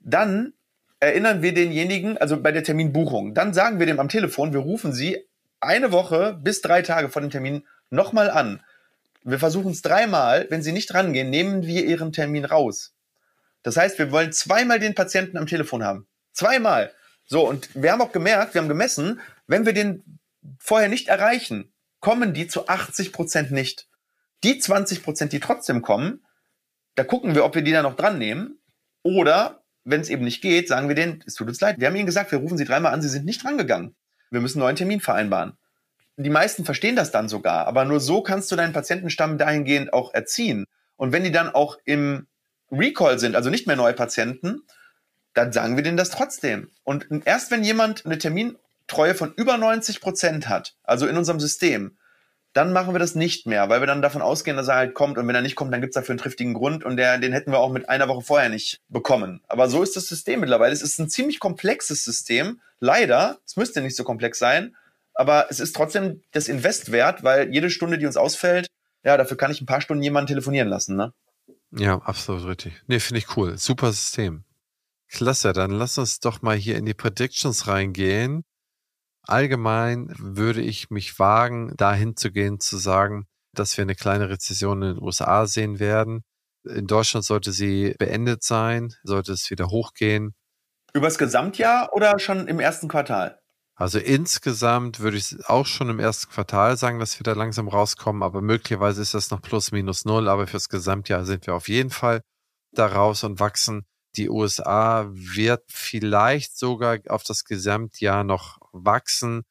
[0.00, 0.52] Dann
[1.00, 4.92] erinnern wir denjenigen, also bei der Terminbuchung, dann sagen wir dem am Telefon, wir rufen
[4.92, 5.26] sie
[5.60, 8.62] eine Woche bis drei Tage vor dem Termin nochmal an.
[9.24, 10.46] Wir versuchen es dreimal.
[10.50, 12.94] Wenn Sie nicht rangehen, nehmen wir Ihren Termin raus.
[13.62, 16.06] Das heißt, wir wollen zweimal den Patienten am Telefon haben.
[16.32, 16.92] Zweimal.
[17.24, 20.20] So, und wir haben auch gemerkt, wir haben gemessen, wenn wir den
[20.60, 23.88] vorher nicht erreichen, kommen die zu 80 Prozent nicht.
[24.44, 26.20] Die 20 Prozent, die trotzdem kommen,
[26.96, 28.58] da gucken wir, ob wir die da noch dran nehmen.
[29.02, 31.78] Oder, wenn es eben nicht geht, sagen wir denen, es tut uns leid.
[31.78, 33.94] Wir haben ihnen gesagt, wir rufen sie dreimal an, sie sind nicht rangegangen.
[34.30, 35.56] Wir müssen einen neuen Termin vereinbaren
[36.16, 40.14] die meisten verstehen das dann sogar, aber nur so kannst du deinen Patientenstamm dahingehend auch
[40.14, 40.66] erziehen.
[40.96, 42.26] Und wenn die dann auch im
[42.72, 44.62] Recall sind, also nicht mehr neue Patienten,
[45.34, 46.70] dann sagen wir denen das trotzdem.
[46.84, 51.98] Und erst wenn jemand eine Termintreue von über 90 Prozent hat, also in unserem System,
[52.56, 55.18] dann machen wir das nicht mehr, weil wir dann davon ausgehen, dass er halt kommt
[55.18, 57.32] und wenn er nicht kommt, dann gibt es dafür einen triftigen Grund und der, den
[57.32, 59.42] hätten wir auch mit einer Woche vorher nicht bekommen.
[59.46, 60.72] Aber so ist das System mittlerweile.
[60.72, 62.60] Es ist ein ziemlich komplexes System.
[62.80, 64.74] Leider, es müsste nicht so komplex sein,
[65.14, 68.68] aber es ist trotzdem das Invest wert, weil jede Stunde, die uns ausfällt,
[69.04, 71.12] ja, dafür kann ich ein paar Stunden jemanden telefonieren lassen, ne?
[71.72, 72.72] Ja, absolut richtig.
[72.86, 73.58] Nee, finde ich cool.
[73.58, 74.44] Super System.
[75.08, 78.44] Klasse, dann lass uns doch mal hier in die Predictions reingehen.
[79.26, 84.82] Allgemein würde ich mich wagen, dahin zu gehen, zu sagen, dass wir eine kleine Rezession
[84.82, 86.22] in den USA sehen werden.
[86.64, 90.34] In Deutschland sollte sie beendet sein, sollte es wieder hochgehen.
[90.92, 93.40] Übers Gesamtjahr oder schon im ersten Quartal?
[93.74, 98.22] Also insgesamt würde ich auch schon im ersten Quartal sagen, dass wir da langsam rauskommen,
[98.22, 101.90] aber möglicherweise ist das noch plus minus null, aber fürs Gesamtjahr sind wir auf jeden
[101.90, 102.22] Fall
[102.72, 103.84] da raus und wachsen.
[104.16, 109.42] Die USA wird vielleicht sogar auf das Gesamtjahr noch wachsen,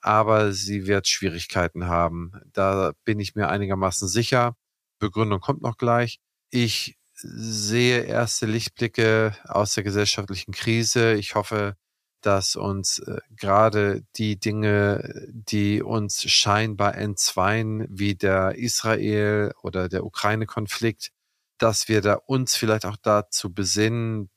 [0.00, 2.32] aber sie wird Schwierigkeiten haben.
[2.52, 4.56] Da bin ich mir einigermaßen sicher.
[4.98, 6.18] Begründung kommt noch gleich.
[6.50, 11.14] Ich sehe erste Lichtblicke aus der gesellschaftlichen Krise.
[11.14, 11.76] Ich hoffe,
[12.20, 20.04] dass uns äh, gerade die Dinge, die uns scheinbar entzweien, wie der Israel oder der
[20.04, 21.10] Ukraine-Konflikt,
[21.58, 24.30] dass wir da uns vielleicht auch dazu besinnen,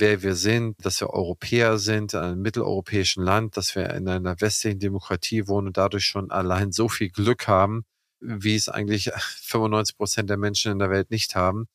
[0.00, 4.40] wer wir sind, dass wir Europäer sind, in einem mitteleuropäischen Land, dass wir in einer
[4.40, 7.84] westlichen Demokratie wohnen und dadurch schon allein so viel Glück haben,
[8.20, 9.10] wie es eigentlich
[9.42, 11.66] 95 Prozent der Menschen in der Welt nicht haben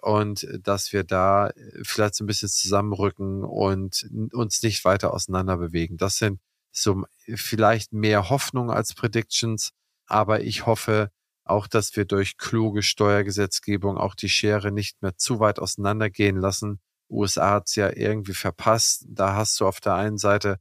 [0.00, 5.56] und dass wir da äh, vielleicht so ein bisschen zusammenrücken und uns nicht weiter auseinander
[5.56, 5.96] bewegen.
[5.96, 6.40] Das sind
[6.72, 7.04] so
[7.34, 9.70] vielleicht mehr Hoffnung als Predictions,
[10.06, 11.10] aber ich hoffe
[11.44, 16.80] auch, dass wir durch kluge Steuergesetzgebung auch die Schere nicht mehr zu weit auseinandergehen lassen.
[17.10, 19.04] USA hat es ja irgendwie verpasst.
[19.08, 20.58] Da hast du auf der einen Seite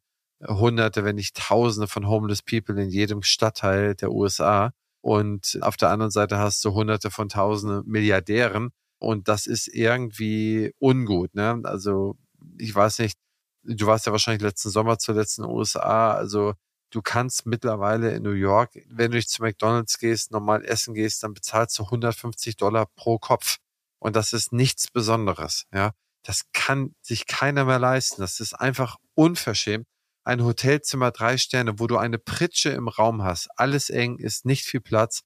[0.47, 4.71] Hunderte, wenn nicht Tausende von Homeless People in jedem Stadtteil der USA.
[5.01, 10.73] Und auf der anderen Seite hast du Hunderte von Tausende Milliardären, und das ist irgendwie
[10.79, 11.33] ungut.
[11.33, 11.61] Ne?
[11.63, 12.17] Also
[12.57, 13.17] ich weiß nicht,
[13.63, 16.13] du warst ja wahrscheinlich letzten Sommer zuletzt in den USA.
[16.13, 16.53] Also
[16.91, 21.23] du kannst mittlerweile in New York, wenn du nicht zu McDonald's gehst, normal essen gehst,
[21.23, 23.57] dann bezahlst du 150 Dollar pro Kopf.
[23.99, 25.65] Und das ist nichts Besonderes.
[25.73, 25.91] Ja,
[26.29, 28.21] das kann sich keiner mehr leisten.
[28.21, 29.87] Das ist einfach unverschämt.
[30.23, 34.63] Ein Hotelzimmer, drei Sterne, wo du eine Pritsche im Raum hast, alles eng, ist nicht
[34.63, 35.21] viel Platz,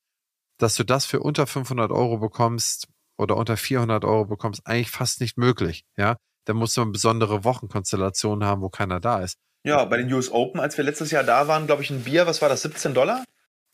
[0.60, 5.20] dass du das für unter 500 Euro bekommst, oder unter 400 Euro bekommst, eigentlich fast
[5.20, 5.84] nicht möglich.
[5.98, 6.16] Ja,
[6.46, 9.36] da musst du eine besondere Wochenkonstellation haben, wo keiner da ist.
[9.66, 12.28] Ja, bei den US Open, als wir letztes Jahr da waren, glaube ich, ein Bier,
[12.28, 13.26] was war das, 17 Dollar?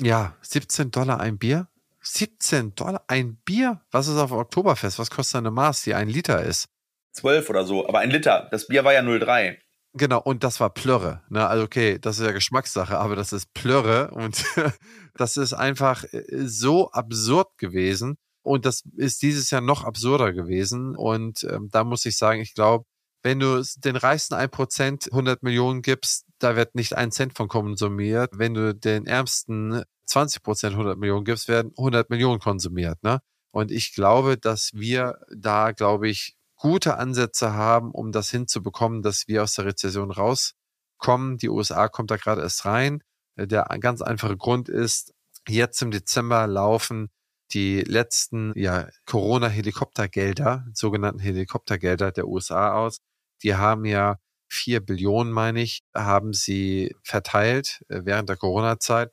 [0.02, 1.68] Ja, 17 Dollar ein Bier?
[2.02, 3.82] 17 Dollar ein Bier?
[3.92, 4.98] Was ist auf Oktoberfest?
[4.98, 6.70] Was kostet eine Maß, die ein Liter ist?
[7.14, 8.48] 12 oder so, aber ein Liter.
[8.52, 9.58] Das Bier war ja 0,3.
[9.94, 11.24] Genau, und das war Plörre.
[11.30, 11.48] Ne?
[11.48, 14.44] Also okay, das ist ja Geschmackssache, aber das ist Plörre und
[15.16, 18.18] das ist einfach äh, so absurd gewesen.
[18.44, 20.96] Und das ist dieses Jahr noch absurder gewesen.
[20.96, 22.86] Und ähm, da muss ich sagen, ich glaube,
[23.22, 28.32] wenn du den reichsten 1% 100 Millionen gibst, da wird nicht ein Cent von konsumiert.
[28.38, 33.04] Wenn du den ärmsten 20% 100 Millionen gibst, werden 100 Millionen konsumiert.
[33.04, 33.20] Ne?
[33.52, 39.28] Und ich glaube, dass wir da, glaube ich, gute Ansätze haben, um das hinzubekommen, dass
[39.28, 41.38] wir aus der Rezession rauskommen.
[41.38, 43.02] Die USA kommt da gerade erst rein.
[43.38, 45.14] Der ganz einfache Grund ist,
[45.48, 47.10] jetzt im Dezember laufen
[47.54, 53.00] die letzten ja, Corona-Helikoptergelder, sogenannten Helikoptergelder der USA aus.
[53.42, 54.18] Die haben ja
[54.50, 59.12] vier Billionen, meine ich, haben sie verteilt äh, während der Corona-Zeit.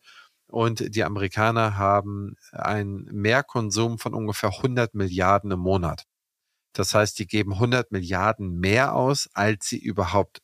[0.49, 6.05] Und die Amerikaner haben einen Mehrkonsum von ungefähr 100 Milliarden im Monat.
[6.77, 10.43] Das heißt, die geben 100 Milliarden mehr aus, als sie überhaupt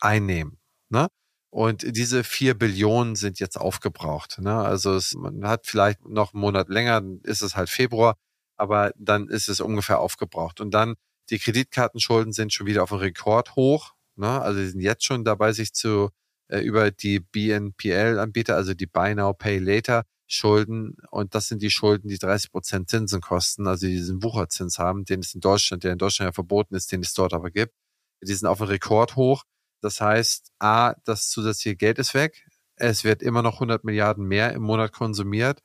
[0.00, 0.60] einnehmen.
[0.90, 1.08] Ne?
[1.50, 4.38] Und diese vier Billionen sind jetzt aufgebraucht.
[4.38, 4.54] Ne?
[4.54, 8.14] Also es, man hat vielleicht noch einen Monat länger, dann ist es halt Februar,
[8.56, 10.60] aber dann ist es ungefähr aufgebraucht.
[10.60, 10.94] Und dann
[11.30, 13.92] die Kreditkartenschulden sind schon wieder auf einem Rekord hoch.
[14.16, 14.40] Ne?
[14.40, 16.10] Also die sind jetzt schon dabei, sich zu
[16.48, 20.96] äh, über die BNPL-Anbieter, also die Buy Now Pay Later Schulden.
[21.10, 25.20] Und das sind die Schulden, die 30 Prozent Zinsen kosten, also diesen Wucherzins haben, den
[25.20, 27.74] es in Deutschland, der in Deutschland ja verboten ist, den es dort aber gibt.
[28.22, 29.44] Die sind auf einem Rekord hoch.
[29.80, 32.46] Das heißt, A, das zusätzliche Geld ist weg.
[32.76, 35.60] Es wird immer noch 100 Milliarden mehr im Monat konsumiert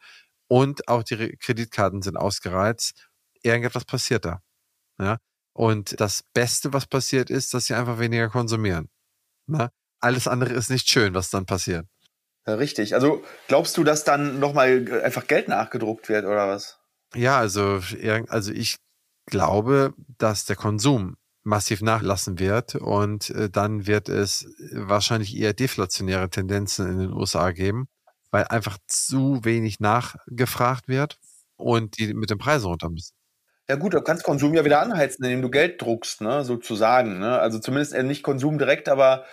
[0.47, 3.09] und auch die Kreditkarten sind ausgereizt.
[3.43, 4.41] Irgendetwas passiert da.
[4.99, 5.17] Ja?
[5.53, 8.89] Und das Beste, was passiert ist, dass sie einfach weniger konsumieren.
[9.47, 9.71] Na?
[9.99, 11.87] Alles andere ist nicht schön, was dann passiert.
[12.47, 12.95] Ja, richtig.
[12.95, 16.79] Also glaubst du, dass dann nochmal einfach Geld nachgedruckt wird oder was?
[17.13, 17.81] Ja, also,
[18.29, 18.77] also ich
[19.25, 26.29] glaube, dass der Konsum massiv nachlassen wird und äh, dann wird es wahrscheinlich eher deflationäre
[26.29, 27.87] Tendenzen in den USA geben,
[28.31, 31.19] weil einfach zu wenig nachgefragt wird
[31.55, 33.13] und die mit den Preisen runter müssen.
[33.69, 37.19] Ja gut, du kannst Konsum ja wieder anheizen, indem du Geld druckst, ne, sozusagen.
[37.19, 37.39] Ne?
[37.39, 39.25] Also zumindest äh, nicht Konsum direkt, aber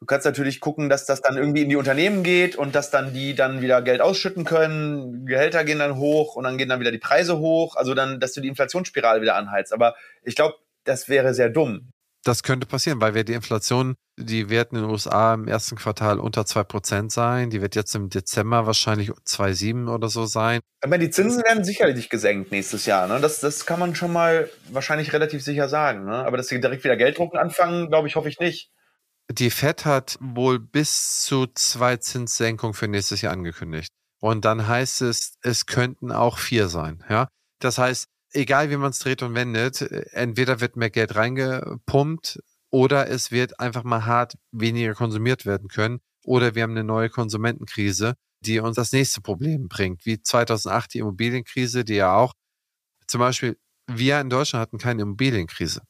[0.00, 3.12] du kannst natürlich gucken, dass das dann irgendwie in die Unternehmen geht und dass dann
[3.12, 6.92] die dann wieder Geld ausschütten können, Gehälter gehen dann hoch und dann gehen dann wieder
[6.92, 9.72] die Preise hoch, also dann, dass du die Inflationsspirale wieder anheizt.
[9.72, 11.92] Aber ich glaube, das wäre sehr dumm.
[12.22, 16.20] Das könnte passieren, weil wir die Inflation, die wird in den USA im ersten Quartal
[16.20, 17.48] unter 2% sein.
[17.48, 20.60] Die wird jetzt im Dezember wahrscheinlich 2,7 oder so sein.
[20.82, 23.06] Aber die Zinsen werden sicherlich gesenkt nächstes Jahr.
[23.06, 23.20] Ne?
[23.20, 26.04] Das, das kann man schon mal wahrscheinlich relativ sicher sagen.
[26.04, 26.12] Ne?
[26.12, 28.70] Aber dass sie direkt wieder Geld drucken anfangen, glaube ich, hoffe ich nicht.
[29.30, 33.92] Die Fed hat wohl bis zu zwei Zinssenkungen für nächstes Jahr angekündigt.
[34.20, 37.04] Und dann heißt es, es könnten auch vier sein.
[37.08, 37.28] Ja,
[37.60, 42.40] das heißt, egal wie man es dreht und wendet, entweder wird mehr Geld reingepumpt
[42.70, 47.08] oder es wird einfach mal hart weniger konsumiert werden können oder wir haben eine neue
[47.08, 52.34] Konsumentenkrise, die uns das nächste Problem bringt, wie 2008 die Immobilienkrise, die ja auch
[53.06, 55.82] zum Beispiel wir in Deutschland hatten keine Immobilienkrise.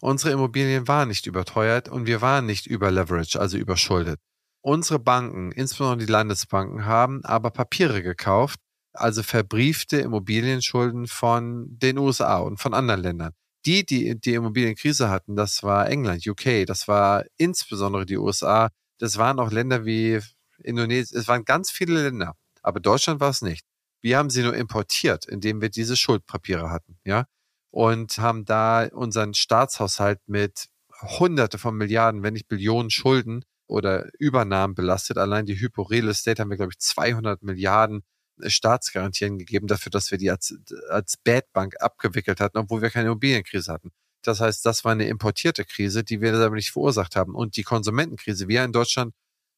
[0.00, 4.20] Unsere Immobilien waren nicht überteuert und wir waren nicht über Leverage, also überschuldet.
[4.60, 8.60] Unsere Banken, insbesondere die Landesbanken, haben aber Papiere gekauft,
[8.92, 13.32] also verbriefte Immobilienschulden von den USA und von anderen Ländern.
[13.66, 19.16] Die, die die Immobilienkrise hatten, das war England, UK, das war insbesondere die USA, das
[19.16, 20.20] waren auch Länder wie
[20.62, 23.64] Indonesien, es waren ganz viele Länder, aber Deutschland war es nicht.
[24.00, 27.24] Wir haben sie nur importiert, indem wir diese Schuldpapiere hatten, ja,
[27.70, 30.68] und haben da unseren Staatshaushalt mit
[31.02, 35.18] Hunderte von Milliarden, wenn nicht Billionen Schulden oder Übernahmen belastet.
[35.18, 38.02] Allein die Hypo Real Estate haben wir, glaube ich, 200 Milliarden
[38.46, 40.56] Staatsgarantien gegeben dafür, dass wir die als,
[40.88, 43.90] als Bad Bank abgewickelt hatten, obwohl wir keine Immobilienkrise hatten.
[44.22, 47.34] Das heißt, das war eine importierte Krise, die wir aber nicht verursacht haben.
[47.34, 49.14] Und die Konsumentenkrise, wir in Deutschland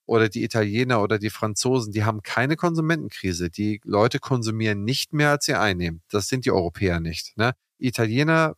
[0.07, 3.51] oder die Italiener oder die Franzosen, die haben keine Konsumentenkrise.
[3.51, 6.03] Die Leute konsumieren nicht mehr, als sie einnehmen.
[6.11, 7.37] Das sind die Europäer nicht.
[7.37, 7.55] Ne?
[7.81, 8.57] Italiener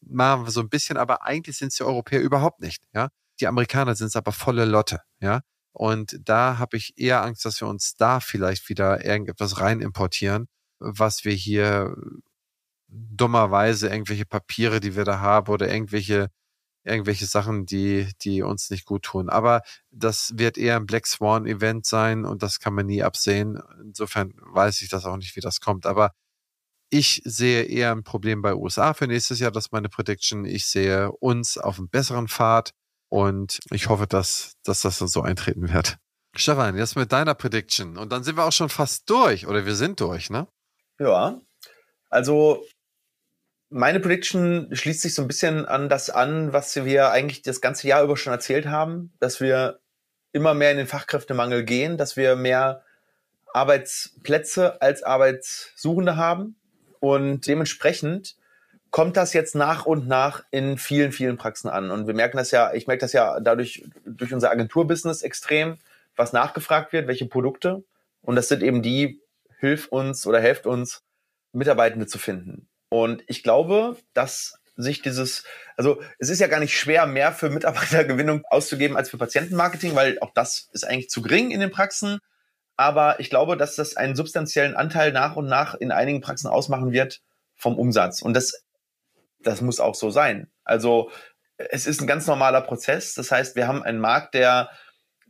[0.00, 2.84] machen so ein bisschen, aber eigentlich sind es die Europäer überhaupt nicht.
[2.94, 3.08] Ja?
[3.40, 5.00] Die Amerikaner sind es aber volle Lotte.
[5.20, 5.40] Ja?
[5.72, 10.48] Und da habe ich eher Angst, dass wir uns da vielleicht wieder irgendetwas rein importieren,
[10.78, 11.94] was wir hier
[12.88, 16.30] dummerweise irgendwelche Papiere, die wir da haben oder irgendwelche
[16.86, 19.28] irgendwelche Sachen, die, die uns nicht gut tun.
[19.28, 23.60] Aber das wird eher ein Black Swan Event sein und das kann man nie absehen.
[23.82, 25.84] Insofern weiß ich das auch nicht, wie das kommt.
[25.84, 26.12] Aber
[26.90, 29.50] ich sehe eher ein Problem bei USA für nächstes Jahr.
[29.50, 30.44] Das ist meine Prediction.
[30.44, 32.70] Ich sehe uns auf einem besseren Pfad.
[33.08, 35.96] Und ich hoffe, dass, dass das so eintreten wird.
[36.34, 37.96] Stefan, jetzt mit deiner Prediction.
[37.96, 39.46] Und dann sind wir auch schon fast durch.
[39.46, 40.48] Oder wir sind durch, ne?
[40.98, 41.40] Ja.
[42.10, 42.64] Also,
[43.68, 47.88] meine Prediction schließt sich so ein bisschen an das an, was wir eigentlich das ganze
[47.88, 49.80] Jahr über schon erzählt haben, dass wir
[50.32, 52.84] immer mehr in den Fachkräftemangel gehen, dass wir mehr
[53.52, 56.56] Arbeitsplätze als Arbeitssuchende haben
[57.06, 58.34] und dementsprechend
[58.90, 61.92] kommt das jetzt nach und nach in vielen, vielen Praxen an.
[61.92, 65.78] Und wir merken das ja, ich merke das ja dadurch durch unser Agenturbusiness extrem,
[66.16, 67.84] was nachgefragt wird, welche Produkte.
[68.22, 69.20] Und das sind eben die,
[69.60, 71.04] hilf uns oder helft uns,
[71.52, 72.66] Mitarbeitende zu finden.
[72.88, 75.44] Und ich glaube, dass sich dieses,
[75.76, 80.18] also es ist ja gar nicht schwer, mehr für Mitarbeitergewinnung auszugeben als für Patientenmarketing, weil
[80.18, 82.18] auch das ist eigentlich zu gering in den Praxen.
[82.76, 86.92] Aber ich glaube, dass das einen substanziellen Anteil nach und nach in einigen Praxen ausmachen
[86.92, 87.22] wird
[87.54, 88.22] vom Umsatz.
[88.22, 88.64] Und das,
[89.40, 90.50] das muss auch so sein.
[90.64, 91.10] Also
[91.56, 93.14] es ist ein ganz normaler Prozess.
[93.14, 94.70] Das heißt, wir haben einen Markt, der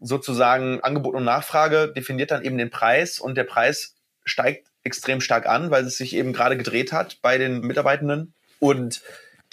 [0.00, 3.94] sozusagen Angebot und Nachfrage definiert dann eben den Preis und der Preis
[4.24, 8.34] steigt extrem stark an, weil es sich eben gerade gedreht hat bei den Mitarbeitenden.
[8.58, 9.02] Und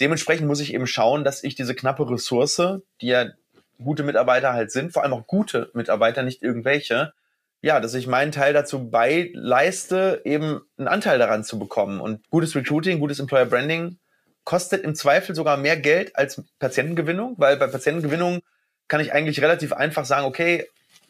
[0.00, 3.26] dementsprechend muss ich eben schauen, dass ich diese knappe Ressource, die ja
[3.82, 7.12] gute Mitarbeiter halt sind, vor allem auch gute Mitarbeiter, nicht irgendwelche,
[7.64, 11.98] ja, dass ich meinen Teil dazu beileiste, eben einen Anteil daran zu bekommen.
[11.98, 13.96] Und gutes Recruiting, gutes Employer Branding
[14.44, 18.42] kostet im Zweifel sogar mehr Geld als Patientengewinnung, weil bei Patientengewinnung
[18.86, 20.68] kann ich eigentlich relativ einfach sagen, okay,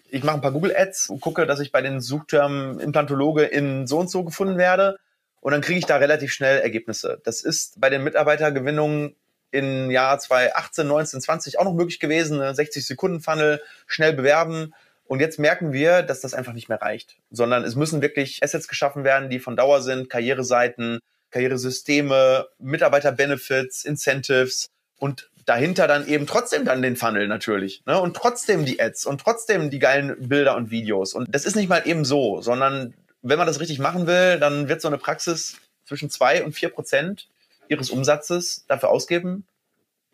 [0.09, 3.89] ich mache ein paar Google Ads und gucke, dass ich bei den Suchtermen Implantologe in
[3.89, 5.01] so und so gefunden werde
[5.41, 7.21] und dann kriege ich da relativ schnell Ergebnisse.
[7.25, 9.17] Das ist bei den Mitarbeitergewinnungen
[9.51, 14.73] im Jahr 2018, 19, 20 auch noch möglich gewesen, eine 60 Sekunden Funnel, schnell bewerben.
[15.07, 18.69] Und jetzt merken wir, dass das einfach nicht mehr reicht, sondern es müssen wirklich Assets
[18.69, 20.99] geschaffen werden, die von Dauer sind, Karriereseiten,
[21.31, 24.69] Karrieresysteme, Mitarbeiterbenefits, Incentives
[24.99, 28.01] und dahinter dann eben trotzdem dann den Funnel natürlich ne?
[28.01, 31.13] und trotzdem die Ads und trotzdem die geilen Bilder und Videos.
[31.13, 34.69] Und das ist nicht mal eben so, sondern wenn man das richtig machen will, dann
[34.69, 37.29] wird so eine Praxis zwischen zwei und vier Prozent
[37.69, 39.47] ihres Umsatzes dafür ausgeben,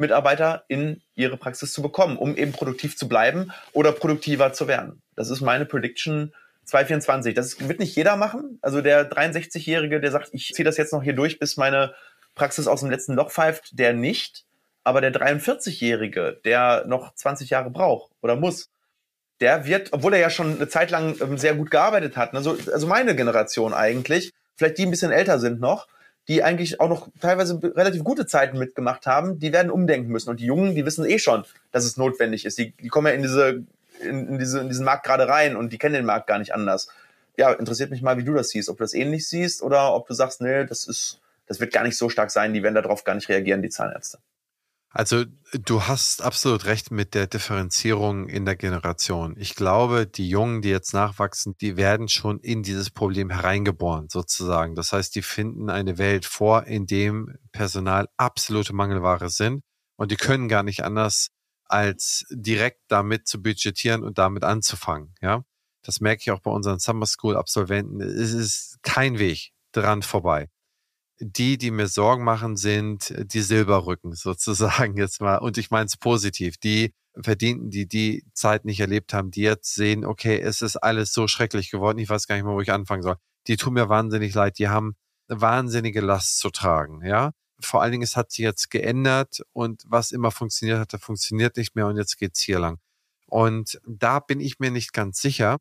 [0.00, 5.02] Mitarbeiter in ihre Praxis zu bekommen, um eben produktiv zu bleiben oder produktiver zu werden.
[5.14, 6.32] Das ist meine Prediction
[6.64, 7.34] 2024.
[7.34, 8.58] Das wird nicht jeder machen.
[8.62, 11.94] Also der 63-Jährige, der sagt, ich ziehe das jetzt noch hier durch, bis meine
[12.34, 14.44] Praxis aus dem letzten Loch pfeift, der nicht.
[14.82, 18.70] Aber der 43-Jährige, der noch 20 Jahre braucht oder muss,
[19.40, 22.42] der wird, obwohl er ja schon eine Zeit lang ähm, sehr gut gearbeitet hat, ne,
[22.42, 25.86] so, also meine Generation eigentlich, vielleicht die ein bisschen älter sind noch,
[26.30, 30.30] die eigentlich auch noch teilweise relativ gute Zeiten mitgemacht haben, die werden umdenken müssen.
[30.30, 32.56] Und die Jungen, die wissen eh schon, dass es notwendig ist.
[32.56, 33.64] Die, die kommen ja in diese
[34.00, 36.54] in, in, diese, in diesen Markt gerade rein und die kennen den Markt gar nicht
[36.54, 36.86] anders.
[37.36, 38.68] Ja, interessiert mich mal, wie du das siehst.
[38.68, 41.82] Ob du das ähnlich siehst oder ob du sagst, nee, das ist, das wird gar
[41.82, 44.18] nicht so stark sein, die werden darauf gar nicht reagieren, die Zahnärzte.
[44.92, 49.36] Also du hast absolut recht mit der Differenzierung in der Generation.
[49.38, 54.74] Ich glaube, die Jungen, die jetzt nachwachsen, die werden schon in dieses Problem hereingeboren, sozusagen.
[54.74, 59.62] Das heißt, die finden eine Welt vor, in dem Personal absolute Mangelware sind
[59.96, 61.28] und die können gar nicht anders
[61.66, 65.14] als direkt damit zu budgetieren und damit anzufangen.
[65.20, 65.44] Ja,
[65.84, 68.00] das merke ich auch bei unseren Summer School Absolventen.
[68.00, 70.48] Es ist kein Weg dran vorbei.
[71.20, 75.36] Die, die mir Sorgen machen, sind die Silberrücken sozusagen jetzt mal.
[75.36, 76.56] Und ich meine es positiv.
[76.56, 81.12] Die Verdienten, die die Zeit nicht erlebt haben, die jetzt sehen, okay, es ist alles
[81.12, 81.98] so schrecklich geworden.
[81.98, 83.16] Ich weiß gar nicht mehr, wo ich anfangen soll.
[83.46, 84.58] Die tun mir wahnsinnig leid.
[84.58, 84.96] Die haben
[85.28, 87.04] wahnsinnige Last zu tragen.
[87.04, 91.56] Ja, vor allen Dingen, es hat sich jetzt geändert und was immer funktioniert hatte, funktioniert
[91.56, 92.78] nicht mehr und jetzt geht's hier lang.
[93.26, 95.58] Und da bin ich mir nicht ganz sicher,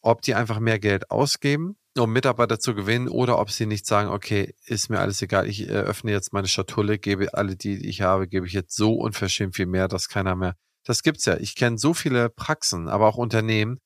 [0.00, 4.08] ob die einfach mehr Geld ausgeben, um Mitarbeiter zu gewinnen, oder ob sie nicht sagen,
[4.08, 8.28] okay, ist mir alles egal, ich öffne jetzt meine Schatulle, gebe alle, die ich habe,
[8.28, 10.56] gebe ich jetzt so unverschämt viel mehr, dass keiner mehr.
[10.84, 11.36] Das gibt's ja.
[11.38, 13.78] Ich kenne so viele Praxen, aber auch Unternehmen,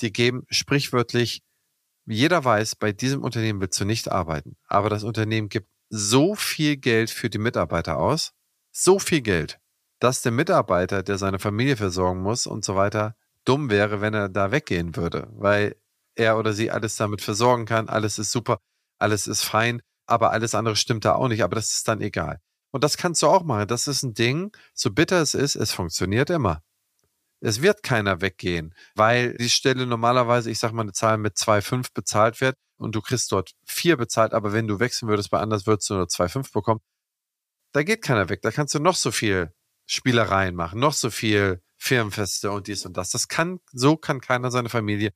[0.00, 1.42] die geben sprichwörtlich,
[2.06, 6.76] jeder weiß, bei diesem Unternehmen willst du nicht arbeiten, aber das Unternehmen gibt so viel
[6.76, 8.32] Geld für die Mitarbeiter aus,
[8.72, 9.58] so viel Geld,
[10.00, 13.14] dass der Mitarbeiter, der seine Familie versorgen muss und so weiter,
[13.44, 15.76] dumm wäre, wenn er da weggehen würde, weil
[16.14, 18.58] er oder sie alles damit versorgen kann, alles ist super,
[18.98, 22.40] alles ist fein, aber alles andere stimmt da auch nicht, aber das ist dann egal.
[22.72, 23.68] Und das kannst du auch machen.
[23.68, 26.62] Das ist ein Ding, so bitter es ist, es funktioniert immer.
[27.40, 31.88] Es wird keiner weggehen, weil die Stelle normalerweise, ich sag mal, eine Zahl mit 2,5
[31.92, 35.66] bezahlt wird und du kriegst dort 4 bezahlt, aber wenn du wechseln würdest bei anders,
[35.66, 36.80] würdest du nur 2,5 bekommen.
[37.72, 38.42] Da geht keiner weg.
[38.42, 39.52] Da kannst du noch so viel
[39.86, 43.10] Spielereien machen, noch so viel Firmenfeste und dies und das.
[43.10, 45.12] Das kann, so kann keiner seine Familie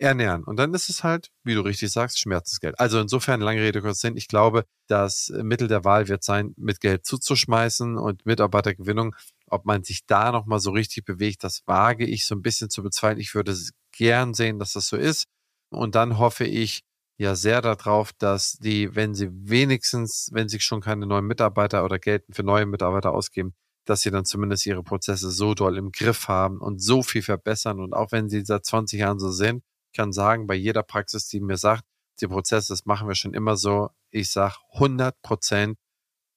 [0.00, 0.44] ernähren.
[0.44, 2.78] Und dann ist es halt, wie du richtig sagst, Schmerzensgeld.
[2.80, 4.16] Also insofern, lange Rede, kurz Sinn.
[4.16, 9.14] Ich glaube, das Mittel der Wahl wird sein, mit Geld zuzuschmeißen und Mitarbeitergewinnung
[9.50, 12.82] ob man sich da nochmal so richtig bewegt, das wage ich so ein bisschen zu
[12.82, 13.20] bezweifeln.
[13.20, 13.54] Ich würde
[13.92, 15.26] gern sehen, dass das so ist.
[15.70, 16.82] Und dann hoffe ich
[17.18, 21.98] ja sehr darauf, dass die, wenn sie wenigstens, wenn sie schon keine neuen Mitarbeiter oder
[21.98, 23.54] Geld für neue Mitarbeiter ausgeben,
[23.84, 27.80] dass sie dann zumindest ihre Prozesse so doll im Griff haben und so viel verbessern.
[27.80, 31.26] Und auch wenn sie seit 20 Jahren so sind, ich kann sagen, bei jeder Praxis,
[31.26, 31.84] die mir sagt,
[32.20, 35.78] die Prozesse, das machen wir schon immer so, ich sage 100 Prozent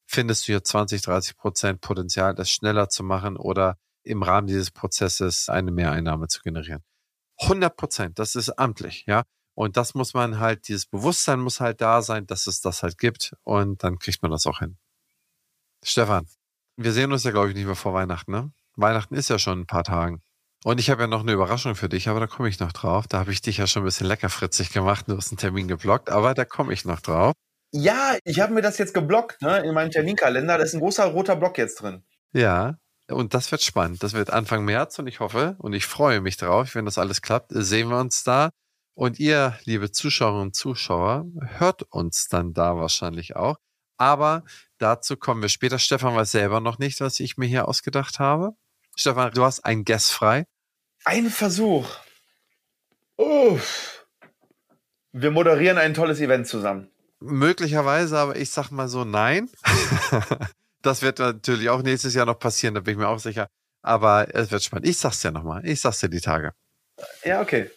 [0.06, 4.72] findest du hier 20, 30 Prozent Potenzial, das schneller zu machen oder im Rahmen dieses
[4.72, 6.84] Prozesses eine Mehreinnahme zu generieren.
[7.42, 9.24] 100 Prozent, das ist amtlich, ja.
[9.56, 12.98] Und das muss man halt, dieses Bewusstsein muss halt da sein, dass es das halt
[12.98, 13.36] gibt.
[13.44, 14.78] Und dann kriegt man das auch hin.
[15.84, 16.28] Stefan,
[16.76, 18.52] wir sehen uns ja, glaube ich, nicht mehr vor Weihnachten, ne?
[18.76, 20.24] Weihnachten ist ja schon ein paar Tagen.
[20.64, 23.06] Und ich habe ja noch eine Überraschung für dich, aber da komme ich noch drauf.
[23.08, 25.06] Da habe ich dich ja schon ein bisschen leckerfritzig gemacht.
[25.08, 27.34] Du hast einen Termin geblockt, aber da komme ich noch drauf.
[27.72, 30.58] Ja, ich habe mir das jetzt geblockt, ne, in meinem Terminkalender.
[30.58, 32.04] Da ist ein großer roter Block jetzt drin.
[32.32, 32.78] Ja,
[33.10, 34.04] und das wird spannend.
[34.04, 37.22] Das wird Anfang März und ich hoffe und ich freue mich drauf, wenn das alles
[37.22, 38.50] klappt, sehen wir uns da.
[38.96, 41.26] Und ihr, liebe Zuschauerinnen und Zuschauer,
[41.58, 43.58] hört uns dann da wahrscheinlich auch.
[43.98, 44.44] Aber
[44.78, 45.80] dazu kommen wir später.
[45.80, 48.54] Stefan weiß selber noch nicht, was ich mir hier ausgedacht habe.
[48.96, 50.46] Stefan, du hast ein Guess frei.
[51.06, 51.88] Ein Versuch.
[53.18, 54.06] Uff.
[55.12, 56.90] Wir moderieren ein tolles Event zusammen.
[57.20, 59.50] Möglicherweise, aber ich sag mal so, nein.
[60.82, 63.48] das wird natürlich auch nächstes Jahr noch passieren, da bin ich mir auch sicher.
[63.82, 64.88] Aber es wird spannend.
[64.88, 65.66] Ich sag's ja nochmal.
[65.66, 66.54] Ich sag's dir die Tage.
[67.24, 67.70] Ja, okay.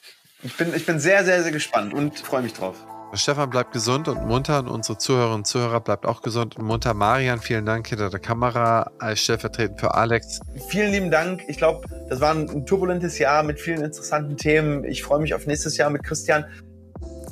[0.42, 2.76] Ich bin, ich bin sehr, sehr, sehr gespannt und freue mich drauf.
[3.16, 6.94] Stefan bleibt gesund und munter und unsere Zuhörerinnen und Zuhörer bleibt auch gesund und munter.
[6.94, 10.40] Marian, vielen Dank hinter der Kamera als stellvertretend für Alex.
[10.68, 11.42] Vielen lieben Dank.
[11.48, 14.84] Ich glaube, das war ein turbulentes Jahr mit vielen interessanten Themen.
[14.84, 16.44] Ich freue mich auf nächstes Jahr mit Christian.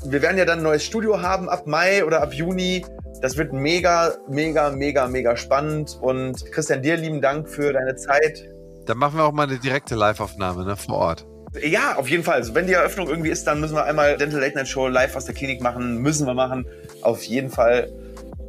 [0.07, 2.85] Wir werden ja dann ein neues Studio haben ab Mai oder ab Juni.
[3.21, 5.99] Das wird mega, mega, mega, mega spannend.
[6.01, 8.49] Und Christian, dir lieben Dank für deine Zeit.
[8.87, 11.27] Dann machen wir auch mal eine direkte Live-Aufnahme ne, vor Ort.
[11.63, 12.35] Ja, auf jeden Fall.
[12.35, 15.15] Also wenn die Eröffnung irgendwie ist, dann müssen wir einmal Dental Late Night Show live
[15.15, 15.99] aus der Klinik machen.
[15.99, 16.67] Müssen wir machen.
[17.03, 17.93] Auf jeden Fall.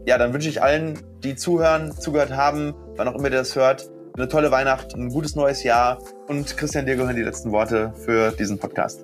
[0.06, 3.90] Ja, dann wünsche ich allen, die zuhören, zugehört haben, wann auch immer ihr das hört,
[4.16, 6.00] eine tolle Weihnacht, ein gutes neues Jahr.
[6.28, 9.04] Und Christian, dir gehören die letzten Worte für diesen Podcast.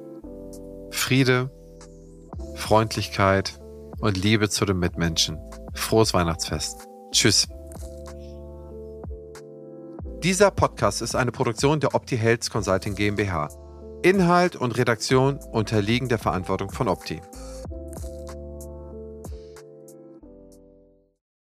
[0.91, 1.49] Friede,
[2.55, 3.59] Freundlichkeit
[3.99, 5.37] und Liebe zu den Mitmenschen.
[5.73, 6.87] Frohes Weihnachtsfest.
[7.11, 7.47] Tschüss.
[10.23, 13.49] Dieser Podcast ist eine Produktion der Opti Health Consulting GmbH.
[14.03, 17.21] Inhalt und Redaktion unterliegen der Verantwortung von Opti.